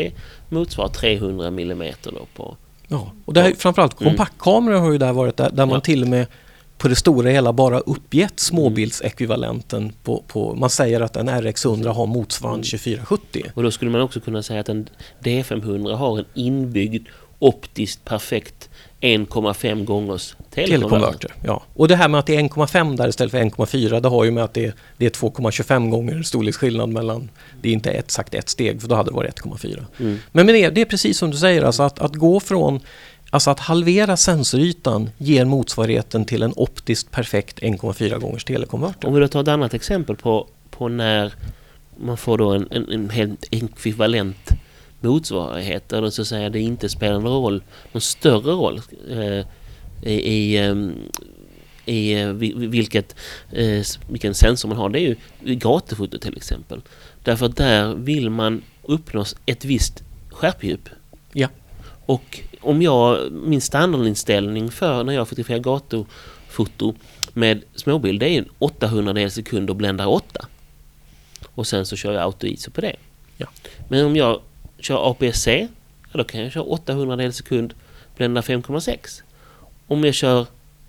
motsvarar 0.49 0.89
300 0.89 1.51
millimeter 1.51 2.11
då 2.11 2.25
på... 2.35 2.57
Ja, 2.87 3.11
och 3.25 3.33
det 3.33 3.41
här, 3.41 3.53
framförallt 3.57 4.01
Mm. 4.01 4.09
kompaktkameror 4.11 4.79
har 4.79 4.91
ju 4.91 4.97
där 4.97 5.13
varit 5.13 5.37
där, 5.37 5.49
där 5.49 5.65
man 5.65 5.75
Ja. 5.75 5.79
till 5.79 6.01
och 6.01 6.07
med 6.09 6.27
på 6.85 6.89
det 6.89 6.95
stora 6.95 7.29
hela 7.29 7.53
bara 7.53 7.79
uppgett 7.79 8.39
småbildsekvivalenten 8.39 9.93
på, 10.03 10.23
på 10.27 10.55
man 10.55 10.69
säger 10.69 11.01
att 11.01 11.15
en 11.15 11.29
RX100 11.29 11.87
har 11.87 12.05
motsvarande 12.05 12.55
Mm. 12.55 12.79
2470. 12.79 13.43
Och 13.53 13.63
då 13.63 13.71
skulle 13.71 13.91
man 13.91 14.01
också 14.01 14.19
kunna 14.19 14.43
säga 14.43 14.59
att 14.59 14.69
en 14.69 14.89
D500 15.23 15.95
har 15.95 16.19
en 16.19 16.25
inbyggd 16.33 17.07
optiskt 17.39 18.05
perfekt 18.05 18.69
1,5 19.01 19.85
gångers 19.85 20.35
telekonverter. 20.53 21.33
Ja. 21.43 21.63
Och 21.73 21.87
det 21.87 21.95
här 21.95 22.07
med 22.07 22.19
att 22.19 22.25
det 22.25 22.35
är 22.35 22.41
1,5 22.41 22.97
där 22.97 23.07
istället 23.07 23.31
för 23.31 23.39
1,4 23.39 23.99
det 23.99 24.09
har 24.09 24.23
ju 24.23 24.31
med 24.31 24.43
att 24.43 24.53
det, 24.53 24.75
det 24.97 25.05
är 25.05 25.09
2,25 25.09 25.89
gånger 25.89 26.23
storleksskillnad 26.23 26.89
mellan, 26.89 27.29
det 27.61 27.69
är 27.69 27.73
inte 27.73 27.91
exakt 27.91 28.33
ett 28.33 28.49
steg 28.49 28.81
för 28.81 28.87
då 28.87 28.95
hade 28.95 29.09
det 29.09 29.15
varit 29.15 29.41
1,4. 29.41 29.85
Mm. 29.99 30.17
Men 30.31 30.45
med 30.45 30.55
det, 30.55 30.69
det 30.69 30.81
är 30.81 30.85
precis 30.85 31.17
som 31.17 31.31
du 31.31 31.37
säger, 31.37 31.61
alltså 31.61 31.83
att, 31.83 31.99
att 31.99 32.15
gå 32.15 32.39
från 32.39 32.79
Alltså 33.35 33.49
att 33.49 33.59
halvera 33.59 34.17
sensorytan 34.17 35.09
ger 35.17 35.45
motsvarigheten 35.45 36.25
till 36.25 36.43
en 36.43 36.53
optiskt 36.55 37.11
perfekt 37.11 37.59
1,4 37.59 38.19
gångers 38.19 38.43
telekonverter. 38.43 39.07
Om 39.07 39.13
vi 39.13 39.19
då 39.19 39.27
tar 39.27 39.41
ett 39.41 39.47
annat 39.47 39.73
exempel 39.73 40.15
på, 40.15 40.47
på 40.69 40.87
när 40.87 41.33
man 41.97 42.17
får 42.17 42.37
då 42.37 42.51
en, 42.51 42.67
en, 42.71 42.91
en 42.91 43.09
helt 43.09 43.45
ekvivalent 43.51 44.49
motsvarighet 45.01 45.89
där 45.89 46.01
det 46.01 46.11
så 46.11 46.21
att 46.21 46.27
säga 46.27 46.49
det 46.49 46.59
inte 46.59 46.89
spelar 46.89 47.19
någon 47.19 47.43
roll, 47.43 47.63
någon 47.91 48.01
större 48.01 48.51
roll 48.51 48.81
eh, 49.09 49.45
i, 50.11 50.13
i, 50.13 50.57
ehm, 50.57 50.93
i 51.85 52.13
eh, 52.13 52.27
vi- 52.29 52.53
vilket, 52.55 53.15
eh, 53.51 53.83
vilken 54.09 54.33
sensor 54.33 54.69
man 54.69 54.77
har. 54.77 54.89
Det 54.89 54.99
är 54.99 55.07
ju 55.07 55.15
i 55.43 55.55
gatufoto 55.55 56.17
till 56.17 56.37
exempel. 56.37 56.81
Därför 57.23 57.45
att 57.45 57.55
där 57.55 57.95
vill 57.95 58.29
man 58.29 58.63
uppnå 58.83 59.25
ett 59.45 59.65
visst 59.65 60.03
skärpedjup. 60.29 60.89
Ja. 61.33 61.47
Och 62.05 62.39
om 62.65 62.81
jag, 62.81 63.31
min 63.31 63.61
standardinställning 63.61 64.71
för 64.71 65.03
när 65.03 65.13
jag 65.13 65.27
fotograferar 65.27 65.59
gatufoto 65.59 66.95
med 67.33 67.63
småbild 67.75 68.19
det 68.19 68.29
är 68.29 68.37
en 68.37 68.49
800 68.59 69.29
sekund 69.29 69.69
och 69.69 69.75
bländar 69.75 70.07
8. 70.07 70.45
Och 71.45 71.67
sen 71.67 71.85
så 71.85 71.95
kör 71.95 72.13
jag 72.13 72.23
auto-ISO 72.23 72.71
på 72.71 72.81
det. 72.81 72.95
Ja. 73.37 73.47
Men 73.87 74.05
om 74.05 74.15
jag 74.15 74.41
kör 74.79 75.11
APS-C, 75.11 75.67
ja, 76.11 76.17
då 76.17 76.23
kan 76.23 76.41
jag 76.41 76.51
köra 76.51 76.63
800 76.63 77.31
sekund, 77.31 77.73
blända 78.17 78.41
5,6. 78.41 79.21
Om 79.87 80.03
jag 80.03 80.13
kör 80.13 80.45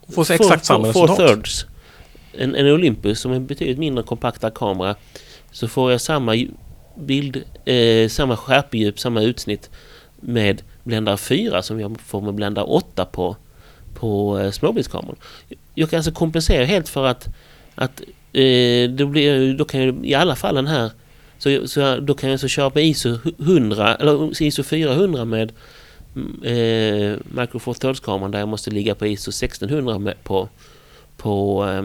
Får 0.08 0.30
exakt 0.32 0.64
samma 0.64 0.92
four 0.92 1.02
resultat. 1.02 1.28
thirds, 1.28 1.66
en, 2.32 2.54
en 2.54 2.66
Olympus 2.66 3.20
som 3.20 3.32
är 3.32 3.40
betydligt 3.40 3.78
mindre 3.78 4.04
kompaktare 4.04 4.50
kamera, 4.54 4.96
så 5.52 5.68
får 5.68 5.92
jag 5.92 6.00
samma 6.00 6.46
bild, 6.96 7.42
eh, 7.64 8.08
samma 8.08 8.36
skärpedjup, 8.36 9.00
samma 9.00 9.22
utsnitt 9.22 9.70
med 10.20 10.62
bländare 10.86 11.16
4 11.16 11.62
som 11.62 11.80
jag 11.80 12.00
får 12.00 12.20
med 12.20 12.34
bländare 12.34 12.64
8 12.64 13.04
på, 13.04 13.36
på 13.94 14.38
eh, 14.38 14.50
småbildskameran. 14.50 15.16
Jag 15.74 15.90
kan 15.90 15.96
alltså 15.96 16.12
kompensera 16.12 16.64
helt 16.64 16.88
för 16.88 17.06
att, 17.06 17.28
att 17.74 18.00
eh, 18.32 18.90
då, 18.90 19.06
blir, 19.06 19.54
då 19.54 19.64
kan 19.64 19.80
jag 19.80 20.06
i 20.06 20.14
alla 20.14 20.36
fall 20.36 20.54
den 20.54 20.66
här 20.66 20.90
så, 21.38 21.68
så 21.68 21.96
då 22.00 22.14
kan 22.14 22.30
jag 22.30 22.40
så 22.40 22.48
köra 22.48 22.70
på 22.70 22.80
ISO 22.80 23.18
100 23.38 23.94
eller 23.94 24.42
ISO 24.42 24.62
400 24.62 25.24
med 25.24 25.52
mm, 26.16 26.42
eh, 26.42 27.16
Micro 27.40 27.58
Four 27.58 27.74
Thirds-kameran 27.74 28.30
där 28.30 28.38
jag 28.38 28.48
måste 28.48 28.70
ligga 28.70 28.94
på 28.94 29.06
ISO 29.06 29.28
1600 29.30 29.98
med, 29.98 30.24
på, 30.24 30.48
på 31.16 31.66
eh, 31.68 31.82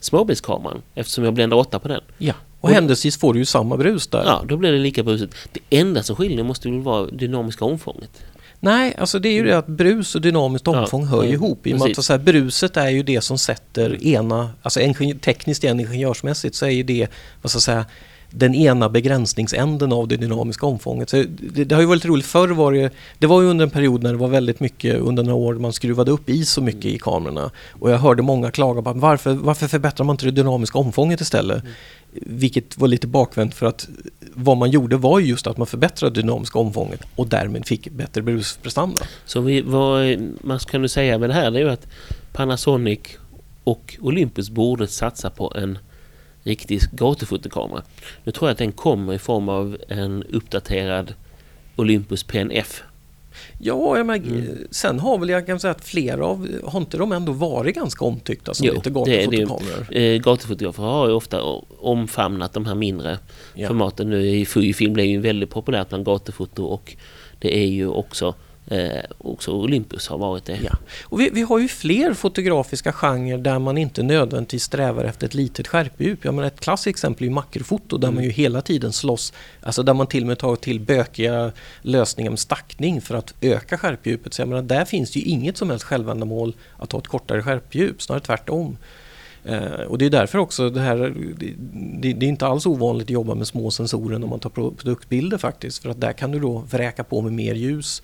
småbildskameran 0.00 0.82
eftersom 0.94 1.24
jag 1.24 1.34
bländar 1.34 1.56
8 1.56 1.78
på 1.78 1.88
den. 1.88 2.00
Ja. 2.18 2.34
Och 2.60 2.68
Och- 2.68 2.74
händelsevis 2.74 3.18
får 3.18 3.32
du 3.32 3.38
ju 3.38 3.44
samma 3.44 3.76
brus 3.76 4.06
där. 4.06 4.22
Ja, 4.24 4.42
då 4.48 4.56
blir 4.56 4.72
det 4.72 4.78
lika 4.78 5.02
brusigt. 5.02 5.34
Det 5.52 5.78
enda 5.78 6.02
som 6.02 6.16
skiljer 6.16 6.44
måste 6.44 6.68
väl 6.70 6.80
vara 6.80 7.06
dynamiska 7.06 7.64
omfånget. 7.64 8.22
Nej, 8.64 8.94
alltså 8.98 9.18
det 9.18 9.28
är 9.28 9.32
ju 9.32 9.44
det 9.44 9.58
att 9.58 9.66
brus 9.66 10.14
och 10.14 10.20
dynamiskt 10.20 10.66
Ja, 10.66 10.80
omfång 10.80 11.06
hör 11.06 11.22
ju 11.22 11.28
mm, 11.28 11.34
ihop. 11.34 11.66
I 11.66 11.74
och 11.74 11.78
med 11.78 11.90
att 11.98 12.04
så 12.04 12.12
här, 12.12 12.20
bruset 12.20 12.76
är 12.76 12.88
ju 12.88 13.02
det 13.02 13.20
som 13.20 13.38
sätter 13.38 14.06
ena, 14.06 14.50
alltså 14.62 14.80
ingen- 14.80 15.18
tekniskt 15.18 15.64
igen 15.64 15.80
ingenjörsmässigt 15.80 16.54
så 16.54 16.66
är 16.66 16.70
ju 16.70 16.82
det, 16.82 17.06
vad 17.42 17.50
ska 17.50 17.56
jag 17.56 17.62
säga, 17.62 17.84
den 18.30 18.54
ena 18.54 18.88
begränsningsänden 18.88 19.92
av 19.92 20.08
det 20.08 20.16
dynamiska 20.16 20.66
omfånget. 20.66 21.10
Så 21.10 21.24
det, 21.40 21.64
det 21.64 21.74
har 21.74 21.82
ju 21.82 21.88
varit 21.88 22.04
roligt, 22.04 22.26
förr 22.26 22.48
var 22.48 22.72
det, 22.72 22.90
det 23.18 23.26
var 23.26 23.42
ju 23.42 23.48
under 23.48 23.64
en 23.64 23.70
period 23.70 24.02
när 24.02 24.10
det 24.10 24.18
var 24.18 24.28
väldigt 24.28 24.60
mycket, 24.60 25.00
under 25.00 25.22
några 25.22 25.36
år 25.36 25.54
man 25.54 25.72
skruvade 25.72 26.10
upp 26.10 26.28
i 26.28 26.44
så 26.44 26.60
mycket 26.60 26.84
i 26.84 26.98
kamerorna. 26.98 27.50
Och 27.80 27.90
jag 27.90 27.98
hörde 27.98 28.22
många 28.22 28.50
klaga 28.50 28.82
på 28.82 28.92
varför, 28.92 29.32
varför 29.32 29.68
förbättrar 29.68 30.04
man 30.04 30.14
inte 30.14 30.24
det 30.24 30.30
dynamiska 30.30 30.78
omfånget 30.78 31.20
istället? 31.20 31.64
Vilket 32.12 32.78
var 32.78 32.88
lite 32.88 33.06
bakvänt 33.06 33.54
för 33.54 33.66
att 33.66 33.88
vad 34.34 34.56
man 34.56 34.70
gjorde 34.70 34.96
var 34.96 35.20
just 35.20 35.46
att 35.46 35.56
man 35.56 35.66
förbättrade 35.66 36.14
det 36.14 36.20
dynamiska 36.20 36.58
omfånget 36.58 37.00
och 37.16 37.26
därmed 37.26 37.66
fick 37.66 37.90
bättre 37.90 38.22
brusprestanda. 38.22 39.00
Så 39.24 39.40
vi, 39.40 39.60
vad 39.60 40.16
man 40.40 40.58
kan 40.58 40.82
nu 40.82 40.88
säga 40.88 41.18
med 41.18 41.30
det 41.30 41.34
här 41.34 41.50
det 41.50 41.58
är 41.58 41.62
ju 41.62 41.70
att 41.70 41.86
Panasonic 42.32 43.00
och 43.64 43.96
Olympus 44.00 44.50
borde 44.50 44.86
satsa 44.86 45.30
på 45.30 45.52
en 45.56 45.78
riktig 46.42 46.80
gatufotokamera. 46.92 47.82
Nu 48.24 48.32
tror 48.32 48.48
jag 48.48 48.52
att 48.52 48.58
den 48.58 48.72
kommer 48.72 49.14
i 49.14 49.18
form 49.18 49.48
av 49.48 49.76
en 49.88 50.22
uppdaterad 50.22 51.14
Olympus 51.76 52.22
PNF. 52.22 52.82
Ja, 53.64 53.96
jag 53.96 54.06
men, 54.06 54.24
Mm. 54.24 54.46
sen 54.70 55.00
har 55.00 55.18
väl 55.18 55.28
jag 55.28 55.46
kan 55.46 55.60
säga 55.60 55.70
att 55.70 55.84
flera 55.84 56.26
av, 56.26 56.48
har 56.64 56.80
inte 56.80 56.96
de 56.96 57.12
ändå 57.12 57.32
varit 57.32 57.74
ganska 57.74 58.04
omtyckta 58.04 58.54
som 58.54 58.66
Jo, 58.66 58.74
lite 58.74 58.88
är 58.90 59.22
ju. 59.22 59.26
gatufotokameror? 59.46 59.96
Eh, 59.96 60.20
gatufotografer 60.20 60.82
har 60.82 61.08
ju 61.08 61.14
ofta 61.14 61.42
omfamnat 61.80 62.52
de 62.52 62.66
här 62.66 62.74
mindre 62.74 63.18
Ja. 63.54 63.68
formaten. 63.68 64.10
Nu 64.10 64.28
i 64.28 64.44
Fujifilm 64.46 64.92
blev 64.92 65.06
ju 65.06 65.20
väldigt 65.20 65.50
populärt 65.50 65.88
bland 65.88 66.04
gatufoto 66.04 66.64
och 66.64 66.96
det 67.38 67.58
är 67.58 67.66
ju 67.66 67.88
också, 67.88 68.34
eh, 68.66 69.04
också 69.18 69.50
Olympus 69.50 70.08
har 70.08 70.18
varit 70.18 70.44
det. 70.44 70.58
Ja. 70.64 70.72
Och 71.04 71.20
vi, 71.20 71.30
vi 71.32 71.42
har 71.42 71.58
ju 71.58 71.68
fler 71.68 72.14
fotografiska 72.14 72.92
genrer 72.92 73.38
där 73.38 73.58
man 73.58 73.78
inte 73.78 74.02
nödvändigtvis 74.02 74.62
strävar 74.64 75.04
efter 75.04 75.26
ett 75.26 75.34
litet 75.34 75.68
skärpedjup. 75.68 76.24
Jag 76.24 76.34
menar 76.34 76.48
ett 76.48 76.60
klassiskt 76.60 76.86
exempel 76.96 77.26
är 77.26 77.30
makrofoto 77.30 77.98
där 77.98 78.08
Mm. 78.08 78.14
man 78.14 78.24
ju 78.24 78.30
hela 78.30 78.60
tiden 78.62 78.92
slåss, 78.92 79.32
alltså 79.60 79.82
där 79.82 79.94
man 79.94 80.06
till 80.06 80.22
och 80.22 80.26
med 80.26 80.38
tar 80.38 80.56
till 80.56 80.80
bökiga 80.80 81.52
lösningar 81.82 82.30
med 82.30 82.38
stackning 82.38 83.00
för 83.00 83.14
att 83.14 83.34
öka 83.40 83.78
skärpedjupet. 83.78 84.34
Så 84.34 84.42
jag 84.42 84.48
menar, 84.48 84.62
där 84.62 84.84
finns 84.84 85.10
det 85.10 85.18
ju 85.18 85.26
inget 85.26 85.56
som 85.56 85.70
helst 85.70 85.84
självändamål 85.84 86.54
att 86.78 86.92
ha 86.92 86.98
ett 86.98 87.08
kortare 87.08 87.42
skärpedjup, 87.42 88.02
snarare 88.02 88.22
tvärtom. 88.22 88.76
Eh, 89.44 89.62
och 89.88 89.98
det 89.98 90.04
är 90.06 90.10
därför 90.10 90.38
också 90.38 90.70
det 90.70 90.80
här, 90.80 91.14
det, 91.36 92.12
det, 92.12 92.26
är 92.26 92.28
inte 92.28 92.46
alls 92.46 92.66
ovanligt 92.66 93.06
att 93.06 93.10
jobba 93.10 93.34
med 93.34 93.46
små 93.46 93.70
sensorer 93.70 94.18
när 94.18 94.26
man 94.26 94.40
tar 94.40 94.50
pro- 94.50 94.74
produktbilder 94.74 95.38
faktiskt. 95.38 95.82
För 95.82 95.90
att 95.90 96.00
där 96.00 96.12
kan 96.12 96.30
du 96.30 96.40
då 96.40 96.58
vräka 96.58 97.04
på 97.04 97.20
med 97.20 97.32
mer 97.32 97.54
ljus 97.54 98.02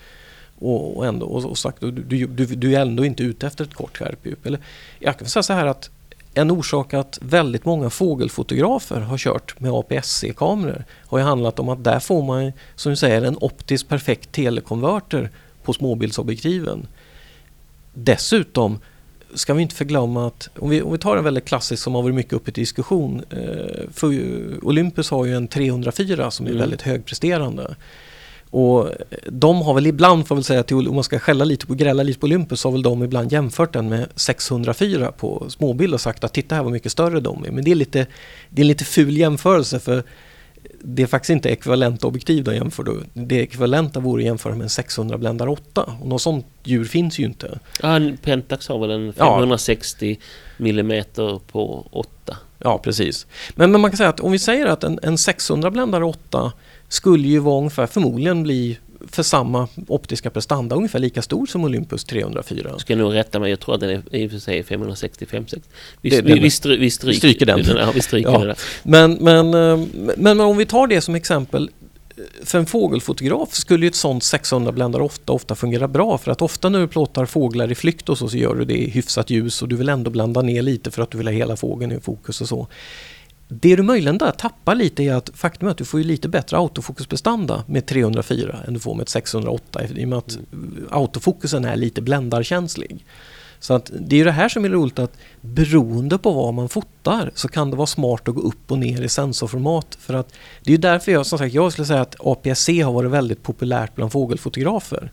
och, 0.59 0.97
och, 0.97 1.07
ändå, 1.07 1.27
och, 1.27 1.59
sagt, 1.59 1.81
du, 1.81 1.91
du, 1.91 2.27
du, 2.27 2.47
du 2.47 2.75
är 2.75 2.81
ändå 2.81 3.05
inte 3.05 3.23
ute 3.23 3.47
efter 3.47 3.65
ett 3.65 3.75
kort 3.75 3.97
skärpedjup. 3.99 4.47
Eller, 4.47 4.61
jag 4.99 5.19
kan 5.19 5.29
säga 5.29 5.43
så 5.43 5.53
här 5.53 5.67
att 5.67 5.91
en 6.35 6.51
orsak 6.51 6.95
att 6.95 7.19
väldigt 7.23 7.65
många 7.65 7.91
fågelfotografer 7.91 9.01
har 9.01 9.19
kört 9.19 9.61
med 9.61 9.73
APS-C-kameror 9.73 10.85
har 11.07 11.19
ju 11.19 11.25
handlat 11.25 11.59
om 11.59 11.69
att 11.69 11.85
där 11.85 12.01
får 12.01 12.23
man, 12.23 12.53
som 12.75 12.91
du 12.91 12.97
säger, 12.97 13.23
en 13.23 13.37
optiskt 13.41 13.89
perfekt 13.89 14.33
telekonverter 14.33 15.31
på 15.63 15.73
småbildsobjektiven. 15.73 16.87
Dessutom 17.95 18.79
ska 19.35 19.55
vi 19.55 19.63
inte 19.63 19.75
förglömma 19.75 20.27
att, 20.27 20.49
om 20.59 20.71
vi, 20.71 20.83
om 20.83 20.93
vi 20.93 20.99
tar 20.99 21.17
en 21.17 21.25
väldigt 21.25 21.45
klassisk 21.45 21.83
som 21.83 21.95
har 21.95 22.03
varit 22.03 22.15
mycket 22.15 22.33
uppe 22.33 22.53
till 22.53 22.63
diskussion. 22.63 23.23
Eh, 23.31 24.59
Olympus 24.63 25.11
har 25.11 25.25
ju 25.25 25.37
en 25.37 25.49
304 25.49 26.31
som 26.31 26.47
är 26.47 26.51
Mm. 26.51 26.61
väldigt 26.61 26.83
högpresterande. 26.83 27.75
Och 28.51 28.89
de 29.27 29.63
har 29.63 29.75
väl 29.75 29.87
ibland, 29.87 30.27
får 30.27 30.35
väl 30.35 30.45
säga, 30.45 30.63
till, 30.63 30.89
om 30.89 30.95
man 30.95 31.05
ska 31.05 31.19
skälla 31.19 31.45
lite 31.45 31.67
på, 31.67 31.75
grälla 31.75 32.03
lite 32.03 32.19
på 32.19 32.27
Olympus, 32.27 32.65
har 32.65 32.71
väl 32.71 32.83
de 32.83 33.05
ibland 33.05 33.33
jämfört 33.33 33.73
den 33.73 33.89
med 33.89 34.09
604 34.15 35.13
på 35.13 35.47
småbild 35.49 35.95
och 35.95 36.01
sagt 36.01 36.25
att 36.25 36.33
titta 36.35 36.55
här 36.55 36.63
vad 36.63 36.73
mycket 36.73 36.93
större 36.93 37.21
de 37.21 37.45
är. 37.45 37.51
Men 37.51 37.65
det 37.65 37.71
är 37.71 37.75
lite, 37.75 38.07
det 38.49 38.61
är 38.61 38.65
en 38.65 38.69
lite 38.69 38.85
ful 38.85 39.17
jämförelse 39.17 39.81
för 39.81 40.03
det 40.81 41.03
är 41.03 41.07
faktiskt 41.07 41.31
inte 41.31 41.49
ekvivalenta 41.49 42.07
objektiv 42.07 42.45
de 42.45 42.55
jämför 42.55 42.83
då. 42.83 42.97
Det 43.15 43.41
ekvivalenta 43.41 44.01
vore 44.01 44.21
att 44.23 44.27
jämföra 44.27 44.55
med 44.55 44.63
en 44.63 44.71
600 44.71 45.19
bländare 45.19 45.51
8 45.51 45.97
och 46.01 46.09
något 46.09 46.23
sånt 46.23 46.47
djur 46.65 46.85
finns 46.85 47.19
ju 47.19 47.25
inte. 47.25 47.59
Ja, 47.83 48.01
Pentax 48.23 48.69
har 48.69 48.79
väl 48.79 48.91
en 48.91 49.07
Ja. 49.17 49.35
560 49.37 50.19
millimeter 50.57 51.41
på 51.53 51.89
8. 51.91 52.37
Ja, 52.59 52.79
precis. 52.79 53.27
Men, 53.55 53.73
men 53.73 53.81
man 53.81 53.91
kan 53.91 53.99
säga 53.99 54.09
att 54.09 54.21
om 54.21 54.33
vi 54.33 54.39
säger 54.39 54.67
att 54.67 54.85
en, 54.85 54.99
en 55.03 55.19
600 55.19 55.71
bländare 55.71 56.05
8 56.05 56.53
skulle 56.89 57.29
ju 57.29 57.39
vara 57.39 57.59
ungefär 57.59 57.87
förmodligen 57.87 58.43
bli 58.43 58.79
för 59.11 59.23
samma 59.23 59.69
optiska 59.89 60.31
prestanda 60.31 60.77
ungefär 60.77 60.99
lika 60.99 61.23
stor 61.23 61.47
som 61.47 61.65
Olympus 61.65 62.05
304. 62.05 62.69
Jag 62.71 62.81
ska 62.81 62.97
nog 62.97 63.15
rätta 63.15 63.39
mig, 63.41 63.51
jag 63.51 63.61
tror 63.61 63.75
att 63.75 63.81
den 63.81 63.91
är 63.91 64.03
i 64.17 64.27
och 64.27 64.31
för 64.31 64.39
sig 64.39 64.63
560, 64.63 65.27
560. 65.27 65.69
Vi, 66.03 66.11
Det- 66.11 66.23
vi, 66.23 66.33
den- 66.33 66.43
vi, 66.43 66.51
stry, 66.51 66.77
vi, 66.77 66.91
stryker, 66.91 67.13
vi 67.13 67.19
stryker 67.35 67.47
den. 67.47 67.65
Ja, 67.79 67.91
vi 67.95 68.01
stryker 68.03 68.31
Ja. 68.31 68.45
den. 68.45 68.57
Men, 68.83 69.13
men, 69.13 69.47
eh, 69.55 69.87
men, 69.95 70.13
men 70.17 70.41
om 70.41 70.57
vi 70.57 70.67
tar 70.67 70.87
det 70.87 71.01
som 71.01 71.15
exempel. 71.15 71.71
eh, 72.17 72.23
För 72.45 72.59
en 72.59 72.67
fågelfotograf 72.67 73.55
skulle 73.55 73.85
ju 73.87 73.89
ett 73.89 73.95
sånt 73.95 74.25
600 74.25 74.73
bländare 74.73 75.03
ofta, 75.03 75.33
ofta 75.33 75.55
fungera 75.55 75.89
bra 75.89 76.19
för 76.19 76.31
att 76.33 76.43
ofta 76.43 76.69
när 76.69 76.81
du 76.81 76.89
plåtar 76.89 77.27
fåglar 77.27 77.73
i 77.73 77.75
flykt 77.75 78.09
och 78.09 78.19
så, 78.19 78.29
så 78.29 78.37
gör 78.37 78.55
du 78.55 78.65
det 78.65 78.75
i 78.79 78.91
hyfsat 78.91 79.31
ljus 79.31 79.63
och 79.63 79.69
du 79.69 79.77
vill 79.77 79.89
ändå 79.89 80.11
blanda 80.11 80.43
ner 80.43 80.63
lite 80.63 80.91
för 80.91 81.03
att 81.03 81.11
du 81.11 81.19
vill 81.19 81.27
ha 81.27 81.33
hela 81.35 81.57
fågeln 81.57 81.93
i 81.93 82.01
fokus 82.01 82.41
och 82.41 82.49
så. 82.49 82.67
Det 83.49 83.77
du 83.77 83.83
möjligen 83.83 84.19
där 84.19 84.31
tappar 84.31 84.75
lite 84.75 85.03
är 85.03 85.15
att 85.15 85.31
faktum 85.35 85.69
är 85.69 85.73
att 85.73 85.79
du 85.79 85.85
får 85.85 86.01
ju 86.01 86.07
lite 86.07 86.29
bättre 86.29 86.57
autofokusprestanda 86.57 87.65
med 87.67 87.87
304 87.87 88.57
än 88.67 88.75
du 88.75 88.81
får 88.81 88.95
med 88.95 89.09
608 89.09 89.85
i 89.85 90.05
och 90.05 90.09
med 90.09 90.19
att 90.19 90.39
autofokusen 90.91 91.65
är 91.65 91.77
lite 91.77 92.03
bländarkänslig. 92.03 93.05
Så 93.61 93.75
att 93.75 93.91
det 94.01 94.17
är 94.17 94.19
ju 94.19 94.25
det 94.25 94.33
här 94.33 94.49
som 94.49 94.65
är 94.65 94.69
roligt 94.69 94.99
att 94.99 95.19
beroende 95.41 96.19
på 96.19 96.33
vad 96.33 96.55
man 96.55 96.69
fotar 96.69 97.31
så 97.35 97.49
kan 97.49 97.71
det 97.71 97.77
vara 97.77 97.87
smart 97.87 98.29
att 98.29 98.35
gå 98.35 98.41
upp 98.41 98.71
och 98.71 98.79
ner 98.79 99.03
i 99.03 99.09
sensorformat. 99.09 99.99
För 100.01 100.15
att 100.15 100.33
det 100.63 100.71
är 100.71 100.73
ju 100.73 100.79
därför 100.79 101.13
jag 101.13 101.27
som 101.27 101.39
sagt 101.39 101.55
jag 101.55 101.73
skulle 101.73 101.87
säga 101.87 102.01
att 102.01 102.17
APS-C 102.19 102.83
har 102.83 102.93
varit 102.93 103.11
väldigt 103.11 103.43
populärt 103.43 103.95
bland 103.95 104.13
fågelfotografer. 104.13 105.11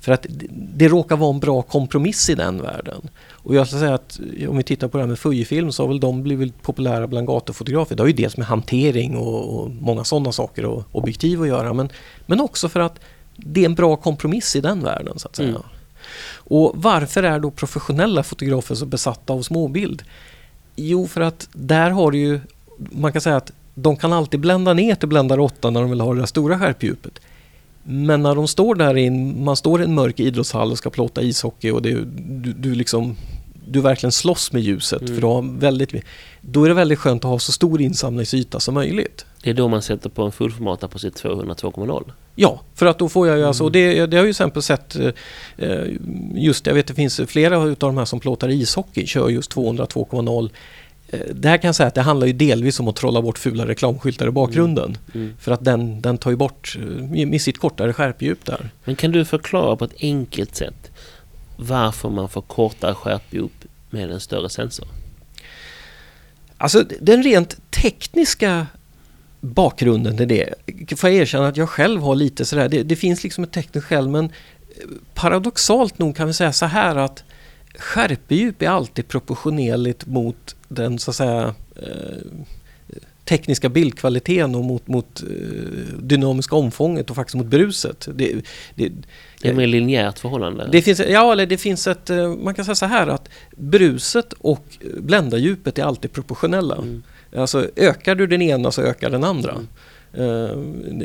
För 0.00 0.12
att 0.12 0.26
det, 0.28 0.46
det 0.50 0.88
råkar 0.88 1.16
vara 1.16 1.34
en 1.34 1.40
bra 1.40 1.62
kompromiss 1.62 2.30
i 2.30 2.34
den 2.34 2.62
världen. 2.62 3.08
Och 3.30 3.54
jag 3.54 3.66
skulle 3.66 3.80
säga 3.80 3.94
att 3.94 4.20
om 4.48 4.56
vi 4.56 4.62
tittar 4.62 4.88
på 4.88 4.98
det 4.98 5.02
här 5.02 5.08
med 5.08 5.18
Fujifilm 5.18 5.72
så 5.72 5.82
har 5.82 5.88
väl 5.88 6.00
de 6.00 6.22
blivit 6.22 6.62
populära 6.62 7.06
bland 7.06 7.26
gatufotografer. 7.26 7.96
Det 7.96 8.02
har 8.02 8.08
ju 8.08 8.12
dels 8.12 8.36
med 8.36 8.46
hantering 8.46 9.16
och, 9.16 9.60
och 9.60 9.70
många 9.70 10.04
sådana 10.04 10.32
saker 10.32 10.64
och 10.64 10.84
objektiv 10.92 11.42
att 11.42 11.48
göra. 11.48 11.72
Men, 11.72 11.88
men 12.26 12.40
också 12.40 12.68
för 12.68 12.80
att 12.80 13.00
det 13.36 13.60
är 13.60 13.64
en 13.64 13.74
bra 13.74 13.96
kompromiss 13.96 14.56
i 14.56 14.60
den 14.60 14.82
världen 14.82 15.18
så 15.18 15.28
att 15.28 15.36
säga. 15.36 15.48
Mm. 15.48 15.62
Och 16.34 16.72
varför 16.74 17.22
är 17.22 17.38
då 17.38 17.50
professionella 17.50 18.22
fotografer 18.22 18.74
så 18.74 18.86
besatta 18.86 19.32
av 19.32 19.42
småbild? 19.42 20.02
Jo, 20.76 21.06
för 21.06 21.20
att 21.20 21.48
där 21.52 21.90
har 21.90 22.10
du 22.10 22.18
ju, 22.18 22.40
man 22.76 23.12
kan 23.12 23.20
säga 23.20 23.36
att 23.36 23.52
de 23.74 23.96
kan 23.96 24.12
alltid 24.12 24.40
blända 24.40 24.72
ner 24.72 24.94
till 24.94 25.08
bländare 25.08 25.40
8 25.40 25.70
när 25.70 25.80
de 25.80 25.90
vill 25.90 26.00
ha 26.00 26.14
det 26.14 26.20
där 26.20 26.26
stora 26.26 26.58
skärpedjupet. 26.58 27.20
Men 27.88 28.22
när 28.22 28.34
de 28.34 28.48
står 28.48 28.74
där 28.74 28.96
i 28.96 29.06
en, 29.06 29.44
man 29.44 29.56
står 29.56 29.80
i 29.80 29.84
en 29.84 29.94
mörk 29.94 30.20
idrottshall 30.20 30.70
och 30.70 30.78
ska 30.78 30.90
plåta 30.90 31.22
ishockey 31.22 31.70
och 31.70 31.82
det, 31.82 31.90
du, 32.16 32.52
du 32.52 32.74
liksom 32.74 33.16
du 33.68 33.80
verkligen 33.80 34.12
slåss 34.12 34.52
med 34.52 34.62
ljuset. 34.62 35.02
Mm. 35.02 35.14
För 35.14 35.22
har 35.22 35.58
väldigt, 35.58 35.94
då 36.40 36.64
är 36.64 36.68
det 36.68 36.74
väldigt 36.74 36.98
skönt 36.98 37.24
att 37.24 37.30
ha 37.30 37.38
så 37.38 37.52
stor 37.52 37.80
insamlingsyta 37.80 38.60
som 38.60 38.74
möjligt. 38.74 39.26
Det 39.42 39.50
är 39.50 39.54
då 39.54 39.68
man 39.68 39.82
sätter 39.82 40.10
på 40.10 40.22
en 40.22 40.32
fullformatare 40.32 40.90
på 40.90 40.98
sitt 40.98 41.14
200 41.14 41.54
2.0. 41.54 42.12
Ja, 42.34 42.60
för 42.74 42.86
att 42.86 42.98
då 42.98 43.08
får 43.08 43.28
jag 43.28 43.38
ju 43.38 43.44
alltså, 43.44 43.62
Mm. 43.64 43.72
det, 43.72 43.94
det 43.94 44.16
har 44.16 44.22
jag 44.22 44.24
ju 44.24 44.30
exempel 44.30 44.62
sett 44.62 44.96
eh, 45.56 45.82
just 46.34 46.66
jag 46.66 46.74
vet 46.74 46.86
det 46.86 46.94
finns 46.94 47.20
flera 47.26 47.58
av 47.58 47.76
de 47.78 47.98
här 47.98 48.04
som 48.04 48.20
plåtar 48.20 48.48
ishockey 48.48 49.06
kör 49.06 49.28
just 49.28 49.50
200 49.50 49.84
2.0. 49.84 50.44
Eh, 50.44 50.50
Det 51.34 51.48
här 51.48 51.58
kan 51.58 51.68
jag 51.68 51.74
säga 51.74 51.86
att 51.86 51.94
det 51.94 52.02
handlar 52.02 52.26
ju 52.26 52.32
delvis 52.32 52.80
om 52.80 52.88
att 52.88 52.96
trolla 52.96 53.22
bort 53.22 53.38
fula 53.38 53.66
reklamskyltar 53.66 54.28
i 54.28 54.30
bakgrunden. 54.30 54.98
Mm. 55.14 55.34
För 55.40 55.52
att 55.52 55.64
den, 55.64 56.00
den 56.00 56.18
tar 56.18 56.30
ju 56.30 56.36
bort 56.36 56.76
eh, 56.78 57.26
med 57.26 57.40
sitt 57.40 57.58
kortare 57.58 57.92
skärpedjup 57.92 58.44
där. 58.44 58.70
Men 58.84 58.96
kan 58.96 59.12
du 59.12 59.24
förklara 59.24 59.76
på 59.76 59.84
ett 59.84 59.94
enkelt 60.00 60.56
sätt 60.56 60.90
varför 61.56 62.10
man 62.10 62.28
får 62.28 62.42
kortare 62.42 62.94
skärpedjup 62.94 63.64
med 63.90 64.10
en 64.10 64.20
större 64.20 64.48
sensor? 64.48 64.88
Alltså 66.58 66.84
den 67.00 67.22
rent 67.22 67.70
tekniska 67.70 68.66
bakgrunden 69.40 70.16
till 70.16 70.28
det 70.28 70.54
får 70.96 71.10
jag 71.10 71.18
erkänna 71.18 71.48
att 71.48 71.56
jag 71.56 71.68
själv 71.68 72.02
har 72.02 72.14
lite 72.14 72.44
sådär, 72.44 72.68
det, 72.68 72.82
det 72.82 72.96
finns 72.96 73.24
liksom 73.24 73.44
ett 73.44 73.52
tekniskt 73.52 73.86
skäl 73.86 74.08
men 74.08 74.24
eh, 74.24 74.30
paradoxalt 75.14 75.98
nog 75.98 76.16
kan 76.16 76.26
vi 76.26 76.32
säga 76.32 76.52
så 76.52 76.66
här 76.66 76.96
att 76.96 77.24
skärpedjup 77.78 78.62
är 78.62 78.68
alltid 78.68 79.08
proportionerligt 79.08 80.06
mot 80.06 80.56
den 80.68 80.98
så 80.98 81.10
att 81.10 81.16
säga 81.16 81.54
eh, 81.76 81.86
tekniska 83.24 83.68
bildkvaliteten 83.68 84.54
och 84.54 84.64
mot, 84.64 84.88
mot 84.88 85.22
eh, 85.22 85.28
dynamiska 85.98 86.56
omfånget 86.56 87.10
och 87.10 87.16
faktiskt 87.16 87.36
mot 87.36 87.46
bruset. 87.46 88.08
Det, 88.14 88.34
det, 88.74 88.92
Det 89.42 89.48
är 89.48 89.54
mer 89.54 89.66
linjärt 89.66 90.18
förhållande. 90.18 90.68
det 90.72 90.82
finns, 90.82 91.00
ja, 91.00 91.32
eller 91.32 91.46
det 91.46 91.58
finns 91.58 91.86
ett, 91.86 92.10
eh, 92.10 92.28
man 92.28 92.54
kan 92.54 92.64
säga 92.64 92.74
så 92.74 92.86
här 92.86 93.06
att 93.06 93.28
bruset 93.56 94.32
och 94.32 94.64
bländardjupet 94.96 95.78
är 95.78 95.82
alltid 95.82 96.12
proportionella. 96.12 96.76
Mm. 96.76 97.02
Alltså 97.36 97.70
ökar 97.76 98.14
du 98.14 98.26
den 98.26 98.42
ena 98.42 98.70
så 98.70 98.82
ökar 98.82 99.10
den 99.10 99.24
andra. 99.24 99.52
Mm. 99.52 99.66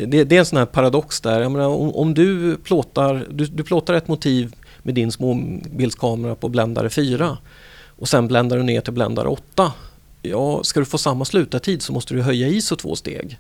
Det, 0.10 0.24
det 0.24 0.36
är 0.36 0.40
en 0.40 0.46
sån 0.46 0.58
här 0.58 0.66
paradox 0.66 1.22
där. 1.22 1.50
Menar, 1.50 1.68
om, 1.68 1.96
om 1.96 2.14
du, 2.14 2.58
plåtar, 2.58 3.28
du, 3.30 3.46
du 3.46 3.64
plåtar 3.64 3.94
ett 3.94 4.08
motiv 4.08 4.56
med 4.84 4.96
din 4.96 5.12
småbildskamera 5.12 6.36
på 6.36 6.50
bländare 6.50 6.90
4 6.90 7.38
och 8.00 8.08
sen 8.08 8.28
bländar 8.28 8.58
du 8.58 8.64
ner 8.64 8.82
till 8.82 8.94
bländare 8.94 9.28
8. 9.28 9.72
Ja, 10.22 10.64
ska 10.64 10.80
du 10.80 10.86
få 10.86 10.98
samma 10.98 11.26
slutartid 11.26 11.82
så 11.82 11.94
måste 11.94 12.14
du 12.14 12.22
höja 12.22 12.48
ISO 12.48 12.76
två 12.76 12.96
steg. 12.96 13.40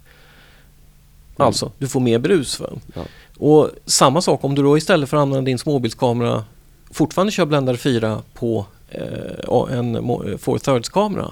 Alltså, 1.38 1.72
du 1.78 1.88
får 1.88 2.00
mer 2.00 2.20
brus. 2.20 2.60
Va? 2.60 2.68
Ja. 2.96 3.02
Och 3.38 3.70
samma 3.86 4.22
sak 4.22 4.44
om 4.44 4.56
du 4.56 4.64
då 4.64 4.78
istället 4.78 5.10
för 5.10 5.18
att 5.18 5.22
använda 5.22 5.46
din 5.46 5.60
småbildskamera 5.60 6.44
fortfarande 6.92 7.32
kör 7.32 7.46
bländare 7.46 7.78
4 7.78 8.22
på 8.34 8.66
eh, 8.89 9.78
en 9.78 9.98
mo- 9.98 10.38
4 10.38 10.60
thirds 10.60 10.89
kamera. 10.89 11.32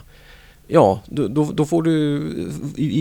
Ja, 0.72 1.01
då, 1.05 1.28
då, 1.53 1.65
får 1.65 1.84
du, 1.84 2.20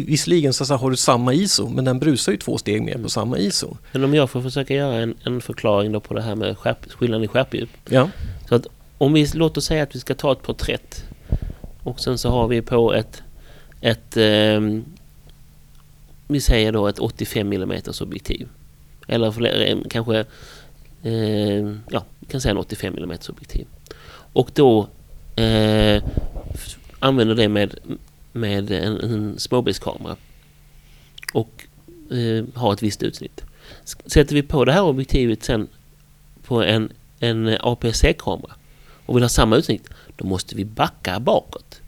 visserligen 0.07 0.53
så, 0.53 0.67
så 0.67 0.75
har 0.75 0.91
du 0.91 0.97
samma 0.97 1.35
ISO 1.35 1.69
men 1.69 1.85
den 1.85 1.99
brusar 1.99 2.33
ju 2.33 2.39
två 2.39 2.59
steg 2.59 2.83
mer 2.83 2.93
på 2.93 2.99
Mm. 2.99 3.09
samma 3.09 3.39
ISO. 3.39 3.77
Men 3.93 4.05
om 4.05 4.15
jag 4.15 4.31
får 4.31 4.43
försöka 4.43 4.75
göra 4.75 4.95
en, 4.95 5.15
en 5.25 5.41
förklaring 5.41 5.93
då 5.93 6.01
på 6.01 6.15
det 6.15 6.23
här 6.23 6.35
med 6.35 6.59
skärp, 6.59 6.93
skillnaden 6.93 7.25
i 7.25 7.29
skärpedjup. 7.29 7.71
Ja, 7.89 8.09
Om 8.99 9.13
vi 9.13 9.27
låter 9.35 9.61
säga 9.61 9.83
att 9.83 9.95
vi 9.95 10.01
ska 10.01 10.15
ta 10.15 10.33
ett 10.33 10.43
porträtt 10.43 11.05
och 11.83 12.01
sen 12.01 12.19
så 12.19 12.31
har 12.31 12.49
vi 12.49 12.63
på 12.63 12.95
ett, 12.95 13.23
ett 13.81 14.17
ehm, 14.17 14.85
vi 16.27 16.41
säger 16.41 16.73
då 16.73 16.87
ett 16.89 16.99
85 16.99 17.53
mm 17.53 17.81
objektiv. 18.01 18.49
Eller 19.09 19.31
fler, 19.31 19.71
eh, 19.71 19.79
kanske, 19.91 20.25
eh, 21.03 21.75
ja, 21.91 22.05
vi 22.19 22.27
kan 22.31 22.41
säga 22.41 22.51
en 22.51 22.59
85 22.59 22.99
mm 22.99 23.19
objektiv. 23.29 23.67
Och 24.33 24.51
då 24.55 24.89
eh, 25.37 26.03
använder 27.01 27.35
det 27.35 27.49
med, 27.49 27.75
med 28.33 28.71
en, 28.71 29.01
en 29.01 29.39
småbildskamera. 29.39 30.17
Och 31.33 31.67
eh, 32.11 32.45
har 32.55 32.73
ett 32.73 32.83
visst 32.83 33.03
utsnitt. 33.03 33.45
Sätter 33.85 34.35
vi 34.35 34.43
på 34.43 34.65
det 34.65 34.73
här 34.73 34.83
objektivet 34.83 35.45
sen 35.45 35.69
på 36.43 36.63
en, 36.63 36.93
en 37.21 37.57
APS-C-kamera 37.61 38.53
och 39.07 39.17
vill 39.17 39.25
ha 39.25 39.29
samma 39.29 39.57
utsnitt, 39.57 39.89
då 40.17 40.27
måste 40.27 40.55
vi 40.55 40.65
backa 40.65 41.21
bakåt. 41.21 41.81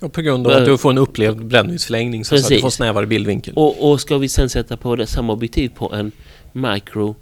och 0.00 0.12
på 0.12 0.20
grund 0.22 0.46
av 0.46 0.52
att 0.52 0.64
du 0.64 0.78
får 0.78 0.90
en 0.90 0.98
upplevd 0.98 1.44
brännvidsförlängning 1.44 2.24
så 2.24 2.34
att 2.34 2.48
du 2.48 2.60
får 2.60 2.70
snävare 2.70 3.06
bildvinkel. 3.06 3.54
Och, 3.54 3.90
och 3.90 4.00
ska 4.00 4.18
vi 4.18 4.28
sen 4.28 4.48
sätta 4.48 4.76
på 4.76 4.96
det 4.96 5.06
samma 5.06 5.32
objektiv 5.32 5.68
på 5.68 5.92
en 5.92 6.12
micro 6.52 7.14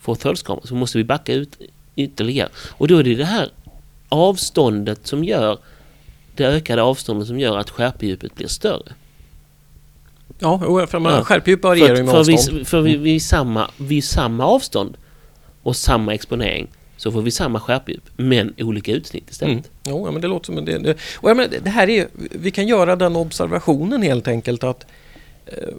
four 0.00 0.14
thirds 0.14 0.42
kamera 0.42 0.66
så 0.66 0.74
måste 0.74 0.98
vi 0.98 1.04
backa 1.04 1.32
ut 1.32 1.58
ytterligare. 1.96 2.48
Och 2.70 2.88
då 2.88 2.98
är 2.98 3.02
det 3.02 3.14
det 3.14 3.24
här 3.24 3.48
avståndet 4.08 5.06
som 5.06 5.24
gör 5.24 5.58
det 6.40 6.48
ökade 6.48 6.82
avståndet 6.82 7.28
som 7.28 7.38
gör 7.38 7.58
att 7.58 7.70
skärpedjupet 7.70 8.34
blir 8.34 8.48
större. 8.48 8.92
Ja, 10.38 10.86
för 10.86 10.98
man, 10.98 11.12
Ja. 11.12 11.24
skärpedjup 11.24 11.62
varierar 11.62 11.96
ju 11.96 12.02
med 12.02 12.10
för, 12.10 12.18
avstånd. 12.18 12.58
vid, 12.58 12.68
för 12.68 12.80
vid, 12.80 13.00
vid, 13.00 13.22
samma, 13.22 13.70
vid 13.76 14.04
samma 14.04 14.46
avstånd 14.46 14.96
och 15.62 15.76
samma 15.76 16.14
exponering 16.14 16.68
så 16.96 17.12
får 17.12 17.22
vi 17.22 17.30
samma 17.30 17.60
skärpedjup 17.60 18.10
men 18.16 18.54
olika 18.58 18.92
utsnitt 18.92 19.30
istället. 19.30 19.52
Mm. 19.52 19.64
Jo, 19.86 20.06
ja, 20.06 20.12
men 20.12 20.22
det 20.22 20.28
låter 20.28 20.46
som 20.46 20.64
det, 20.64 20.78
det. 20.78 20.96
Och 21.16 21.30
jag 21.30 21.36
menar, 21.36 21.54
det 21.62 21.70
här 21.70 21.90
är, 21.90 22.08
vi 22.30 22.50
kan 22.50 22.68
göra 22.68 22.96
den 22.96 23.16
observationen 23.16 24.02
helt 24.02 24.28
enkelt 24.28 24.64
att 24.64 24.86
eh, 25.46 25.74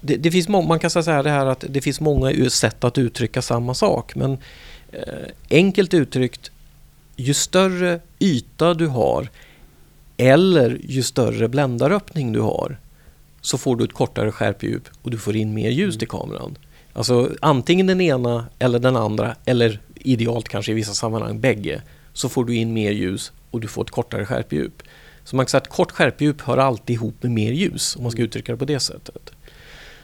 det, 0.00 0.16
det 0.16 0.30
finns 0.30 0.48
man 0.48 0.78
kan 0.78 0.90
säga 0.90 1.02
så 1.02 1.10
här 1.10 1.22
det 1.22 1.30
här 1.30 1.46
att 1.46 1.64
det 1.68 1.80
finns 1.80 2.00
många 2.00 2.50
sätt 2.50 2.84
att 2.84 2.98
uttrycka 2.98 3.42
samma 3.42 3.74
sak 3.74 4.14
men 4.14 4.38
eh, 4.92 5.00
enkelt 5.50 5.94
uttryckt 5.94 6.50
ju 7.16 7.34
större 7.34 8.00
yta 8.18 8.74
du 8.74 8.86
har 8.86 9.28
eller 10.16 10.78
ju 10.84 11.02
större 11.02 11.48
bländaröppning 11.48 12.32
du 12.32 12.40
har 12.40 12.78
så 13.40 13.58
får 13.58 13.76
du 13.76 13.84
ett 13.84 13.92
kortare 13.92 14.32
skärpedjup 14.32 14.88
och 15.02 15.10
du 15.10 15.18
får 15.18 15.36
in 15.36 15.54
mer 15.54 15.70
ljus 15.70 15.94
Mm. 15.94 15.98
till 15.98 16.08
kameran. 16.08 16.58
Alltså 16.92 17.30
antingen 17.40 17.86
den 17.86 18.00
ena 18.00 18.46
eller 18.58 18.78
den 18.78 18.96
andra 18.96 19.36
eller 19.44 19.80
idealt 19.94 20.48
kanske 20.48 20.72
i 20.72 20.74
vissa 20.74 20.94
sammanhang 20.94 21.40
bägge 21.40 21.82
så 22.12 22.28
får 22.28 22.44
du 22.44 22.54
in 22.56 22.72
mer 22.72 22.90
ljus 22.92 23.32
och 23.50 23.60
du 23.60 23.68
får 23.68 23.84
ett 23.84 23.90
kortare 23.90 24.26
skärpedjup. 24.26 24.82
Så 25.24 25.36
man 25.36 25.46
kan 25.46 25.50
säga 25.50 25.60
att 25.60 25.68
kort 25.68 25.92
skärpedjup 25.92 26.40
hör 26.40 26.58
alltid 26.58 26.94
ihop 26.94 27.14
med 27.20 27.32
mer 27.32 27.52
ljus 27.52 27.96
om 27.96 28.02
man 28.02 28.12
ska 28.12 28.22
uttrycka 28.22 28.52
det 28.52 28.58
på 28.58 28.64
det 28.64 28.80
sättet. 28.80 29.30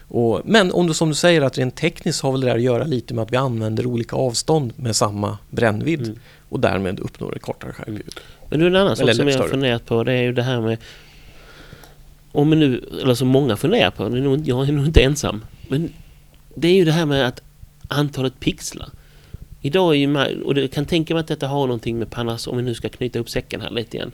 Och, 0.07 0.41
men 0.45 0.71
om 0.71 0.87
du 0.87 0.93
som 0.93 1.09
du 1.09 1.15
säger 1.15 1.41
att 1.41 1.57
rent 1.57 1.75
tekniskt 1.75 2.21
har 2.21 2.31
väl 2.31 2.41
det 2.41 2.47
där 2.47 2.55
att 2.55 2.61
göra 2.61 2.83
lite 2.83 3.13
med 3.13 3.21
att 3.23 3.31
vi 3.31 3.37
använder 3.37 3.85
olika 3.85 4.15
avstånd 4.15 4.73
med 4.75 4.95
samma 4.95 5.37
brännvidd 5.49 6.01
Mm. 6.01 6.19
Och 6.53 6.59
därmed 6.59 6.99
uppnår 6.99 7.35
ett 7.35 7.41
kortare 7.41 7.73
skärpedjup. 7.73 8.19
Men 8.49 8.59
nu 8.59 8.67
en 8.67 8.75
annan 8.75 8.95
sak 8.95 9.05
som 9.15 9.27
jag 9.27 9.37
har 9.37 9.43
funderat 9.51 9.85
på 9.85 10.03
det 10.03 10.13
är 10.13 10.21
ju 10.21 10.33
det 10.33 10.43
här 10.43 10.61
med 10.61 10.77
om 12.31 12.49
nu, 12.49 12.85
eller 13.01 13.13
som 13.13 13.27
många 13.27 13.55
funderar 13.57 13.91
på, 13.91 14.09
det 14.09 14.17
är 14.17 14.21
nog, 14.21 14.33
inte- 14.33 14.49
jag 14.49 14.67
är 14.67 14.71
nog 14.71 14.85
inte 14.85 15.01
ensam. 15.03 15.45
Men 15.67 15.89
det 16.55 16.67
är 16.67 16.73
ju 16.73 16.85
det 16.85 16.91
här 16.91 17.05
med 17.05 17.27
att 17.27 17.41
antalet 17.87 18.39
pixlar. 18.39 18.89
Idag 19.61 19.95
är 19.95 19.97
ju, 19.97 20.41
och 20.43 20.55
det 20.55 20.67
kan 20.67 20.85
tänka 20.85 21.13
mig 21.13 21.21
att 21.21 21.27
detta 21.27 21.47
har 21.47 21.67
någonting 21.67 21.99
med 21.99 22.09
Panasonic, 22.11 22.47
om 22.51 22.57
vi 22.57 22.63
nu 22.63 22.73
ska 22.75 22.89
knyta 22.89 23.19
upp 23.19 23.29
säcken 23.29 23.61
här 23.61 23.69
lite 23.69 23.97
igen, 23.97 24.11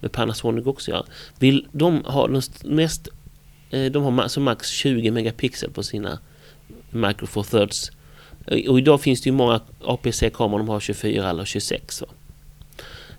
med 0.00 0.12
Panasonic 0.12 0.66
också 0.66 0.90
göra. 0.90 1.04
Vill 1.38 1.66
de 1.72 2.04
ha 2.04 2.26
den 2.28 2.42
mest, 2.64 3.08
eh, 3.70 3.84
de 3.84 4.02
har 4.18 4.28
som 4.28 4.42
max 4.42 4.68
20 4.68 5.10
megapixel 5.10 5.70
på 5.70 5.82
sina 5.82 6.18
Micro 6.90 7.26
Four 7.26 7.42
Thirds. 7.42 7.90
Och 8.68 8.78
idag 8.78 9.00
finns 9.00 9.20
det 9.20 9.28
ju 9.28 9.32
många 9.32 9.60
APC-kameror, 9.84 10.58
de 10.58 10.68
har 10.68 10.80
24 10.80 11.30
eller 11.30 11.44
26. 11.44 12.02
Va? 12.02 12.06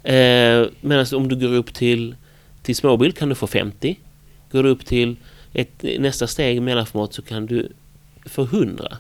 Eh, 0.10 0.68
Medan 0.82 1.06
om 1.14 1.28
du 1.28 1.36
går 1.36 1.56
upp 1.56 1.74
till, 1.74 2.16
till 2.62 2.76
småbild 2.76 3.18
kan 3.18 3.30
du 3.30 3.36
få 3.36 3.48
50. 3.48 4.00
Går 4.52 4.64
du 4.64 4.70
upp 4.70 4.86
till 4.86 5.16
ett, 5.54 5.84
nästa 6.00 6.28
steg 6.28 6.62
mellanformat 6.62 7.14
så 7.14 7.22
kan 7.22 7.46
du 7.46 7.72
få 8.26 8.42
100. 8.44 8.98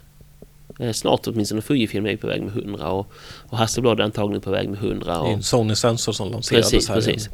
Eh, 0.80 0.92
snart 0.92 1.28
åtminstone 1.28 1.62
Fujifilm 1.62 2.06
är 2.06 2.18
på 2.18 2.28
väg 2.28 2.42
med 2.42 2.58
100 2.58 2.90
och, 2.90 3.12
och 3.50 3.58
Hasselblad 3.58 4.00
är 4.00 4.04
antagligen 4.04 4.42
på 4.42 4.52
väg 4.52 4.70
med 4.70 4.80
100. 4.80 5.06
Det 5.06 5.12
är 5.12 5.22
Och, 5.22 5.30
en 5.30 5.44
Sony-sensor 5.44 6.12
som 6.12 6.32
lanserades 6.32 6.72
precis, 6.72 6.90
här. 6.90 6.96
precis. 6.96 7.30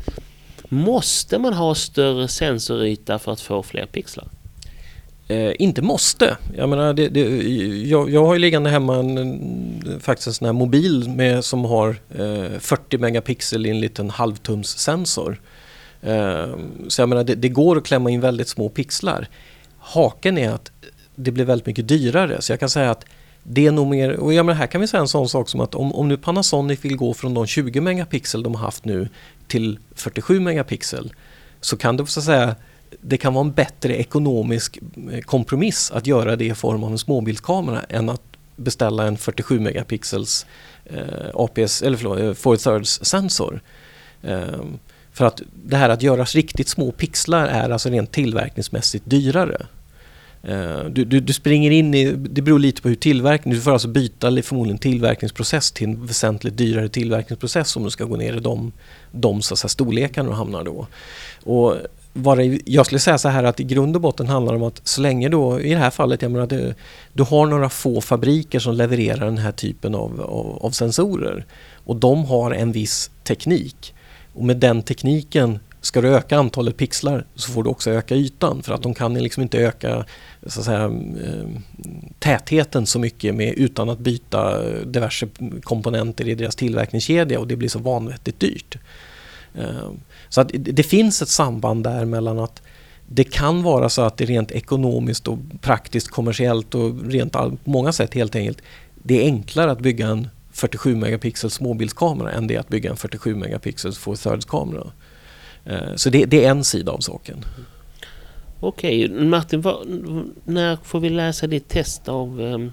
Måste 0.70 1.38
man 1.40 1.54
ha 1.54 1.76
större 1.76 2.28
sensoryta 2.28 3.20
för 3.20 3.32
att 3.32 3.42
få 3.42 3.64
fler 3.64 3.86
pixlar? 3.86 4.28
Eh, 5.30 5.54
inte 5.60 5.82
måste. 5.82 6.38
Jag 6.56 6.70
menar, 6.70 6.94
det, 6.94 7.10
det, 7.10 7.22
jag, 7.88 8.10
jag 8.10 8.26
har 8.26 8.34
ju 8.34 8.40
liggande 8.40 8.70
hemma 8.70 8.96
en, 8.96 9.18
en, 9.18 10.00
faktiskt 10.00 10.28
en 10.28 10.34
sån 10.34 10.46
här 10.46 10.54
mobil 10.54 11.10
med, 11.10 11.46
som 11.46 11.66
har 11.66 11.90
eh, 12.18 12.60
40 12.60 12.98
megapixel 12.98 13.66
i 13.66 13.70
en 13.70 13.80
liten 13.80 14.10
halvtumssensor. 14.10 15.42
Eh, 16.02 16.48
så 16.88 17.02
jag 17.02 17.10
menar, 17.10 17.24
det, 17.24 17.36
det 17.36 17.50
går 17.50 17.78
att 17.78 17.86
klämma 17.86 18.10
in 18.10 18.22
väldigt 18.22 18.48
små 18.48 18.70
pixlar. 18.70 19.28
Haken 19.80 20.38
är 20.38 20.50
att 20.50 20.72
det 21.16 21.32
blir 21.32 21.46
väldigt 21.46 21.68
mycket 21.68 21.88
dyrare. 21.88 22.42
Så 22.42 22.52
jag 22.52 22.60
kan 22.60 22.70
säga 22.70 22.92
att 22.92 23.06
det 23.44 23.68
är 23.68 23.72
nog 23.72 23.88
mer, 23.88 24.16
och 24.16 24.34
jag 24.34 24.46
menar, 24.46 24.60
här 24.60 24.68
kan 24.68 24.82
vi 24.82 24.88
säga 24.88 25.02
en 25.02 25.08
sån 25.08 25.30
sak 25.30 25.50
som 25.50 25.62
att 25.62 25.76
om, 25.76 25.94
om 25.94 26.08
nu 26.08 26.18
Panasonic 26.18 26.86
vill 26.86 26.98
gå 26.98 27.14
från 27.14 27.34
de 27.34 27.48
20 27.48 27.82
megapixel 27.82 28.44
de 28.44 28.56
har 28.56 28.62
haft 28.62 28.86
nu 28.86 29.10
till 29.48 29.80
47 29.96 30.40
megapixel 30.40 31.14
så 31.62 31.78
kan 31.78 31.98
det 31.98 32.08
så 32.08 32.20
att 32.20 32.26
säga 32.26 32.56
det 33.02 33.18
kan 33.18 33.34
vara 33.34 33.46
en 33.46 33.52
bättre 33.52 33.96
ekonomisk 33.96 34.80
eh, 35.12 35.20
kompromiss 35.22 35.92
att 35.92 36.08
göra 36.08 36.36
det 36.36 36.46
i 36.46 36.54
form 36.54 36.84
av 36.84 36.92
en 36.92 36.98
småbildskamera 36.98 37.82
än 37.90 38.10
att 38.10 38.22
beställa 38.56 39.08
en 39.08 39.18
47 39.18 39.60
megapixels 39.60 40.46
eh, 40.86 41.30
APS, 41.34 41.82
eller 41.82 41.98
förlåt, 41.98 42.20
eh, 42.20 42.34
four 42.34 42.56
thirds 42.56 43.00
sensor. 43.04 43.62
Eh, 44.22 44.62
för 45.12 45.26
att 45.26 45.42
det 45.64 45.78
här 45.78 45.90
att 45.90 46.02
göra 46.02 46.24
riktigt 46.24 46.68
små 46.68 46.92
pixlar 46.92 47.48
är 47.48 47.70
alltså 47.70 47.90
rent 47.90 48.12
tillverkningsmässigt 48.12 49.06
dyrare. 49.06 49.66
Eh, 50.44 50.86
du, 50.86 51.06
du, 51.06 51.20
du, 51.20 51.34
springer 51.34 51.72
in 51.72 51.94
i, 51.94 52.12
det 52.12 52.42
beror 52.42 52.60
lite 52.60 52.82
på 52.82 52.90
hur 52.90 52.96
tillverkning, 52.96 53.54
du 53.54 53.62
får 53.62 53.72
alltså 53.72 53.88
byta 53.88 54.42
förmodligen 54.42 54.78
tillverkningsprocess 54.78 55.72
till 55.72 55.88
en 55.90 56.06
väsentligt 56.06 56.58
dyrare 56.58 56.90
tillverkningsprocess 56.90 57.76
om 57.76 57.84
du 57.84 57.90
ska 57.90 58.06
gå 58.06 58.16
ner 58.16 58.34
i 58.34 58.40
de, 58.40 58.72
de 59.12 59.42
så 59.42 59.54
att 59.54 59.60
säga, 59.60 59.70
storlekarna 59.70 60.30
du 60.30 60.36
hamnar 60.36 60.64
då. 60.64 60.88
Och 61.44 61.76
vad 62.18 62.60
jag 62.66 62.86
skulle 62.86 63.00
säga 63.00 63.18
så 63.18 63.30
här 63.30 63.44
att 63.44 63.60
i 63.60 63.64
grund 63.64 63.96
och 63.96 64.02
botten 64.02 64.28
handlar 64.28 64.54
det 64.54 64.60
om 64.60 64.68
att 64.68 64.88
så 64.88 65.02
länge 65.02 65.30
då, 65.30 65.62
i 65.62 65.74
det 65.74 65.80
här 65.80 65.90
fallet, 65.90 66.22
jag 66.22 66.32
menar, 66.32 66.48
du, 66.48 66.74
du 67.14 67.24
har 67.24 67.46
några 67.46 67.70
få 67.70 68.02
fabriker 68.02 68.60
som 68.60 68.74
levererar 68.74 69.26
den 69.26 69.38
här 69.38 69.52
typen 69.52 69.96
av, 69.96 70.22
av, 70.22 70.58
av 70.66 70.72
sensorer. 70.72 71.46
Och 71.74 71.96
de 71.96 72.26
har 72.26 72.52
en 72.52 72.72
viss 72.72 73.12
teknik. 73.24 73.94
Och 74.34 74.44
med 74.44 74.58
den 74.58 74.84
tekniken 74.84 75.60
ska 75.82 76.02
du 76.02 76.16
öka 76.16 76.38
antalet 76.38 76.78
pixlar 76.78 77.26
så 77.36 77.52
får 77.52 77.64
du 77.64 77.70
också 77.70 77.92
öka 77.92 78.16
ytan. 78.16 78.64
För 78.64 78.74
att 78.74 78.84
de 78.84 78.94
kan 78.94 79.14
liksom 79.14 79.44
inte 79.44 79.58
öka 79.58 80.06
så 80.46 80.60
att 80.60 80.66
säga, 80.66 80.84
ehm, 80.84 81.64
tätheten 82.20 82.86
så 82.86 83.00
mycket 83.00 83.36
med, 83.36 83.54
utan 83.54 83.90
att 83.90 84.00
byta 84.00 84.62
diverse 84.86 85.28
komponenter 85.64 86.28
i 86.28 86.36
deras 86.36 86.56
tillverkningskedja. 86.56 87.40
Och 87.40 87.48
det 87.48 87.56
blir 87.56 87.70
så 87.70 87.80
vanvettigt 87.80 88.40
dyrt. 88.40 88.78
Ehm, 89.56 90.00
så 90.30 90.42
att 90.42 90.52
det 90.54 90.84
finns 90.84 91.22
ett 91.22 91.30
samband 91.30 91.84
där 91.84 92.06
mellan 92.06 92.40
att 92.40 92.62
det 93.08 93.24
kan 93.24 93.64
vara 93.64 93.90
så 93.90 94.02
att 94.02 94.18
det 94.18 94.26
rent 94.26 94.52
ekonomiskt 94.52 95.28
och 95.28 95.38
praktiskt 95.62 96.08
kommersiellt 96.08 96.76
och 96.76 97.06
rent 97.06 97.32
på 97.32 97.58
många 97.64 97.92
sätt 97.92 98.14
helt 98.14 98.36
enkelt 98.36 98.62
det 99.04 99.22
är 99.22 99.26
enklare 99.26 99.72
att 99.72 99.80
bygga 99.80 100.08
en 100.08 100.28
47 100.52 100.96
megapixels 100.96 101.54
småbildskamera 101.54 102.32
än 102.32 102.48
det 102.48 102.56
är 102.56 102.60
att 102.60 102.70
bygga 102.70 102.90
en 102.90 102.98
47 102.98 103.36
megapixels 103.36 103.98
four 103.98 104.16
thirds 104.16 104.46
kamera. 104.46 104.92
Eh, 105.66 105.96
så 105.96 106.10
det, 106.10 106.26
det, 106.26 106.46
är 106.46 106.52
en 106.52 106.64
sida 106.64 106.92
av 106.92 107.00
saken. 107.00 107.46
Okej, 108.60 109.10
Martin, 109.10 109.62
var, 109.62 109.84
när 110.46 110.78
får 110.84 111.00
vi 111.00 111.10
läsa 111.10 111.48
ditt 111.48 111.68
test 111.70 112.10
av 112.10 112.40
um 112.40 112.72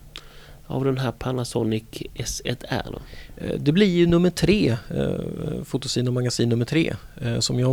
av 0.67 0.85
den 0.85 0.99
här 0.99 1.13
Panasonic 1.13 1.85
S1R? 2.15 2.85
Då? 2.93 2.99
Eh, 3.37 3.59
det 3.59 3.73
blir 3.73 3.87
ju 3.87 4.07
nummer 4.07 4.31
tre, 4.31 4.77
eh, 4.97 5.65
Fotosin 5.65 6.09
och 6.09 6.15
magasin 6.15 6.49
nummer 6.49 6.65
tre. 6.65 6.95
Eh, 7.21 7.39
som 7.39 7.61
jag, 7.61 7.71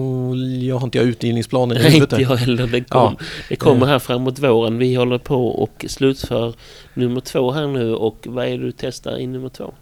jag 0.64 0.78
har 0.78 0.88
inte 0.88 0.98
jag 0.98 1.08
utgivningsplanen 1.08 1.78
i 1.78 1.80
huvudet. 1.80 2.12
Nej, 2.12 2.22
inte 2.22 2.32
jag 2.32 2.38
heller. 2.38 2.68
Det, 2.68 2.82
kom, 2.82 3.16
ja. 3.20 3.26
det 3.50 3.56
kommer 3.56 3.86
här 3.86 4.00
framåt 4.00 4.40
våren. 4.40 4.78
Vi 4.78 4.96
håller 4.96 5.18
på 5.18 5.48
och 5.48 5.86
slutför 5.88 6.54
nummer 6.94 7.22
två 7.22 7.52
här 7.52 7.68
nu 7.68 7.96
och 7.96 8.28
vad 8.30 8.46
är 8.46 8.58
det 8.58 8.58
du 8.58 8.72
testar 8.72 9.20
i 9.20 9.28
nummer 9.28 9.50
två? 9.50 9.74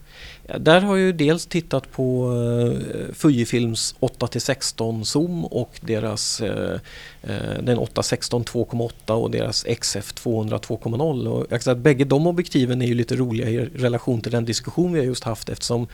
Där 0.58 0.82
har 0.82 0.98
jag 0.98 1.16
dels 1.16 1.46
tittat 1.46 1.92
på 1.92 2.32
uh, 2.32 3.14
Fujifilms 3.14 3.96
8-16 4.00 5.04
zoom 5.04 5.46
och 5.46 5.80
deras 5.82 6.42
uh, 6.42 6.48
uh, 6.48 6.80
den 7.64 7.78
8-16 7.78 8.44
2.8 8.44 9.12
och 9.12 9.32
deras 9.32 9.64
XF 9.64 10.14
200 10.14 10.58
2.0. 10.58 11.28
Och 11.28 11.46
jag 11.50 11.62
kan 11.62 11.74
att 11.74 11.78
bägge 11.78 12.04
de 12.04 12.28
objektiven 12.28 12.82
är 12.82 12.88
ju 12.88 12.94
lite 12.94 13.16
roliga 13.16 13.50
i 13.50 13.58
relation 13.58 14.22
till 14.22 14.32
den 14.32 14.46
diskussion 14.46 14.94
vi 14.94 15.00
har 15.00 15.06
just 15.06 15.24
haft 15.24 15.50
eftersom 15.50 15.88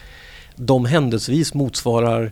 de 0.55 0.85
händelsevis 0.85 1.53
motsvarar 1.53 2.31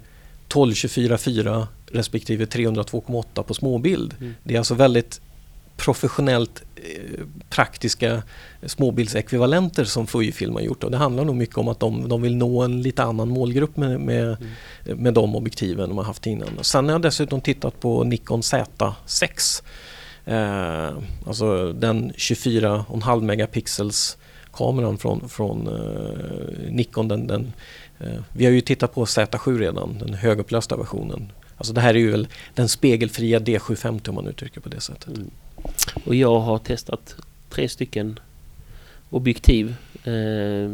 12-24 0.50 1.18
4 1.18 1.68
respektive 1.92 2.46
302,8 2.46 3.44
på 3.44 3.54
småbild. 3.54 4.16
Mm. 4.20 4.36
Det 4.44 4.54
är 4.54 4.58
alltså 4.58 4.74
väldigt 4.74 5.22
professionellt 5.78 6.64
eh, 6.76 7.26
praktiska 7.50 8.24
småbildsekvivalenter 8.66 9.84
som 9.84 10.08
Fujifilm 10.08 10.54
har 10.54 10.62
gjort. 10.62 10.84
Och 10.84 10.92
det 10.92 10.98
handlar 10.98 11.26
nog 11.26 11.36
mycket 11.36 11.58
om 11.58 11.68
att 11.68 11.80
de, 11.80 12.10
de 12.10 12.22
vill 12.22 12.36
nå 12.36 12.62
en 12.62 12.82
lite 12.82 13.04
annan 13.04 13.30
målgrupp 13.30 13.78
med, 13.78 14.00
med, 14.00 14.24
mm. 14.86 14.98
med 14.98 15.14
de 15.14 15.36
objektiven 15.36 15.90
de 15.90 15.98
har 15.98 16.06
haft 16.06 16.26
innan. 16.26 16.50
Sen 16.62 16.86
har 16.86 16.92
jag 16.92 17.02
dessutom 17.02 17.42
tittat 17.42 17.80
på 17.80 18.04
Nikon 18.04 18.42
Z6. 18.42 19.64
Eh, 20.26 20.98
alltså 21.28 21.74
den 21.74 22.12
24,5 22.12 23.22
megapixels 23.22 24.18
kameran 24.54 24.98
från, 24.98 25.30
från 25.30 25.68
eh, 25.68 26.72
Nikon. 26.72 27.08
Den, 27.08 27.28
den 27.28 27.54
eh, 28.00 28.22
vi 28.34 28.46
har 28.46 28.52
ju 28.52 28.62
tittat 28.62 28.94
på 28.94 29.06
Z7 29.06 29.58
redan, 29.58 29.98
den 30.00 30.14
högupplösta 30.14 30.78
versionen. 30.78 31.32
Alltså 31.58 31.74
det 31.74 31.82
här 31.82 31.94
är 31.94 32.00
ju 32.00 32.12
väl 32.12 32.28
den 32.54 32.70
spegelfria 32.70 33.40
D750 33.40 34.10
om 34.10 34.16
man 34.16 34.28
uttrycker 34.28 34.62
på 34.62 34.70
det 34.70 34.82
sättet. 34.82 35.08
Mm. 35.08 35.32
Och 36.06 36.16
jag 36.16 36.40
har 36.40 36.58
testat 36.58 37.16
tre 37.50 37.70
stycken 37.70 38.20
objektiv. 39.10 39.76
Eh, 40.04 40.70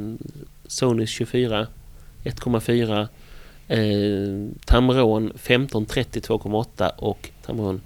Sonys 0.67 1.09
24 1.09 1.67
1,4 2.23 3.07
eh, 3.67 4.49
Tamron 4.65 5.25
1530 5.25 6.21
2,8 6.21 6.89
och 6.97 7.29
Tamron 7.45 7.81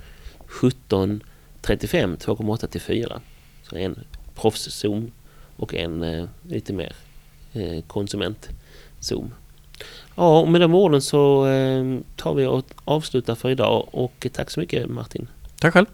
1735 0.45 2.17
2,8 2.17 2.67
till 2.67 2.81
4. 2.81 3.21
Så 3.69 3.75
en 3.75 3.99
proffszoom 4.35 5.11
och 5.55 5.73
en 5.73 6.03
eh, 6.03 6.25
lite 6.41 6.73
mer 6.73 6.95
eh, 7.53 7.83
konsumentzoom. 7.87 9.33
Ja, 10.15 10.39
och 10.39 10.47
med 10.47 10.61
de 10.61 10.75
orden 10.75 11.01
så 11.01 11.47
eh, 11.47 11.99
tar 12.15 12.33
vi 12.33 12.45
och 12.45 12.65
avslutar 12.85 13.35
för 13.35 13.49
idag 13.49 13.87
och 13.91 14.27
tack 14.33 14.51
så 14.51 14.59
mycket 14.59 14.89
Martin. 14.89 15.27
Tack 15.59 15.73
själv. 15.73 15.85